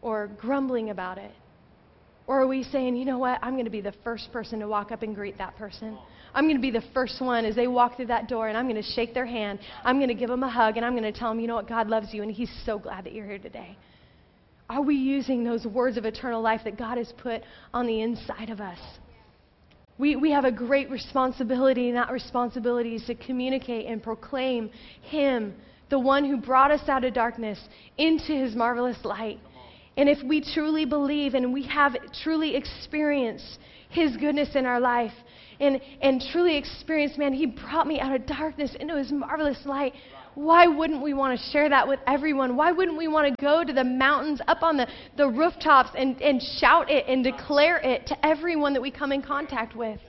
Or 0.00 0.28
grumbling 0.38 0.90
about 0.90 1.18
it? 1.18 1.32
Or 2.26 2.40
are 2.42 2.46
we 2.46 2.62
saying, 2.62 2.96
you 2.96 3.04
know 3.04 3.18
what, 3.18 3.38
I'm 3.42 3.54
going 3.54 3.64
to 3.64 3.70
be 3.70 3.80
the 3.80 3.94
first 4.04 4.32
person 4.32 4.60
to 4.60 4.68
walk 4.68 4.92
up 4.92 5.02
and 5.02 5.14
greet 5.14 5.38
that 5.38 5.56
person? 5.56 5.98
I'm 6.38 6.44
going 6.44 6.54
to 6.54 6.62
be 6.62 6.70
the 6.70 6.84
first 6.94 7.20
one 7.20 7.44
as 7.44 7.56
they 7.56 7.66
walk 7.66 7.96
through 7.96 8.06
that 8.06 8.28
door, 8.28 8.46
and 8.46 8.56
I'm 8.56 8.68
going 8.68 8.80
to 8.80 8.90
shake 8.92 9.12
their 9.12 9.26
hand. 9.26 9.58
I'm 9.82 9.96
going 9.96 10.06
to 10.06 10.14
give 10.14 10.28
them 10.28 10.44
a 10.44 10.48
hug, 10.48 10.76
and 10.76 10.86
I'm 10.86 10.92
going 10.92 11.12
to 11.12 11.18
tell 11.18 11.30
them, 11.30 11.40
you 11.40 11.48
know 11.48 11.56
what, 11.56 11.68
God 11.68 11.88
loves 11.88 12.14
you, 12.14 12.22
and 12.22 12.30
He's 12.30 12.52
so 12.64 12.78
glad 12.78 13.06
that 13.06 13.12
you're 13.12 13.26
here 13.26 13.40
today. 13.40 13.76
Are 14.70 14.80
we 14.80 14.94
using 14.94 15.42
those 15.42 15.66
words 15.66 15.96
of 15.96 16.04
eternal 16.04 16.40
life 16.40 16.60
that 16.62 16.78
God 16.78 16.96
has 16.96 17.12
put 17.18 17.42
on 17.74 17.88
the 17.88 18.02
inside 18.02 18.50
of 18.50 18.60
us? 18.60 18.78
We, 19.98 20.14
we 20.14 20.30
have 20.30 20.44
a 20.44 20.52
great 20.52 20.88
responsibility, 20.90 21.88
and 21.88 21.96
that 21.96 22.12
responsibility 22.12 22.94
is 22.94 23.04
to 23.06 23.16
communicate 23.16 23.86
and 23.86 24.00
proclaim 24.00 24.70
Him, 25.02 25.56
the 25.90 25.98
one 25.98 26.24
who 26.24 26.36
brought 26.36 26.70
us 26.70 26.88
out 26.88 27.02
of 27.02 27.14
darkness 27.14 27.58
into 27.96 28.32
His 28.32 28.54
marvelous 28.54 28.98
light. 29.04 29.40
And 29.96 30.08
if 30.08 30.18
we 30.22 30.40
truly 30.54 30.84
believe 30.84 31.34
and 31.34 31.52
we 31.52 31.66
have 31.66 31.96
truly 32.22 32.54
experienced 32.54 33.58
His 33.88 34.16
goodness 34.16 34.54
in 34.54 34.66
our 34.66 34.78
life, 34.78 35.10
and, 35.60 35.80
and 36.00 36.22
truly 36.32 36.56
experienced, 36.56 37.18
man, 37.18 37.32
He 37.32 37.46
brought 37.46 37.86
me 37.86 38.00
out 38.00 38.14
of 38.14 38.26
darkness 38.26 38.74
into 38.78 38.96
His 38.96 39.10
marvelous 39.12 39.58
light. 39.64 39.94
why 40.34 40.66
wouldn't 40.66 41.02
we 41.02 41.14
want 41.14 41.38
to 41.38 41.46
share 41.50 41.68
that 41.68 41.86
with 41.86 42.00
everyone? 42.06 42.56
Why 42.56 42.72
wouldn't 42.72 42.96
we 42.96 43.08
want 43.08 43.28
to 43.28 43.44
go 43.44 43.64
to 43.64 43.72
the 43.72 43.84
mountains, 43.84 44.40
up 44.46 44.62
on 44.62 44.76
the, 44.76 44.86
the 45.16 45.28
rooftops, 45.28 45.90
and, 45.96 46.20
and 46.22 46.40
shout 46.60 46.90
it 46.90 47.06
and 47.08 47.24
declare 47.24 47.78
it 47.78 48.06
to 48.06 48.26
everyone 48.26 48.72
that 48.74 48.82
we 48.82 48.90
come 48.90 49.12
in 49.12 49.22
contact 49.22 49.74
with? 49.74 50.00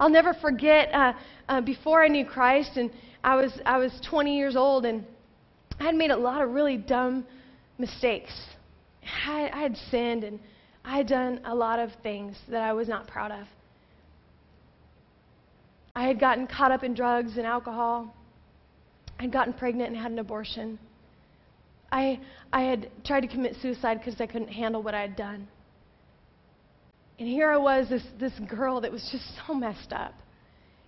I'll 0.00 0.10
never 0.10 0.34
forget 0.34 0.92
uh, 0.92 1.12
uh, 1.48 1.60
before 1.60 2.02
I 2.02 2.08
knew 2.08 2.26
Christ, 2.26 2.76
and 2.76 2.90
I 3.22 3.36
was, 3.36 3.52
I 3.64 3.78
was 3.78 3.92
20 4.08 4.36
years 4.36 4.56
old, 4.56 4.84
and 4.84 5.04
I 5.78 5.84
had 5.84 5.94
made 5.94 6.10
a 6.10 6.16
lot 6.16 6.42
of 6.42 6.50
really 6.50 6.76
dumb 6.76 7.24
mistakes. 7.78 8.32
I, 9.26 9.50
I 9.52 9.60
had 9.60 9.76
sinned, 9.90 10.24
and 10.24 10.40
I 10.84 10.98
had 10.98 11.06
done 11.06 11.40
a 11.44 11.54
lot 11.54 11.78
of 11.78 11.90
things 12.02 12.36
that 12.48 12.62
I 12.62 12.72
was 12.72 12.88
not 12.88 13.06
proud 13.06 13.30
of. 13.30 13.46
I 15.96 16.06
had 16.06 16.18
gotten 16.18 16.46
caught 16.46 16.72
up 16.72 16.82
in 16.82 16.94
drugs 16.94 17.36
and 17.36 17.46
alcohol. 17.46 18.14
I'd 19.18 19.32
gotten 19.32 19.52
pregnant 19.52 19.90
and 19.90 19.96
had 19.96 20.10
an 20.10 20.18
abortion. 20.18 20.78
I, 21.92 22.20
I 22.52 22.62
had 22.62 22.90
tried 23.04 23.20
to 23.20 23.28
commit 23.28 23.54
suicide 23.62 24.00
because 24.00 24.20
I 24.20 24.26
couldn't 24.26 24.48
handle 24.48 24.82
what 24.82 24.94
I 24.94 25.02
had 25.02 25.14
done. 25.14 25.46
And 27.20 27.28
here 27.28 27.50
I 27.50 27.56
was, 27.56 27.88
this, 27.88 28.02
this 28.18 28.32
girl 28.48 28.80
that 28.80 28.90
was 28.90 29.08
just 29.12 29.24
so 29.46 29.54
messed 29.54 29.92
up 29.92 30.14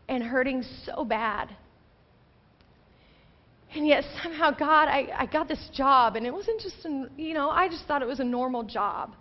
and 0.09 0.23
hurting 0.23 0.65
so 0.85 1.05
bad. 1.05 1.55
And 3.75 3.87
yet 3.87 4.03
somehow, 4.23 4.51
God, 4.51 4.89
I, 4.89 5.09
I 5.17 5.27
got 5.27 5.47
this 5.47 5.69
job, 5.73 6.17
and 6.17 6.27
it 6.27 6.33
wasn't 6.33 6.61
just, 6.61 6.85
an, 6.85 7.11
you 7.17 7.35
know, 7.35 7.51
I 7.51 7.69
just 7.69 7.85
thought 7.87 8.03
it 8.03 8.09
was 8.09 8.21
a 8.21 8.25
normal 8.25 8.65
job. 8.65 9.15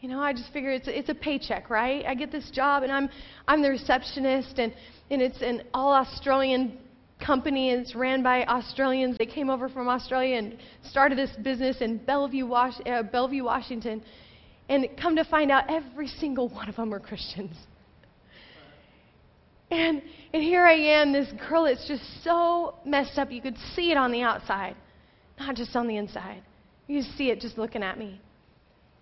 You 0.00 0.08
know, 0.08 0.20
I 0.20 0.32
just 0.32 0.50
figured 0.52 0.74
it's 0.76 0.88
a, 0.88 0.98
it's 0.98 1.08
a 1.10 1.14
paycheck, 1.14 1.68
right? 1.68 2.06
I 2.06 2.14
get 2.14 2.32
this 2.32 2.50
job, 2.50 2.82
and 2.82 2.90
I'm, 2.90 3.10
I'm 3.46 3.60
the 3.60 3.68
receptionist, 3.68 4.58
and, 4.58 4.74
and 5.10 5.20
it's 5.20 5.42
an 5.42 5.62
all 5.74 5.92
Australian 5.92 6.78
company, 7.24 7.70
and 7.70 7.82
it's 7.82 7.94
ran 7.94 8.22
by 8.22 8.46
Australians. 8.46 9.18
They 9.18 9.26
came 9.26 9.50
over 9.50 9.68
from 9.68 9.88
Australia 9.88 10.36
and 10.36 10.56
started 10.84 11.18
this 11.18 11.30
business 11.42 11.82
in 11.82 11.98
Bellevue, 11.98 12.46
Was- 12.46 12.80
uh, 12.86 13.02
Bellevue 13.02 13.44
Washington. 13.44 14.02
And 14.70 14.86
come 14.98 15.16
to 15.16 15.24
find 15.24 15.50
out, 15.50 15.64
every 15.68 16.06
single 16.06 16.48
one 16.48 16.70
of 16.70 16.76
them 16.76 16.88
were 16.88 17.00
Christians. 17.00 17.56
And, 19.70 20.02
and 20.32 20.42
here 20.42 20.64
I 20.64 20.74
am, 20.74 21.12
this 21.12 21.28
girl 21.46 21.64
that's 21.64 21.86
just 21.86 22.24
so 22.24 22.74
messed 22.86 23.18
up. 23.18 23.30
You 23.30 23.42
could 23.42 23.58
see 23.74 23.90
it 23.90 23.98
on 23.98 24.12
the 24.12 24.22
outside, 24.22 24.76
not 25.38 25.56
just 25.56 25.76
on 25.76 25.86
the 25.86 25.98
inside. 25.98 26.42
You 26.86 27.02
see 27.02 27.30
it 27.30 27.40
just 27.40 27.58
looking 27.58 27.82
at 27.82 27.98
me. 27.98 28.20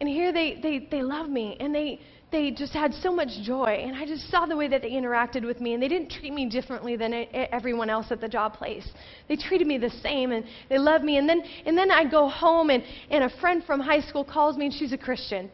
And 0.00 0.08
here 0.08 0.32
they, 0.32 0.58
they, 0.62 0.86
they 0.90 1.02
love 1.02 1.28
me 1.28 1.56
and 1.58 1.74
they, 1.74 2.00
they 2.30 2.50
just 2.50 2.72
had 2.72 2.94
so 2.94 3.12
much 3.12 3.28
joy. 3.42 3.82
And 3.84 3.96
I 3.96 4.06
just 4.06 4.30
saw 4.30 4.46
the 4.46 4.56
way 4.56 4.68
that 4.68 4.82
they 4.82 4.90
interacted 4.90 5.44
with 5.44 5.60
me. 5.60 5.74
And 5.74 5.82
they 5.82 5.88
didn't 5.88 6.10
treat 6.10 6.32
me 6.32 6.48
differently 6.48 6.96
than 6.96 7.26
everyone 7.32 7.90
else 7.90 8.06
at 8.10 8.20
the 8.20 8.28
job 8.28 8.54
place. 8.54 8.88
They 9.28 9.36
treated 9.36 9.66
me 9.66 9.78
the 9.78 9.90
same 10.02 10.30
and 10.32 10.44
they 10.68 10.78
loved 10.78 11.04
me. 11.04 11.18
And 11.18 11.28
then, 11.28 11.42
and 11.66 11.76
then 11.76 11.90
I 11.90 12.08
go 12.08 12.28
home 12.28 12.70
and, 12.70 12.84
and 13.10 13.24
a 13.24 13.40
friend 13.40 13.64
from 13.64 13.80
high 13.80 14.00
school 14.00 14.24
calls 14.24 14.56
me 14.56 14.66
and 14.66 14.74
she's 14.74 14.92
a 14.92 14.98
Christian. 14.98 15.50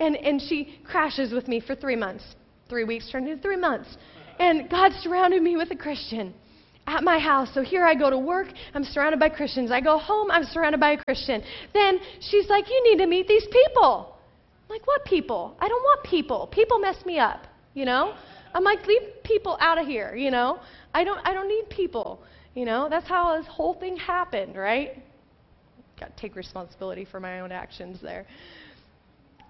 And, 0.00 0.16
and 0.16 0.40
she 0.40 0.78
crashes 0.84 1.32
with 1.32 1.46
me 1.46 1.60
for 1.60 1.74
three 1.74 1.96
months. 1.96 2.24
Three 2.68 2.84
weeks 2.84 3.08
turned 3.10 3.28
into 3.28 3.40
three 3.40 3.56
months. 3.56 3.96
And 4.38 4.68
God 4.68 4.92
surrounded 5.00 5.42
me 5.42 5.56
with 5.56 5.70
a 5.70 5.76
Christian 5.76 6.34
at 6.86 7.02
my 7.02 7.18
house. 7.18 7.48
So 7.52 7.62
here 7.62 7.84
I 7.84 7.94
go 7.94 8.10
to 8.10 8.18
work, 8.18 8.48
I'm 8.74 8.84
surrounded 8.84 9.18
by 9.18 9.28
Christians. 9.28 9.70
I 9.70 9.80
go 9.80 9.98
home, 9.98 10.30
I'm 10.30 10.44
surrounded 10.44 10.80
by 10.80 10.92
a 10.92 11.04
Christian. 11.04 11.42
Then 11.74 11.98
she's 12.20 12.48
like, 12.48 12.68
You 12.68 12.90
need 12.90 13.02
to 13.02 13.06
meet 13.06 13.28
these 13.28 13.46
people. 13.50 14.16
I'm 14.68 14.74
like, 14.74 14.86
what 14.86 15.04
people? 15.04 15.56
I 15.60 15.68
don't 15.68 15.82
want 15.82 16.02
people. 16.04 16.48
People 16.48 16.80
mess 16.80 17.04
me 17.06 17.18
up, 17.20 17.46
you 17.74 17.84
know? 17.84 18.14
I'm 18.52 18.64
like, 18.64 18.84
leave 18.86 19.22
people 19.22 19.56
out 19.60 19.78
of 19.78 19.86
here, 19.86 20.16
you 20.16 20.30
know? 20.30 20.58
I 20.92 21.04
don't 21.04 21.20
I 21.24 21.32
don't 21.32 21.48
need 21.48 21.68
people. 21.70 22.22
You 22.54 22.64
know, 22.64 22.88
that's 22.88 23.06
how 23.06 23.36
this 23.36 23.46
whole 23.46 23.74
thing 23.74 23.96
happened, 23.96 24.56
right? 24.56 25.02
Got 26.00 26.16
to 26.16 26.20
take 26.20 26.34
responsibility 26.36 27.04
for 27.04 27.20
my 27.20 27.40
own 27.40 27.52
actions 27.52 28.00
there. 28.00 28.26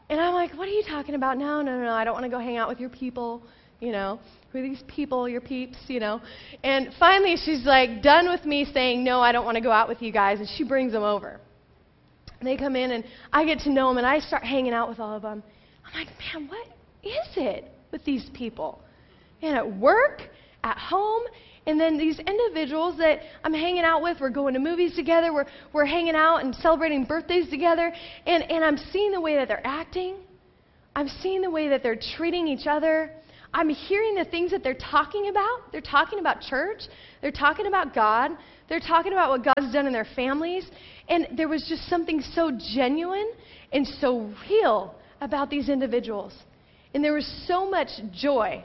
And 0.09 0.21
I'm 0.21 0.35
like, 0.35 0.53
what 0.55 0.69
are 0.69 0.73
you 0.73 0.83
talking 0.83 1.15
about? 1.15 1.39
No, 1.39 1.63
no, 1.63 1.79
no, 1.79 1.93
I 1.93 2.05
don't 2.05 2.15
want 2.15 2.25
to 2.25 2.31
go 2.31 2.39
hang 2.39 2.57
out 2.57 2.69
with 2.69 2.81
your 2.81 2.91
people, 2.91 3.43
you 3.81 3.93
know? 3.93 4.21
Who 4.53 4.59
are 4.59 4.63
these 4.63 4.83
people, 4.87 5.29
your 5.29 5.41
peeps, 5.41 5.77
you 5.89 6.01
know? 6.01 6.21
And 6.63 6.91
finally, 6.99 7.37
she's 7.37 7.65
like 7.65 8.03
done 8.03 8.29
with 8.29 8.45
me 8.45 8.67
saying, 8.73 9.05
no, 9.05 9.21
I 9.21 9.33
don't 9.33 9.45
want 9.45 9.57
to 9.57 9.63
go 9.63 9.71
out 9.71 9.89
with 9.89 10.01
you 10.03 10.13
guys. 10.13 10.39
And 10.39 10.49
she 10.57 10.65
brings 10.65 10.93
them 10.93 11.03
over. 11.03 11.41
They 12.43 12.57
come 12.57 12.77
in, 12.77 12.91
and 12.93 13.05
I 13.33 13.45
get 13.45 13.61
to 13.61 13.71
know 13.71 13.89
them, 13.89 13.99
and 13.99 14.07
I 14.07 14.19
start 14.19 14.45
hanging 14.45 14.73
out 14.73 14.89
with 14.89 15.01
all 15.01 15.15
of 15.17 15.23
them. 15.23 15.43
I'm 15.85 15.99
like, 15.99 16.09
man, 16.35 16.49
what 16.49 16.67
is 17.03 17.29
it 17.37 17.71
with 17.93 18.05
these 18.05 18.29
people? 18.35 18.83
And 19.43 19.57
at 19.57 19.77
work, 19.79 20.23
at 20.63 20.77
home, 20.77 21.23
and 21.67 21.81
then 21.81 21.99
these 21.99 22.19
individuals 22.19 22.99
that 22.99 23.21
I'm 23.43 23.55
hanging 23.55 23.85
out 23.85 24.03
with, 24.03 24.19
we're 24.21 24.31
going 24.31 24.55
to 24.55 24.61
movies 24.61 24.95
together, 24.95 25.33
we're, 25.33 25.47
we're 25.73 25.87
hanging 25.87 26.15
out 26.15 26.45
and 26.45 26.55
celebrating 26.57 27.05
birthdays 27.05 27.49
together, 27.49 27.93
and, 28.27 28.43
and 28.51 28.65
I'm 28.65 28.77
seeing 28.93 29.13
the 29.13 29.21
way 29.21 29.37
that 29.37 29.49
they're 29.49 29.67
acting. 29.67 30.17
I'm 30.95 31.09
seeing 31.09 31.43
the 31.43 31.51
way 31.51 31.69
that 31.69 31.83
they're 31.83 31.99
treating 32.17 32.49
each 32.49 32.67
other. 32.67 33.11
I'm 33.55 33.69
hearing 33.69 34.15
the 34.15 34.25
things 34.25 34.51
that 34.51 34.63
they're 34.63 34.75
talking 34.75 35.29
about. 35.29 35.73
They're 35.73 35.81
talking 35.81 36.19
about 36.19 36.41
church. 36.41 36.83
They're 37.23 37.31
talking 37.31 37.67
about 37.67 37.95
God. 37.95 38.33
They're 38.69 38.81
talking 38.81 39.13
about 39.13 39.31
what 39.31 39.45
God's 39.45 39.73
done 39.73 39.87
in 39.87 39.93
their 39.93 40.07
families. 40.17 40.69
And 41.09 41.29
there 41.37 41.49
was 41.49 41.67
just 41.69 41.89
something 41.89 42.21
so 42.21 42.51
genuine 42.75 43.33
and 43.73 43.87
so 43.87 44.33
real 44.49 44.95
about 45.21 45.51
these 45.51 45.69
individuals. 45.69 46.33
And 46.95 47.05
there 47.05 47.13
was 47.13 47.27
so 47.47 47.69
much 47.69 47.89
joy 48.13 48.65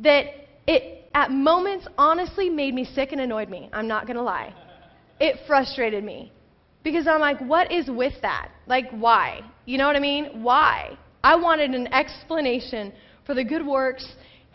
that 0.00 0.26
it, 0.66 1.08
at 1.14 1.30
moments, 1.30 1.86
honestly 1.96 2.48
made 2.50 2.74
me 2.74 2.84
sick 2.84 3.12
and 3.12 3.20
annoyed 3.20 3.48
me. 3.48 3.68
I'm 3.72 3.88
not 3.88 4.06
going 4.06 4.16
to 4.16 4.22
lie. 4.22 4.54
It 5.20 5.36
frustrated 5.46 6.02
me. 6.04 6.32
Because 6.82 7.06
I'm 7.06 7.20
like, 7.20 7.38
what 7.40 7.70
is 7.70 7.88
with 7.88 8.14
that? 8.22 8.50
Like, 8.66 8.90
why? 8.90 9.42
You 9.66 9.78
know 9.78 9.86
what 9.86 9.94
I 9.94 10.00
mean? 10.00 10.42
Why? 10.42 10.98
I 11.22 11.36
wanted 11.36 11.70
an 11.70 11.92
explanation 11.92 12.92
for 13.26 13.34
the 13.34 13.44
good 13.44 13.66
works 13.66 14.06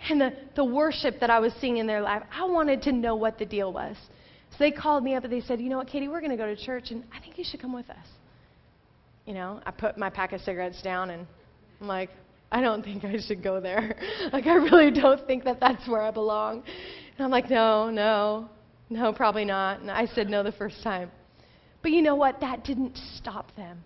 and 0.10 0.22
the, 0.22 0.34
the 0.56 0.64
worship 0.64 1.20
that 1.20 1.30
I 1.30 1.40
was 1.40 1.54
seeing 1.60 1.78
in 1.78 1.88
their 1.88 2.02
life. 2.02 2.24
I 2.32 2.46
wanted 2.46 2.82
to 2.84 2.92
know 2.92 3.16
what 3.16 3.38
the 3.38 3.46
deal 3.46 3.72
was. 3.74 3.96
So 4.52 4.58
they 4.60 4.72
called 4.72 5.04
me 5.04 5.16
up 5.16 5.24
and 5.24 5.34
they 5.34 5.42
said, 5.42 5.60
You 5.60 5.70
know 5.70 5.78
what, 5.78 5.88
Katie, 5.88 6.08
we're 6.08 6.20
going 6.20 6.32
to 6.32 6.38
go 6.38 6.46
to 6.46 6.56
church 6.56 6.92
and 6.92 7.04
I 7.16 7.20
think 7.20 7.38
you 7.38 7.44
should 7.50 7.62
come 7.62 7.74
with 7.74 7.90
us. 7.90 8.06
You 9.26 9.34
know, 9.34 9.62
I 9.66 9.72
put 9.72 9.98
my 9.98 10.10
pack 10.10 10.34
of 10.34 10.42
cigarettes 10.42 10.82
down 10.82 11.10
and 11.10 11.28
I'm 11.82 11.88
like, 11.88 12.10
I 12.52 12.62
don't 12.62 12.82
think 12.82 13.04
I 13.04 13.18
should 13.28 13.44
go 13.44 13.60
there. 13.60 13.96
like, 14.34 14.46
I 14.46 14.56
really 14.56 14.92
don't 14.92 15.26
think 15.28 15.44
that 15.44 15.60
that's 15.60 15.88
where 15.88 16.02
I 16.02 16.12
belong. 16.12 16.64
And 17.18 17.26
I'm 17.26 17.32
like, 17.32 17.50
No, 17.50 17.90
no, 17.90 18.50
no, 18.90 19.14
probably 19.14 19.46
not. 19.46 19.82
And 19.82 19.92
I 19.92 20.06
said 20.08 20.30
no 20.30 20.44
the 20.44 20.54
first 20.54 20.82
time. 20.84 21.12
But 21.82 21.92
you 21.92 22.02
know 22.02 22.16
what? 22.16 22.40
That 22.40 22.64
didn't 22.64 22.98
stop 23.16 23.56
them 23.56 23.84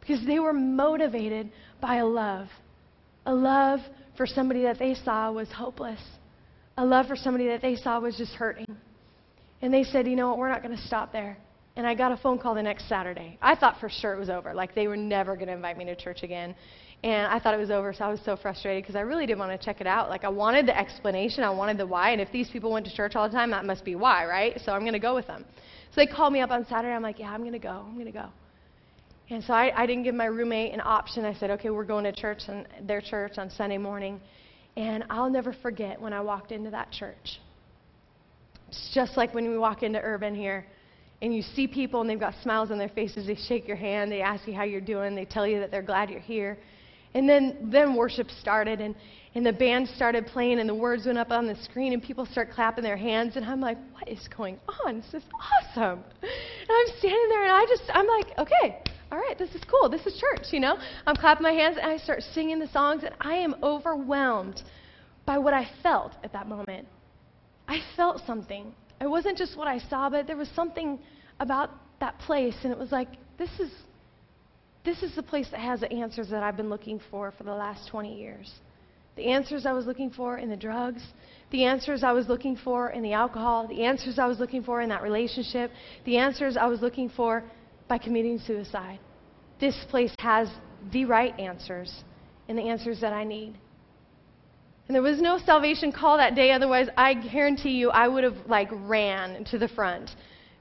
because 0.00 0.24
they 0.26 0.38
were 0.38 0.52
motivated 0.52 1.50
by 1.80 1.96
a 1.96 2.06
love 2.06 2.48
a 3.28 3.34
love 3.34 3.80
for 4.16 4.26
somebody 4.26 4.62
that 4.62 4.78
they 4.78 4.94
saw 4.94 5.30
was 5.30 5.48
hopeless, 5.52 6.00
a 6.78 6.84
love 6.84 7.06
for 7.06 7.14
somebody 7.14 7.46
that 7.48 7.60
they 7.60 7.76
saw 7.76 8.00
was 8.00 8.16
just 8.16 8.32
hurting. 8.32 8.66
And 9.60 9.72
they 9.72 9.84
said, 9.84 10.06
you 10.06 10.16
know 10.16 10.28
what, 10.28 10.38
we're 10.38 10.48
not 10.48 10.62
going 10.62 10.74
to 10.74 10.82
stop 10.86 11.12
there. 11.12 11.36
And 11.76 11.86
I 11.86 11.94
got 11.94 12.10
a 12.10 12.16
phone 12.16 12.38
call 12.38 12.54
the 12.54 12.62
next 12.62 12.88
Saturday. 12.88 13.38
I 13.42 13.54
thought 13.54 13.78
for 13.80 13.90
sure 13.90 14.14
it 14.14 14.18
was 14.18 14.30
over. 14.30 14.54
Like 14.54 14.74
they 14.74 14.88
were 14.88 14.96
never 14.96 15.36
going 15.36 15.48
to 15.48 15.52
invite 15.52 15.76
me 15.76 15.84
to 15.84 15.94
church 15.94 16.22
again. 16.22 16.54
And 17.04 17.26
I 17.26 17.38
thought 17.38 17.52
it 17.52 17.58
was 17.58 17.70
over, 17.70 17.92
so 17.92 18.04
I 18.04 18.08
was 18.08 18.20
so 18.24 18.34
frustrated 18.34 18.82
because 18.82 18.96
I 18.96 19.00
really 19.00 19.26
didn't 19.26 19.40
want 19.40 19.60
to 19.60 19.64
check 19.64 19.82
it 19.82 19.86
out. 19.86 20.08
Like 20.08 20.24
I 20.24 20.30
wanted 20.30 20.66
the 20.66 20.76
explanation, 20.76 21.44
I 21.44 21.50
wanted 21.50 21.76
the 21.76 21.86
why. 21.86 22.10
And 22.10 22.20
if 22.22 22.32
these 22.32 22.48
people 22.48 22.72
went 22.72 22.86
to 22.86 22.96
church 22.96 23.14
all 23.14 23.28
the 23.28 23.34
time, 23.34 23.50
that 23.50 23.66
must 23.66 23.84
be 23.84 23.94
why, 23.94 24.24
right? 24.24 24.58
So 24.64 24.72
I'm 24.72 24.80
going 24.80 24.94
to 24.94 24.98
go 24.98 25.14
with 25.14 25.26
them. 25.26 25.44
So 25.90 25.96
they 25.96 26.06
called 26.06 26.32
me 26.32 26.40
up 26.40 26.50
on 26.50 26.66
Saturday. 26.66 26.94
I'm 26.94 27.02
like, 27.02 27.18
yeah, 27.18 27.30
I'm 27.30 27.40
going 27.40 27.52
to 27.52 27.58
go. 27.58 27.84
I'm 27.86 27.94
going 27.94 28.06
to 28.06 28.10
go. 28.10 28.30
And 29.30 29.44
so 29.44 29.52
I, 29.52 29.72
I 29.76 29.86
didn't 29.86 30.04
give 30.04 30.14
my 30.14 30.26
roommate 30.26 30.72
an 30.72 30.80
option. 30.82 31.24
I 31.24 31.34
said, 31.34 31.50
okay, 31.50 31.70
we're 31.70 31.84
going 31.84 32.04
to 32.04 32.12
church 32.12 32.42
and 32.48 32.66
their 32.82 33.02
church 33.02 33.36
on 33.36 33.50
Sunday 33.50 33.78
morning. 33.78 34.20
And 34.76 35.04
I'll 35.10 35.30
never 35.30 35.54
forget 35.60 36.00
when 36.00 36.12
I 36.12 36.20
walked 36.20 36.50
into 36.50 36.70
that 36.70 36.90
church. 36.90 37.40
It's 38.68 38.90
just 38.94 39.16
like 39.16 39.34
when 39.34 39.50
we 39.50 39.58
walk 39.58 39.82
into 39.82 40.00
Urban 40.00 40.34
here 40.34 40.66
and 41.20 41.34
you 41.34 41.42
see 41.42 41.66
people 41.66 42.00
and 42.00 42.08
they've 42.08 42.20
got 42.20 42.34
smiles 42.42 42.70
on 42.70 42.78
their 42.78 42.88
faces. 42.88 43.26
They 43.26 43.36
shake 43.48 43.66
your 43.66 43.76
hand, 43.76 44.10
they 44.12 44.22
ask 44.22 44.46
you 44.46 44.54
how 44.54 44.64
you're 44.64 44.80
doing, 44.80 45.14
they 45.14 45.24
tell 45.24 45.46
you 45.46 45.58
that 45.60 45.70
they're 45.70 45.82
glad 45.82 46.10
you're 46.10 46.20
here. 46.20 46.58
And 47.14 47.28
then, 47.28 47.70
then 47.72 47.96
worship 47.96 48.30
started 48.30 48.80
and, 48.80 48.94
and 49.34 49.44
the 49.44 49.52
band 49.52 49.88
started 49.88 50.26
playing 50.26 50.60
and 50.60 50.68
the 50.68 50.74
words 50.74 51.06
went 51.06 51.18
up 51.18 51.30
on 51.30 51.46
the 51.46 51.56
screen 51.64 51.92
and 51.92 52.02
people 52.02 52.26
start 52.26 52.50
clapping 52.50 52.84
their 52.84 52.96
hands 52.96 53.36
and 53.36 53.44
I'm 53.44 53.60
like, 53.60 53.78
what 53.94 54.08
is 54.08 54.28
going 54.36 54.58
on? 54.84 55.00
This 55.00 55.22
is 55.22 55.28
awesome. 55.34 56.04
And 56.22 56.70
I'm 56.70 56.98
standing 56.98 57.28
there 57.30 57.44
and 57.44 57.52
I 57.52 57.64
just, 57.66 57.82
I'm 57.92 58.06
like, 58.06 58.26
okay, 58.38 58.82
all 59.10 59.18
right, 59.18 59.38
this 59.38 59.54
is 59.54 59.62
cool. 59.70 59.88
This 59.88 60.04
is 60.06 60.20
church, 60.20 60.46
you 60.52 60.60
know? 60.60 60.76
I'm 61.06 61.16
clapping 61.16 61.42
my 61.42 61.52
hands 61.52 61.78
and 61.80 61.90
I 61.90 61.96
start 61.96 62.22
singing 62.34 62.58
the 62.58 62.68
songs, 62.68 63.04
and 63.04 63.14
I 63.20 63.34
am 63.34 63.54
overwhelmed 63.62 64.62
by 65.24 65.38
what 65.38 65.54
I 65.54 65.68
felt 65.82 66.12
at 66.22 66.32
that 66.32 66.48
moment. 66.48 66.86
I 67.66 67.80
felt 67.96 68.22
something. 68.26 68.72
It 69.00 69.06
wasn't 69.06 69.38
just 69.38 69.56
what 69.56 69.68
I 69.68 69.78
saw, 69.78 70.10
but 70.10 70.26
there 70.26 70.36
was 70.36 70.48
something 70.54 70.98
about 71.40 71.70
that 72.00 72.18
place, 72.20 72.54
and 72.64 72.72
it 72.72 72.78
was 72.78 72.92
like, 72.92 73.08
this 73.38 73.50
is, 73.58 73.70
this 74.84 75.02
is 75.02 75.14
the 75.14 75.22
place 75.22 75.48
that 75.50 75.60
has 75.60 75.80
the 75.80 75.92
answers 75.92 76.28
that 76.30 76.42
I've 76.42 76.56
been 76.56 76.70
looking 76.70 77.00
for 77.10 77.32
for 77.32 77.44
the 77.44 77.52
last 77.54 77.88
20 77.88 78.14
years. 78.14 78.52
the 79.18 79.26
answers 79.26 79.66
I 79.66 79.72
was 79.72 79.84
looking 79.84 80.10
for 80.10 80.38
in 80.38 80.48
the 80.48 80.56
drugs, 80.56 81.02
the 81.50 81.64
answers 81.64 82.04
I 82.04 82.12
was 82.12 82.28
looking 82.28 82.56
for 82.56 82.90
in 82.90 83.02
the 83.02 83.12
alcohol, 83.12 83.66
the 83.66 83.82
answers 83.82 84.18
I 84.18 84.26
was 84.26 84.38
looking 84.38 84.62
for 84.62 84.80
in 84.80 84.88
that 84.90 85.02
relationship, 85.02 85.72
the 86.04 86.16
answers 86.16 86.56
I 86.56 86.66
was 86.66 86.80
looking 86.80 87.10
for 87.10 87.42
by 87.88 87.98
committing 87.98 88.38
suicide. 88.38 88.98
This 89.60 89.76
place 89.90 90.14
has 90.20 90.48
the 90.92 91.04
right 91.04 91.38
answers 91.38 92.04
and 92.48 92.56
the 92.56 92.68
answers 92.68 93.00
that 93.00 93.12
I 93.12 93.24
need. 93.24 93.54
And 94.86 94.94
there 94.94 95.02
was 95.02 95.20
no 95.20 95.38
salvation 95.38 95.92
call 95.92 96.16
that 96.16 96.34
day, 96.34 96.50
otherwise, 96.52 96.88
I 96.96 97.14
guarantee 97.14 97.72
you 97.72 97.90
I 97.90 98.08
would 98.08 98.24
have 98.24 98.36
like 98.46 98.68
ran 98.72 99.44
to 99.46 99.58
the 99.58 99.68
front 99.68 100.10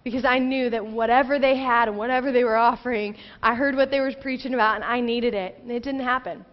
because 0.03 0.25
I 0.25 0.39
knew 0.39 0.69
that 0.69 0.85
whatever 0.85 1.39
they 1.39 1.57
had 1.57 1.87
and 1.87 1.97
whatever 1.97 2.31
they 2.31 2.43
were 2.43 2.57
offering, 2.57 3.15
I 3.41 3.55
heard 3.55 3.75
what 3.75 3.89
they 3.89 3.99
were 3.99 4.11
preaching 4.21 4.53
about 4.53 4.75
and 4.75 4.83
I 4.83 4.99
needed 4.99 5.33
it. 5.33 5.59
And 5.61 5.71
it 5.71 5.83
didn't 5.83 6.01
happen. 6.01 6.45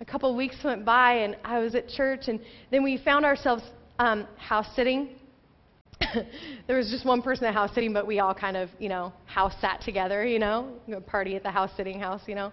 A 0.00 0.04
couple 0.04 0.30
of 0.30 0.36
weeks 0.36 0.56
went 0.64 0.84
by 0.84 1.14
and 1.18 1.36
I 1.44 1.58
was 1.58 1.74
at 1.74 1.88
church, 1.88 2.28
and 2.28 2.40
then 2.70 2.82
we 2.82 2.98
found 2.98 3.24
ourselves 3.24 3.62
um, 3.98 4.26
house 4.36 4.66
sitting. 4.74 5.10
there 6.66 6.76
was 6.76 6.90
just 6.90 7.04
one 7.04 7.22
person 7.22 7.44
at 7.44 7.54
house 7.54 7.70
sitting, 7.74 7.92
but 7.92 8.06
we 8.06 8.20
all 8.20 8.34
kind 8.34 8.56
of, 8.56 8.68
you 8.78 8.88
know, 8.88 9.12
house 9.26 9.54
sat 9.60 9.80
together, 9.80 10.24
you 10.24 10.38
know, 10.38 10.80
party 11.06 11.36
at 11.36 11.42
the 11.42 11.50
house 11.50 11.70
sitting 11.76 11.98
house, 12.00 12.22
you 12.26 12.34
know. 12.34 12.52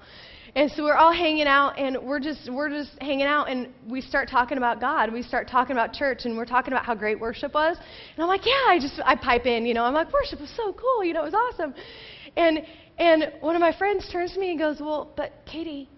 And 0.54 0.70
so 0.72 0.84
we're 0.84 0.96
all 0.96 1.14
hanging 1.14 1.48
out, 1.48 1.80
and 1.80 1.98
we're 2.04 2.20
just 2.20 2.50
we're 2.52 2.70
just 2.70 2.92
hanging 3.00 3.26
out, 3.26 3.50
and 3.50 3.70
we 3.88 4.02
start 4.02 4.30
talking 4.30 4.58
about 4.58 4.82
God. 4.82 5.14
We 5.14 5.22
start 5.22 5.48
talking 5.48 5.72
about 5.72 5.94
church, 5.94 6.22
and 6.26 6.36
we're 6.36 6.46
talking 6.46 6.74
about 6.74 6.86
how 6.86 6.94
great 6.94 7.20
worship 7.20 7.54
was. 7.54 7.78
And 7.78 8.24
I'm 8.24 8.28
like, 8.28 8.46
yeah, 8.46 8.66
I 8.68 8.78
just 8.80 9.00
I 9.06 9.16
pipe 9.16 9.46
in, 9.46 9.66
you 9.66 9.74
know. 9.74 9.84
I'm 9.84 9.94
like, 9.94 10.12
worship 10.12 10.42
was 10.42 10.54
so 10.58 10.74
cool, 10.74 11.06
you 11.06 11.14
know, 11.14 11.22
it 11.22 11.32
was 11.32 11.54
awesome. 11.54 11.74
And 12.36 12.60
and 12.98 13.32
one 13.40 13.56
of 13.56 13.62
my 13.62 13.76
friends 13.78 14.08
turns 14.12 14.34
to 14.34 14.40
me 14.40 14.52
and 14.52 14.60
goes, 14.60 14.82
well, 14.82 15.12
but 15.16 15.32
Katie, 15.50 15.90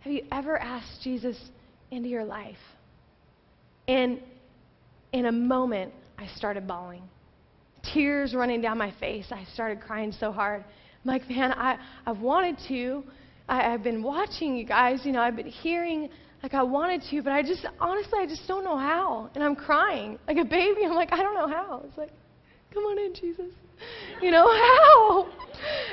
have 0.00 0.12
you 0.12 0.22
ever 0.32 0.58
asked 0.58 1.02
Jesus 1.02 1.36
into 1.90 2.08
your 2.08 2.24
life? 2.24 2.56
And 3.86 4.20
in 5.12 5.26
a 5.26 5.32
moment, 5.32 5.92
I 6.18 6.26
started 6.36 6.66
bawling, 6.66 7.02
tears 7.82 8.34
running 8.34 8.60
down 8.60 8.78
my 8.78 8.92
face. 9.00 9.26
I 9.30 9.44
started 9.52 9.80
crying 9.80 10.12
so 10.12 10.32
hard. 10.32 10.62
I'm 10.62 11.10
like, 11.10 11.28
man, 11.28 11.52
I 11.52 11.78
I've 12.06 12.20
wanted 12.20 12.56
to 12.68 13.04
I, 13.48 13.72
I've 13.72 13.82
been 13.82 14.02
watching 14.02 14.56
you 14.56 14.64
guys, 14.64 15.00
you 15.04 15.12
know, 15.12 15.20
I've 15.20 15.36
been 15.36 15.46
hearing 15.46 16.08
like 16.42 16.54
I 16.54 16.62
wanted 16.62 17.02
to, 17.10 17.22
but 17.22 17.32
I 17.32 17.42
just 17.42 17.66
honestly 17.80 18.18
I 18.20 18.26
just 18.26 18.46
don't 18.46 18.64
know 18.64 18.76
how. 18.76 19.30
And 19.34 19.42
I'm 19.42 19.56
crying 19.56 20.18
like 20.26 20.36
a 20.36 20.44
baby. 20.44 20.84
I'm 20.84 20.94
like, 20.94 21.12
I 21.12 21.22
don't 21.22 21.34
know 21.34 21.48
how. 21.48 21.82
It's 21.86 21.96
like, 21.96 22.10
come 22.72 22.84
on 22.84 22.98
in, 22.98 23.14
Jesus. 23.14 23.52
You 24.22 24.30
know, 24.30 24.46
how? 24.46 25.28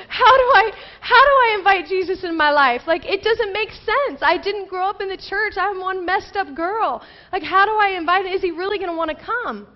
How 0.08 0.36
do 0.36 0.44
I 0.44 0.70
how 1.00 1.24
do 1.24 1.30
I 1.30 1.56
invite 1.58 1.86
Jesus 1.86 2.24
in 2.24 2.36
my 2.36 2.50
life? 2.50 2.82
Like 2.86 3.04
it 3.04 3.22
doesn't 3.22 3.52
make 3.52 3.70
sense. 3.70 4.20
I 4.22 4.38
didn't 4.42 4.68
grow 4.68 4.86
up 4.88 5.00
in 5.00 5.08
the 5.08 5.16
church. 5.16 5.54
I'm 5.56 5.80
one 5.80 6.04
messed 6.06 6.36
up 6.36 6.54
girl. 6.54 7.02
Like 7.32 7.42
how 7.42 7.64
do 7.64 7.72
I 7.72 7.96
invite 7.96 8.26
him? 8.26 8.32
Is 8.32 8.42
he 8.42 8.50
really 8.50 8.78
going 8.78 8.90
to 8.90 8.96
want 8.96 9.10
to 9.10 9.24
come? 9.24 9.66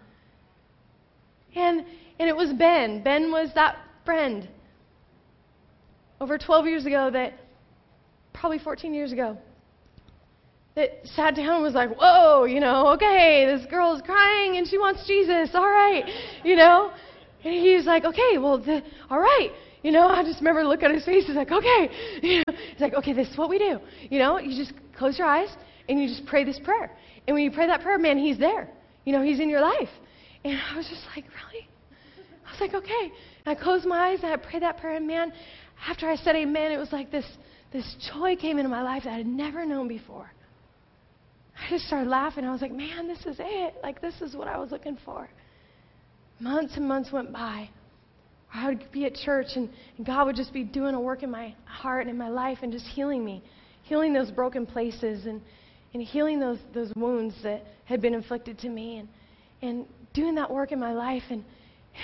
And 1.57 1.85
and 2.19 2.29
it 2.29 2.37
was 2.37 2.53
Ben. 2.53 3.03
Ben 3.03 3.33
was 3.33 3.51
that 3.55 3.77
friend 4.05 4.49
over 6.21 6.39
12 6.39 6.67
years 6.67 6.87
ago 6.87 7.11
that 7.11 7.35
probably 8.33 8.59
14 8.59 8.95
years 8.95 9.13
ago 9.13 9.37
that 10.75 10.91
sat 11.05 11.35
down 11.35 11.57
and 11.57 11.63
was 11.63 11.75
like, 11.75 11.91
whoa, 11.99 12.45
you 12.45 12.61
know, 12.61 12.93
okay, 12.95 13.47
this 13.47 13.67
girl's 13.67 14.03
crying 14.03 14.59
and 14.59 14.67
she 14.69 14.79
wants 14.79 15.07
Jesus, 15.07 15.51
all 15.55 15.69
right, 15.69 16.05
you 16.45 16.55
know? 16.55 16.93
And 17.45 17.55
he's 17.55 17.87
like, 17.87 18.05
okay, 18.05 18.39
well, 18.39 18.59
the, 18.59 18.83
all 19.09 19.19
right. 19.19 19.51
You 19.83 19.93
know, 19.93 20.09
I 20.09 20.23
just 20.25 20.41
remember 20.41 20.65
looking 20.65 20.87
at 20.87 20.95
his 20.95 21.05
face. 21.05 21.27
He's 21.27 21.37
like, 21.37 21.53
okay. 21.53 21.91
You 22.23 22.39
know, 22.39 22.55
he's 22.73 22.81
like, 22.81 22.95
okay, 22.95 23.13
this 23.13 23.29
is 23.29 23.39
what 23.39 23.49
we 23.49 23.59
do. 23.59 23.79
You 24.11 24.19
know, 24.19 24.39
you 24.39 24.57
just 24.57 24.73
close 24.99 25.19
your 25.19 25.29
eyes 25.29 25.49
and 25.89 26.01
you 26.01 26.09
just 26.09 26.27
pray 26.27 26.45
this 26.45 26.59
prayer. 26.59 26.91
And 27.27 27.35
when 27.35 27.45
you 27.45 27.51
pray 27.51 27.67
that 27.69 27.83
prayer, 27.83 27.99
man, 27.99 28.19
he's 28.19 28.39
there. 28.39 28.69
You 29.05 29.13
know, 29.13 29.23
he's 29.23 29.39
in 29.39 29.49
your 29.49 29.61
life. 29.61 29.89
And 30.47 30.61
I 30.73 30.77
was 30.77 30.87
just 30.89 31.03
like, 31.15 31.25
really? 31.25 31.69
I 32.47 32.53
was 32.53 32.61
like, 32.61 32.75
okay. 32.75 33.13
And 33.45 33.59
I 33.59 33.61
closed 33.61 33.85
my 33.85 34.11
eyes 34.11 34.21
and 34.23 34.33
I 34.33 34.37
prayed 34.37 34.63
that 34.63 34.79
prayer. 34.79 34.97
And 34.97 35.07
man, 35.07 35.33
after 35.89 36.09
I 36.09 36.17
said 36.17 36.37
amen, 36.37 36.73
it 36.73 36.79
was 36.79 36.93
like 36.93 37.11
this 37.11 37.27
this 37.73 37.97
joy 38.13 38.37
came 38.37 38.59
into 38.59 38.71
my 38.71 38.83
life 38.83 39.05
that 39.05 39.13
I 39.13 39.19
had 39.19 39.27
never 39.27 39.67
known 39.67 39.89
before. 39.89 40.31
I 41.59 41.71
just 41.71 41.87
started 41.87 42.09
laughing. 42.09 42.45
I 42.45 42.53
was 42.53 42.63
like, 42.63 42.73
man, 42.73 43.09
this 43.09 43.25
is 43.27 43.37
it. 43.39 43.75
Like, 43.83 44.01
this 44.01 44.15
is 44.21 44.37
what 44.37 44.47
I 44.47 44.59
was 44.59 44.71
looking 44.71 44.99
for. 45.05 45.29
Months 46.39 46.77
and 46.77 46.87
months 46.87 47.11
went 47.13 47.33
by. 47.33 47.69
I 48.55 48.69
would 48.69 48.91
be 48.93 49.05
at 49.05 49.15
church, 49.15 49.49
and, 49.57 49.69
and 49.97 50.07
God 50.07 50.27
would 50.27 50.37
just 50.37 50.53
be 50.53 50.65
doing 50.65 50.95
a 50.95 51.01
work 51.01 51.23
in 51.23 51.31
my 51.31 51.55
heart 51.65 52.03
and 52.03 52.11
in 52.11 52.17
my 52.17 52.29
life 52.29 52.59
and 52.63 52.73
just 52.73 52.87
healing 52.87 53.25
me, 53.25 53.43
healing 53.83 54.13
those 54.13 54.31
broken 54.31 54.65
places 54.65 55.27
and, 55.27 55.41
and 55.93 56.03
healing 56.03 56.39
those, 56.39 56.59
those 56.73 56.93
wounds 56.95 57.35
that 57.43 57.65
had 57.85 58.01
been 58.01 58.15
inflicted 58.15 58.59
to 58.61 58.69
me 58.69 58.99
and, 58.99 59.09
and 59.63 59.87
doing 60.17 60.35
that 60.35 60.51
work 60.51 60.73
in 60.73 60.81
my 60.81 60.93
life. 60.93 61.23
And, 61.31 61.45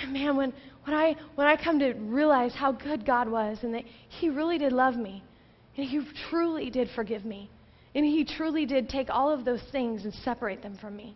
and 0.01 0.13
man, 0.13 0.37
when, 0.37 0.53
when, 0.85 0.95
I, 0.95 1.15
when 1.35 1.47
I 1.47 1.61
come 1.61 1.79
to 1.79 1.93
realize 1.93 2.53
how 2.53 2.71
good 2.71 3.05
God 3.05 3.27
was 3.27 3.57
and 3.63 3.73
that 3.73 3.83
He 4.07 4.29
really 4.29 4.57
did 4.57 4.71
love 4.71 4.95
me, 4.95 5.23
and 5.75 5.85
He 5.85 6.01
truly 6.29 6.69
did 6.69 6.89
forgive 6.95 7.25
me. 7.25 7.49
And 7.95 8.05
He 8.05 8.23
truly 8.23 8.65
did 8.65 8.87
take 8.87 9.09
all 9.09 9.29
of 9.31 9.43
those 9.43 9.61
things 9.71 10.05
and 10.05 10.13
separate 10.13 10.61
them 10.61 10.77
from 10.79 10.95
me. 10.95 11.15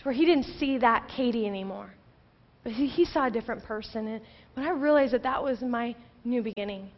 To 0.00 0.04
where 0.04 0.14
He 0.14 0.26
didn't 0.26 0.58
see 0.58 0.76
that 0.78 1.08
Katie 1.16 1.46
anymore. 1.46 1.90
But 2.64 2.72
He, 2.72 2.86
he 2.86 3.04
saw 3.04 3.28
a 3.28 3.30
different 3.30 3.64
person. 3.64 4.06
And 4.08 4.20
when 4.54 4.66
I 4.66 4.70
realized 4.70 5.14
that 5.14 5.22
that 5.22 5.42
was 5.42 5.62
my 5.62 5.94
new 6.24 6.42
beginning, 6.42 6.90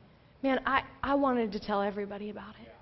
man, 0.43 0.61
I, 0.67 0.83
I 1.03 1.15
wanted 1.15 1.53
to 1.53 1.61
tell 1.61 1.83
everybody 1.83 2.31
about 2.31 2.55
it. 2.63 2.73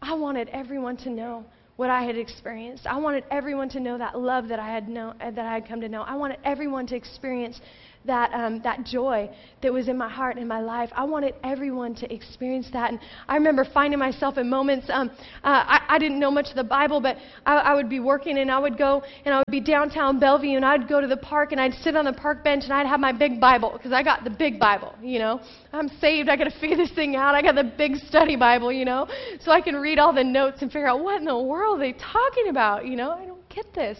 I 0.00 0.14
wanted 0.14 0.48
everyone 0.50 0.96
to 0.98 1.10
know 1.10 1.44
what 1.76 1.90
I 1.90 2.02
had 2.02 2.16
experienced. 2.16 2.86
I 2.86 2.96
wanted 2.98 3.24
everyone 3.30 3.68
to 3.70 3.80
know 3.80 3.98
that 3.98 4.18
love 4.18 4.48
that 4.48 4.58
I 4.58 4.68
had 4.68 4.88
known, 4.88 5.14
that 5.18 5.38
I 5.38 5.54
had 5.54 5.68
come 5.68 5.80
to 5.82 5.88
know. 5.88 6.02
I 6.02 6.14
wanted 6.16 6.38
everyone 6.44 6.86
to 6.88 6.96
experience 6.96 7.60
that, 8.06 8.32
um, 8.32 8.60
that 8.62 8.84
joy 8.84 9.28
that 9.62 9.72
was 9.72 9.88
in 9.88 9.96
my 9.96 10.08
heart 10.08 10.36
and 10.36 10.48
my 10.48 10.60
life. 10.60 10.90
I 10.94 11.04
wanted 11.04 11.34
everyone 11.42 11.94
to 11.96 12.12
experience 12.12 12.68
that. 12.72 12.90
And 12.90 13.00
I 13.28 13.34
remember 13.34 13.64
finding 13.64 13.98
myself 13.98 14.38
in 14.38 14.48
moments, 14.48 14.86
um, 14.90 15.10
uh, 15.44 15.64
I, 15.66 15.80
I, 15.88 15.98
didn't 15.98 16.18
know 16.18 16.30
much 16.30 16.50
of 16.50 16.56
the 16.56 16.64
Bible, 16.64 17.00
but 17.00 17.16
I, 17.44 17.56
I, 17.56 17.74
would 17.74 17.88
be 17.88 18.00
working 18.00 18.38
and 18.38 18.50
I 18.50 18.58
would 18.58 18.78
go 18.78 19.02
and 19.24 19.34
I 19.34 19.38
would 19.38 19.50
be 19.50 19.60
downtown 19.60 20.20
Bellevue 20.20 20.56
and 20.56 20.64
I'd 20.64 20.88
go 20.88 21.00
to 21.00 21.06
the 21.06 21.16
park 21.16 21.52
and 21.52 21.60
I'd 21.60 21.74
sit 21.74 21.96
on 21.96 22.04
the 22.04 22.12
park 22.12 22.44
bench 22.44 22.64
and 22.64 22.72
I'd 22.72 22.86
have 22.86 23.00
my 23.00 23.12
big 23.12 23.40
Bible 23.40 23.72
because 23.72 23.92
I 23.92 24.02
got 24.02 24.24
the 24.24 24.30
big 24.30 24.58
Bible, 24.58 24.94
you 25.02 25.18
know. 25.18 25.40
I'm 25.72 25.88
saved. 26.00 26.28
I 26.28 26.36
got 26.36 26.44
to 26.44 26.50
figure 26.60 26.76
this 26.76 26.92
thing 26.92 27.16
out. 27.16 27.34
I 27.34 27.42
got 27.42 27.54
the 27.54 27.72
big 27.76 27.96
study 27.96 28.36
Bible, 28.36 28.72
you 28.72 28.84
know, 28.84 29.08
so 29.40 29.50
I 29.52 29.60
can 29.60 29.76
read 29.76 29.98
all 29.98 30.12
the 30.12 30.24
notes 30.24 30.62
and 30.62 30.70
figure 30.70 30.88
out 30.88 31.02
what 31.02 31.18
in 31.18 31.24
the 31.24 31.38
world 31.38 31.78
are 31.78 31.80
they 31.80 31.92
talking 31.92 32.48
about, 32.48 32.86
you 32.86 32.96
know. 32.96 33.12
I 33.12 33.26
don't 33.26 33.48
get 33.48 33.72
this. 33.74 33.98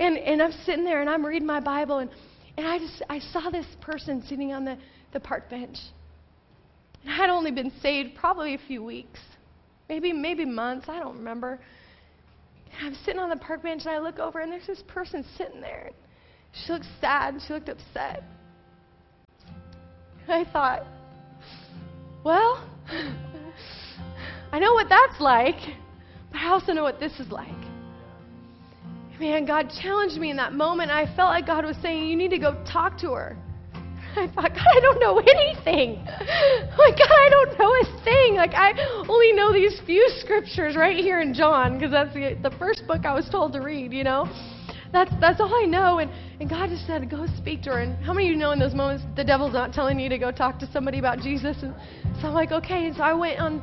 And, 0.00 0.16
and 0.16 0.40
I'm 0.40 0.52
sitting 0.64 0.84
there 0.84 1.00
and 1.00 1.10
I'm 1.10 1.24
reading 1.24 1.46
my 1.46 1.60
Bible 1.60 1.98
and 1.98 2.10
and 2.58 2.66
I 2.66 2.76
just 2.76 3.02
I 3.08 3.20
saw 3.20 3.50
this 3.50 3.66
person 3.80 4.20
sitting 4.28 4.52
on 4.52 4.64
the, 4.64 4.76
the 5.12 5.20
park 5.20 5.48
bench. 5.48 5.78
And 7.02 7.12
I 7.12 7.16
had 7.16 7.30
only 7.30 7.52
been 7.52 7.70
saved 7.80 8.16
probably 8.16 8.54
a 8.54 8.58
few 8.66 8.82
weeks. 8.82 9.20
Maybe 9.88 10.12
maybe 10.12 10.44
months, 10.44 10.88
I 10.88 10.98
don't 10.98 11.16
remember. 11.16 11.60
And 12.76 12.88
I'm 12.88 12.94
sitting 13.04 13.20
on 13.20 13.30
the 13.30 13.36
park 13.36 13.62
bench 13.62 13.82
and 13.86 13.94
I 13.94 14.00
look 14.00 14.18
over 14.18 14.40
and 14.40 14.50
there's 14.50 14.66
this 14.66 14.82
person 14.88 15.24
sitting 15.36 15.60
there. 15.60 15.92
She 16.52 16.72
looked 16.72 16.86
sad, 17.00 17.36
she 17.46 17.52
looked 17.52 17.68
upset. 17.68 18.24
And 20.26 20.32
I 20.46 20.50
thought, 20.52 20.84
well, 22.24 22.68
I 24.52 24.58
know 24.58 24.72
what 24.74 24.88
that's 24.88 25.20
like, 25.20 25.60
but 26.32 26.40
I 26.40 26.48
also 26.48 26.72
know 26.72 26.82
what 26.82 26.98
this 26.98 27.20
is 27.20 27.30
like 27.30 27.67
man, 29.18 29.46
God 29.46 29.70
challenged 29.82 30.18
me 30.18 30.30
in 30.30 30.36
that 30.36 30.52
moment. 30.52 30.90
I 30.90 31.06
felt 31.16 31.30
like 31.30 31.46
God 31.46 31.64
was 31.64 31.76
saying, 31.82 32.08
You 32.08 32.16
need 32.16 32.30
to 32.30 32.38
go 32.38 32.62
talk 32.64 32.98
to 32.98 33.12
her. 33.12 33.36
I 34.16 34.26
thought, 34.26 34.50
God, 34.54 34.66
I 34.76 34.80
don't 34.80 34.98
know 35.00 35.18
anything. 35.18 36.04
Like, 36.78 36.96
God, 36.96 37.10
I 37.10 37.28
don't 37.28 37.58
know 37.58 37.74
a 37.74 38.04
thing. 38.04 38.34
Like, 38.36 38.52
I 38.54 38.72
only 39.08 39.32
know 39.32 39.52
these 39.52 39.80
few 39.84 40.08
scriptures 40.20 40.76
right 40.76 40.96
here 40.96 41.20
in 41.20 41.34
John 41.34 41.74
because 41.74 41.90
that's 41.90 42.14
the, 42.14 42.38
the 42.40 42.56
first 42.56 42.86
book 42.86 43.04
I 43.04 43.12
was 43.12 43.28
told 43.28 43.52
to 43.54 43.60
read, 43.60 43.92
you 43.92 44.04
know? 44.04 44.28
That's, 44.92 45.10
that's 45.20 45.40
all 45.40 45.52
I 45.52 45.66
know. 45.66 45.98
And, 45.98 46.10
and 46.40 46.48
God 46.48 46.70
just 46.70 46.86
said, 46.86 47.10
go 47.10 47.26
speak 47.36 47.62
to 47.62 47.70
her. 47.70 47.78
And 47.80 47.96
how 48.04 48.12
many 48.12 48.28
of 48.28 48.32
you 48.32 48.36
know 48.38 48.52
in 48.52 48.60
those 48.60 48.74
moments 48.74 49.04
the 49.16 49.24
devil's 49.24 49.52
not 49.52 49.72
telling 49.72 49.98
you 49.98 50.08
to 50.08 50.18
go 50.18 50.30
talk 50.30 50.58
to 50.60 50.70
somebody 50.72 51.00
about 51.00 51.18
Jesus? 51.18 51.56
And 51.62 51.74
so 52.20 52.28
I'm 52.28 52.34
like, 52.34 52.52
okay. 52.52 52.86
And 52.86 52.96
so 52.96 53.02
I 53.02 53.12
went 53.12 53.40
on, 53.40 53.60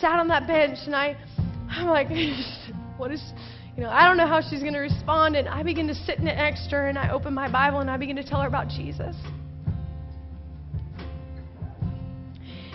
sat 0.00 0.20
on 0.20 0.28
that 0.28 0.46
bench, 0.46 0.78
and 0.86 0.94
I, 0.94 1.16
I'm 1.68 1.88
like, 1.88 2.08
what 2.96 3.10
is 3.10 3.32
you 3.76 3.82
know, 3.82 3.90
I 3.90 4.06
don't 4.06 4.16
know 4.16 4.26
how 4.26 4.40
she's 4.42 4.60
going 4.60 4.74
to 4.74 4.80
respond. 4.80 5.36
And 5.36 5.48
I 5.48 5.62
begin 5.62 5.86
to 5.88 5.94
sit 5.94 6.20
next 6.20 6.68
to 6.70 6.76
her 6.76 6.88
and 6.88 6.98
I 6.98 7.10
open 7.10 7.32
my 7.32 7.50
Bible 7.50 7.80
and 7.80 7.90
I 7.90 7.96
begin 7.96 8.16
to 8.16 8.24
tell 8.24 8.40
her 8.40 8.48
about 8.48 8.68
Jesus. 8.68 9.16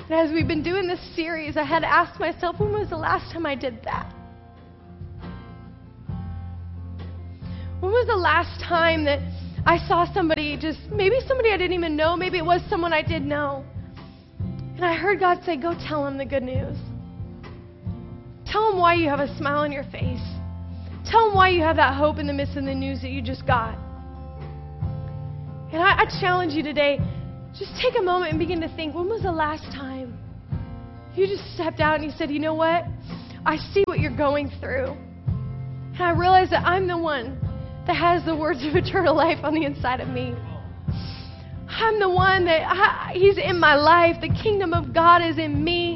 And 0.09 0.19
as 0.19 0.31
we've 0.31 0.47
been 0.47 0.63
doing 0.63 0.87
this 0.87 1.01
series, 1.15 1.57
I 1.57 1.63
had 1.63 1.81
to 1.81 1.87
ask 1.87 2.19
myself, 2.19 2.59
when 2.59 2.71
was 2.71 2.89
the 2.89 2.97
last 2.97 3.31
time 3.33 3.45
I 3.45 3.55
did 3.55 3.83
that? 3.83 4.13
When 7.79 7.91
was 7.91 8.07
the 8.07 8.15
last 8.15 8.59
time 8.63 9.03
that 9.03 9.19
I 9.65 9.77
saw 9.87 10.11
somebody 10.11 10.57
just, 10.57 10.79
maybe 10.89 11.17
somebody 11.27 11.49
I 11.51 11.57
didn't 11.57 11.73
even 11.73 11.95
know, 11.95 12.15
maybe 12.15 12.37
it 12.37 12.45
was 12.45 12.61
someone 12.69 12.93
I 12.93 13.01
did 13.01 13.21
know. 13.21 13.65
And 14.39 14.85
I 14.85 14.95
heard 14.95 15.19
God 15.19 15.41
say, 15.45 15.57
Go 15.57 15.75
tell 15.87 16.05
them 16.05 16.17
the 16.17 16.25
good 16.25 16.43
news. 16.43 16.77
Tell 18.45 18.71
them 18.71 18.79
why 18.79 18.93
you 18.93 19.09
have 19.09 19.19
a 19.19 19.37
smile 19.37 19.59
on 19.59 19.71
your 19.71 19.83
face. 19.85 20.21
Tell 21.09 21.27
them 21.27 21.35
why 21.35 21.49
you 21.49 21.61
have 21.61 21.77
that 21.77 21.95
hope 21.95 22.17
in 22.19 22.27
the 22.27 22.33
midst 22.33 22.57
of 22.57 22.65
the 22.65 22.75
news 22.75 23.01
that 23.01 23.11
you 23.11 23.21
just 23.21 23.45
got. 23.47 23.75
And 25.71 25.81
I, 25.81 26.03
I 26.03 26.05
challenge 26.21 26.53
you 26.53 26.63
today 26.63 26.99
just 27.57 27.71
take 27.81 27.97
a 27.97 28.03
moment 28.03 28.31
and 28.31 28.39
begin 28.39 28.61
to 28.61 28.75
think 28.75 28.93
when 28.93 29.09
was 29.09 29.23
the 29.23 29.31
last 29.31 29.63
time 29.73 30.17
you 31.15 31.25
just 31.25 31.43
stepped 31.55 31.79
out 31.79 31.95
and 31.95 32.03
you 32.03 32.11
said, 32.15 32.29
you 32.29 32.39
know 32.39 32.53
what? 32.53 32.83
I 33.43 33.57
see 33.73 33.83
what 33.87 33.99
you're 33.99 34.15
going 34.15 34.51
through. 34.59 34.95
And 35.25 36.03
I 36.03 36.11
realize 36.11 36.51
that 36.51 36.63
I'm 36.63 36.87
the 36.87 36.97
one 36.97 37.39
that 37.87 37.95
has 37.95 38.23
the 38.23 38.35
words 38.35 38.63
of 38.63 38.75
eternal 38.75 39.15
life 39.15 39.39
on 39.43 39.55
the 39.55 39.63
inside 39.63 39.99
of 39.99 40.09
me. 40.09 40.35
I'm 41.69 41.99
the 41.99 42.09
one 42.09 42.45
that 42.45 42.61
I, 42.67 43.13
He's 43.13 43.37
in 43.37 43.59
my 43.59 43.75
life. 43.75 44.17
The 44.21 44.29
kingdom 44.43 44.73
of 44.73 44.93
God 44.93 45.23
is 45.23 45.39
in 45.39 45.63
me. 45.63 45.95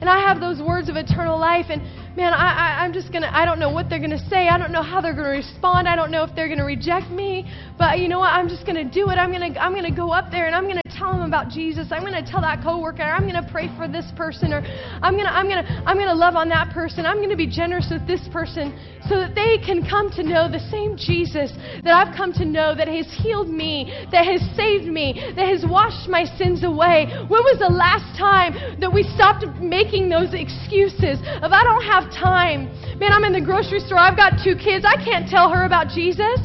And 0.00 0.08
I 0.08 0.26
have 0.26 0.40
those 0.40 0.62
words 0.62 0.88
of 0.88 0.96
eternal 0.96 1.38
life. 1.38 1.66
And 1.68 1.82
man, 2.16 2.32
I, 2.32 2.52
I, 2.52 2.84
I'm 2.84 2.92
just 2.92 3.10
going 3.10 3.22
to, 3.22 3.36
I 3.36 3.44
don't 3.44 3.58
know 3.58 3.70
what 3.70 3.88
they're 3.88 3.98
going 3.98 4.10
to 4.10 4.24
say. 4.30 4.48
I 4.48 4.58
don't 4.58 4.72
know 4.72 4.82
how 4.82 5.00
they're 5.00 5.14
going 5.14 5.24
to 5.24 5.30
respond. 5.30 5.88
I 5.88 5.96
don't 5.96 6.10
know 6.10 6.22
if 6.22 6.34
they're 6.34 6.48
going 6.48 6.58
to 6.58 6.64
reject 6.64 7.10
me. 7.10 7.50
But 7.78 7.98
you 7.98 8.08
know 8.08 8.20
what? 8.20 8.30
I'm 8.30 8.48
just 8.48 8.64
going 8.66 8.76
to 8.76 8.84
do 8.84 9.10
it. 9.10 9.16
I'm 9.16 9.32
going 9.32 9.52
to, 9.52 9.60
I'm 9.60 9.72
going 9.72 9.84
to 9.84 9.94
go 9.94 10.12
up 10.12 10.30
there 10.30 10.46
and 10.46 10.54
I'm 10.54 10.64
going 10.64 10.76
to 10.76 10.84
tell 10.96 11.12
them 11.12 11.22
about 11.22 11.48
Jesus. 11.48 11.88
I'm 11.90 12.02
going 12.02 12.14
to 12.14 12.30
tell 12.30 12.40
that 12.42 12.62
coworker. 12.62 13.02
I'm 13.02 13.28
going 13.28 13.42
to 13.42 13.50
pray 13.50 13.68
for 13.76 13.88
this 13.88 14.06
person, 14.16 14.52
or 14.52 14.62
I'm 15.02 15.14
going 15.14 15.26
to, 15.26 15.34
I'm 15.34 15.48
going 15.48 15.64
to, 15.64 15.70
I'm 15.86 15.96
going 15.96 16.08
to 16.08 16.14
love 16.14 16.36
on 16.36 16.48
that 16.50 16.70
person. 16.70 17.04
I'm 17.04 17.18
going 17.18 17.34
to 17.34 17.36
be 17.36 17.50
generous 17.50 17.90
with 17.90 18.06
this 18.06 18.22
person, 18.30 18.78
so 19.08 19.18
that 19.18 19.34
they 19.34 19.58
can 19.58 19.82
come 19.82 20.10
to 20.14 20.22
know 20.22 20.46
the 20.46 20.62
same 20.70 20.96
Jesus 20.96 21.50
that 21.82 21.92
I've 21.92 22.14
come 22.16 22.32
to 22.34 22.44
know, 22.44 22.74
that 22.74 22.88
has 22.88 23.10
healed 23.10 23.50
me, 23.50 23.90
that 24.12 24.24
has 24.24 24.40
saved 24.56 24.86
me, 24.86 25.18
that 25.34 25.48
has 25.50 25.66
washed 25.66 26.08
my 26.08 26.24
sins 26.38 26.62
away. 26.62 27.10
When 27.26 27.42
was 27.42 27.58
the 27.58 27.74
last 27.74 28.16
time 28.16 28.78
that 28.80 28.92
we 28.92 29.02
stopped 29.18 29.44
making 29.60 30.08
those 30.08 30.32
excuses 30.32 31.18
of 31.42 31.50
I 31.50 31.62
don't 31.66 31.84
have 32.04 32.12
time? 32.12 32.66
Man, 32.98 33.12
I'm 33.12 33.24
in 33.24 33.32
the 33.32 33.40
grocery 33.40 33.80
store. 33.80 33.98
I've 33.98 34.16
got 34.16 34.36
two 34.44 34.54
kids. 34.56 34.84
I 34.84 34.96
can't 35.02 35.28
tell 35.28 35.50
her 35.50 35.64
about 35.64 35.88
Jesus. 35.88 36.40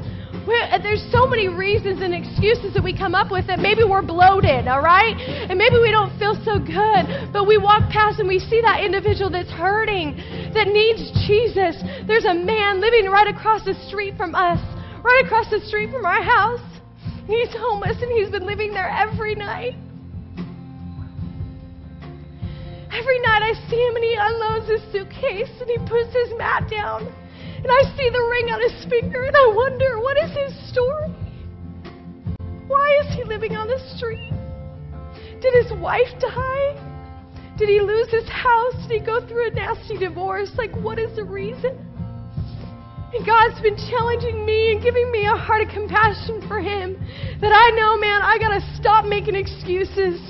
We're, 0.48 0.64
uh, 0.72 0.80
there's 0.82 1.04
so 1.12 1.28
many 1.28 1.48
reasons 1.48 2.02
and 2.02 2.14
excuses 2.14 2.74
that 2.74 2.84
we 2.84 2.96
come 2.96 3.14
up 3.14 3.30
with 3.30 3.46
that 3.48 3.60
maybe 3.60 3.84
we're 3.84 4.02
bloated, 4.02 4.68
all 4.68 4.82
right? 4.82 5.14
And 5.20 5.60
maybe 5.60 5.78
we 5.78 5.92
don't 5.92 6.16
feel 6.18 6.34
so 6.42 6.58
good, 6.58 7.34
but 7.34 7.46
we 7.46 7.58
walk 7.58 7.90
past 7.92 8.20
and 8.20 8.28
we 8.28 8.40
see 8.40 8.62
that 8.62 8.82
individual 8.82 9.30
that's 9.30 9.52
hurting, 9.52 10.16
that 10.56 10.68
needs 10.68 11.12
Jesus. 11.28 11.78
There's 12.08 12.26
a 12.26 12.34
man 12.34 12.82
living 12.82 13.12
right 13.12 13.28
across 13.28 13.66
the 13.66 13.76
street 13.88 14.16
from 14.18 14.34
us, 14.34 14.58
right 15.04 15.22
across 15.26 15.50
the 15.52 15.60
street 15.68 15.92
from 15.92 16.06
our 16.06 16.24
house. 16.24 16.64
He's 17.28 17.50
homeless 17.54 17.98
and 18.02 18.12
he's 18.18 18.30
been 18.32 18.48
living 18.48 18.72
there 18.74 18.90
every 18.90 19.36
night. 19.36 19.76
Every 23.00 23.20
night 23.20 23.42
I 23.42 23.54
see 23.70 23.80
him 23.80 23.96
and 23.96 24.04
he 24.04 24.16
unloads 24.20 24.68
his 24.68 24.84
suitcase 24.92 25.56
and 25.62 25.70
he 25.70 25.78
puts 25.88 26.12
his 26.14 26.38
mat 26.38 26.70
down 26.70 27.08
and 27.64 27.68
I 27.68 27.82
see 27.98 28.10
the 28.10 28.24
ring 28.32 28.48
on 28.54 28.62
his 28.62 28.86
finger, 28.88 29.26
and 29.26 29.36
I 29.36 29.52
wonder, 29.54 30.00
what 30.00 30.16
is 30.16 30.32
his 30.32 30.72
story? 30.72 31.12
Why 32.68 32.88
is 33.04 33.16
he 33.16 33.26
living 33.26 33.58
on 33.58 33.68
the 33.68 33.80
street? 33.98 34.32
Did 35.42 35.54
his 35.64 35.74
wife 35.78 36.08
die? 36.20 36.80
Did 37.58 37.68
he 37.68 37.82
lose 37.82 38.10
his 38.10 38.28
house? 38.30 38.76
Did 38.88 39.02
he 39.02 39.06
go 39.06 39.20
through 39.28 39.48
a 39.48 39.52
nasty 39.52 39.98
divorce? 39.98 40.52
Like, 40.58 40.74
what 40.78 41.00
is 41.00 41.14
the 41.18 41.26
reason? 41.26 41.76
And 43.14 43.26
God's 43.26 43.60
been 43.60 43.76
challenging 43.76 44.46
me 44.46 44.72
and 44.72 44.82
giving 44.82 45.12
me 45.12 45.26
a 45.26 45.36
heart 45.36 45.62
of 45.62 45.70
compassion 45.70 46.48
for 46.48 46.62
him 46.62 46.96
that 47.42 47.52
I 47.52 47.76
know, 47.76 47.98
man, 47.98 48.22
I 48.22 48.38
got 48.40 48.56
to 48.56 48.76
stop 48.80 49.04
making 49.04 49.36
excuses. 49.36 50.22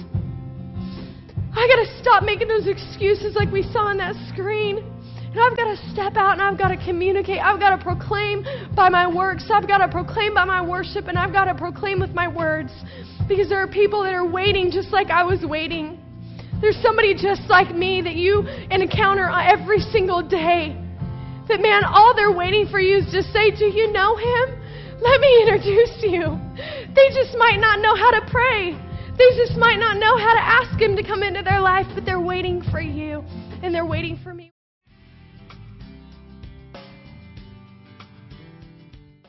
I 1.51 1.67
got 1.67 1.81
to 1.81 1.99
stop 2.01 2.23
making 2.23 2.47
those 2.47 2.67
excuses 2.67 3.35
like 3.35 3.51
we 3.51 3.63
saw 3.73 3.89
on 3.89 3.97
that 3.97 4.15
screen. 4.29 4.77
And 4.77 5.39
I've 5.39 5.55
got 5.55 5.65
to 5.65 5.77
step 5.91 6.15
out 6.15 6.33
and 6.33 6.41
I've 6.41 6.57
got 6.57 6.69
to 6.69 6.77
communicate. 6.85 7.39
I've 7.39 7.59
got 7.59 7.77
to 7.77 7.83
proclaim 7.83 8.45
by 8.75 8.89
my 8.89 9.07
works. 9.07 9.45
I've 9.53 9.67
got 9.67 9.79
to 9.79 9.87
proclaim 9.87 10.33
by 10.33 10.45
my 10.45 10.61
worship. 10.61 11.07
And 11.07 11.17
I've 11.17 11.33
got 11.33 11.45
to 11.45 11.55
proclaim 11.55 11.99
with 11.99 12.11
my 12.11 12.27
words. 12.27 12.71
Because 13.27 13.49
there 13.49 13.61
are 13.61 13.67
people 13.67 14.03
that 14.03 14.13
are 14.13 14.25
waiting 14.25 14.71
just 14.71 14.89
like 14.89 15.09
I 15.09 15.23
was 15.23 15.45
waiting. 15.45 16.01
There's 16.61 16.77
somebody 16.81 17.13
just 17.13 17.41
like 17.47 17.75
me 17.75 18.01
that 18.01 18.15
you 18.15 18.41
encounter 18.69 19.29
every 19.29 19.79
single 19.79 20.21
day. 20.21 20.75
That, 21.47 21.61
man, 21.61 21.83
all 21.85 22.13
they're 22.15 22.35
waiting 22.35 22.67
for 22.69 22.79
you 22.79 22.97
is 22.97 23.05
to 23.11 23.23
say, 23.23 23.51
Do 23.51 23.65
you 23.65 23.91
know 23.91 24.17
him? 24.17 24.59
Let 25.01 25.21
me 25.21 25.41
introduce 25.47 26.03
you. 26.03 26.37
They 26.93 27.07
just 27.13 27.37
might 27.37 27.57
not 27.57 27.81
know 27.81 27.95
how 27.95 28.11
to 28.19 28.21
pray. 28.29 28.88
They 29.19 29.35
just 29.35 29.57
might 29.57 29.79
not 29.79 29.97
know 29.97 30.17
how 30.17 30.33
to 30.33 30.39
ask 30.39 30.79
him 30.79 30.95
to 30.95 31.03
come 31.03 31.23
into 31.23 31.43
their 31.43 31.59
life, 31.59 31.85
but 31.93 32.05
they're 32.05 32.21
waiting 32.21 32.61
for 32.61 32.79
you 32.79 33.25
and 33.61 33.75
they're 33.75 33.85
waiting 33.85 34.17
for 34.23 34.33
me. 34.33 34.53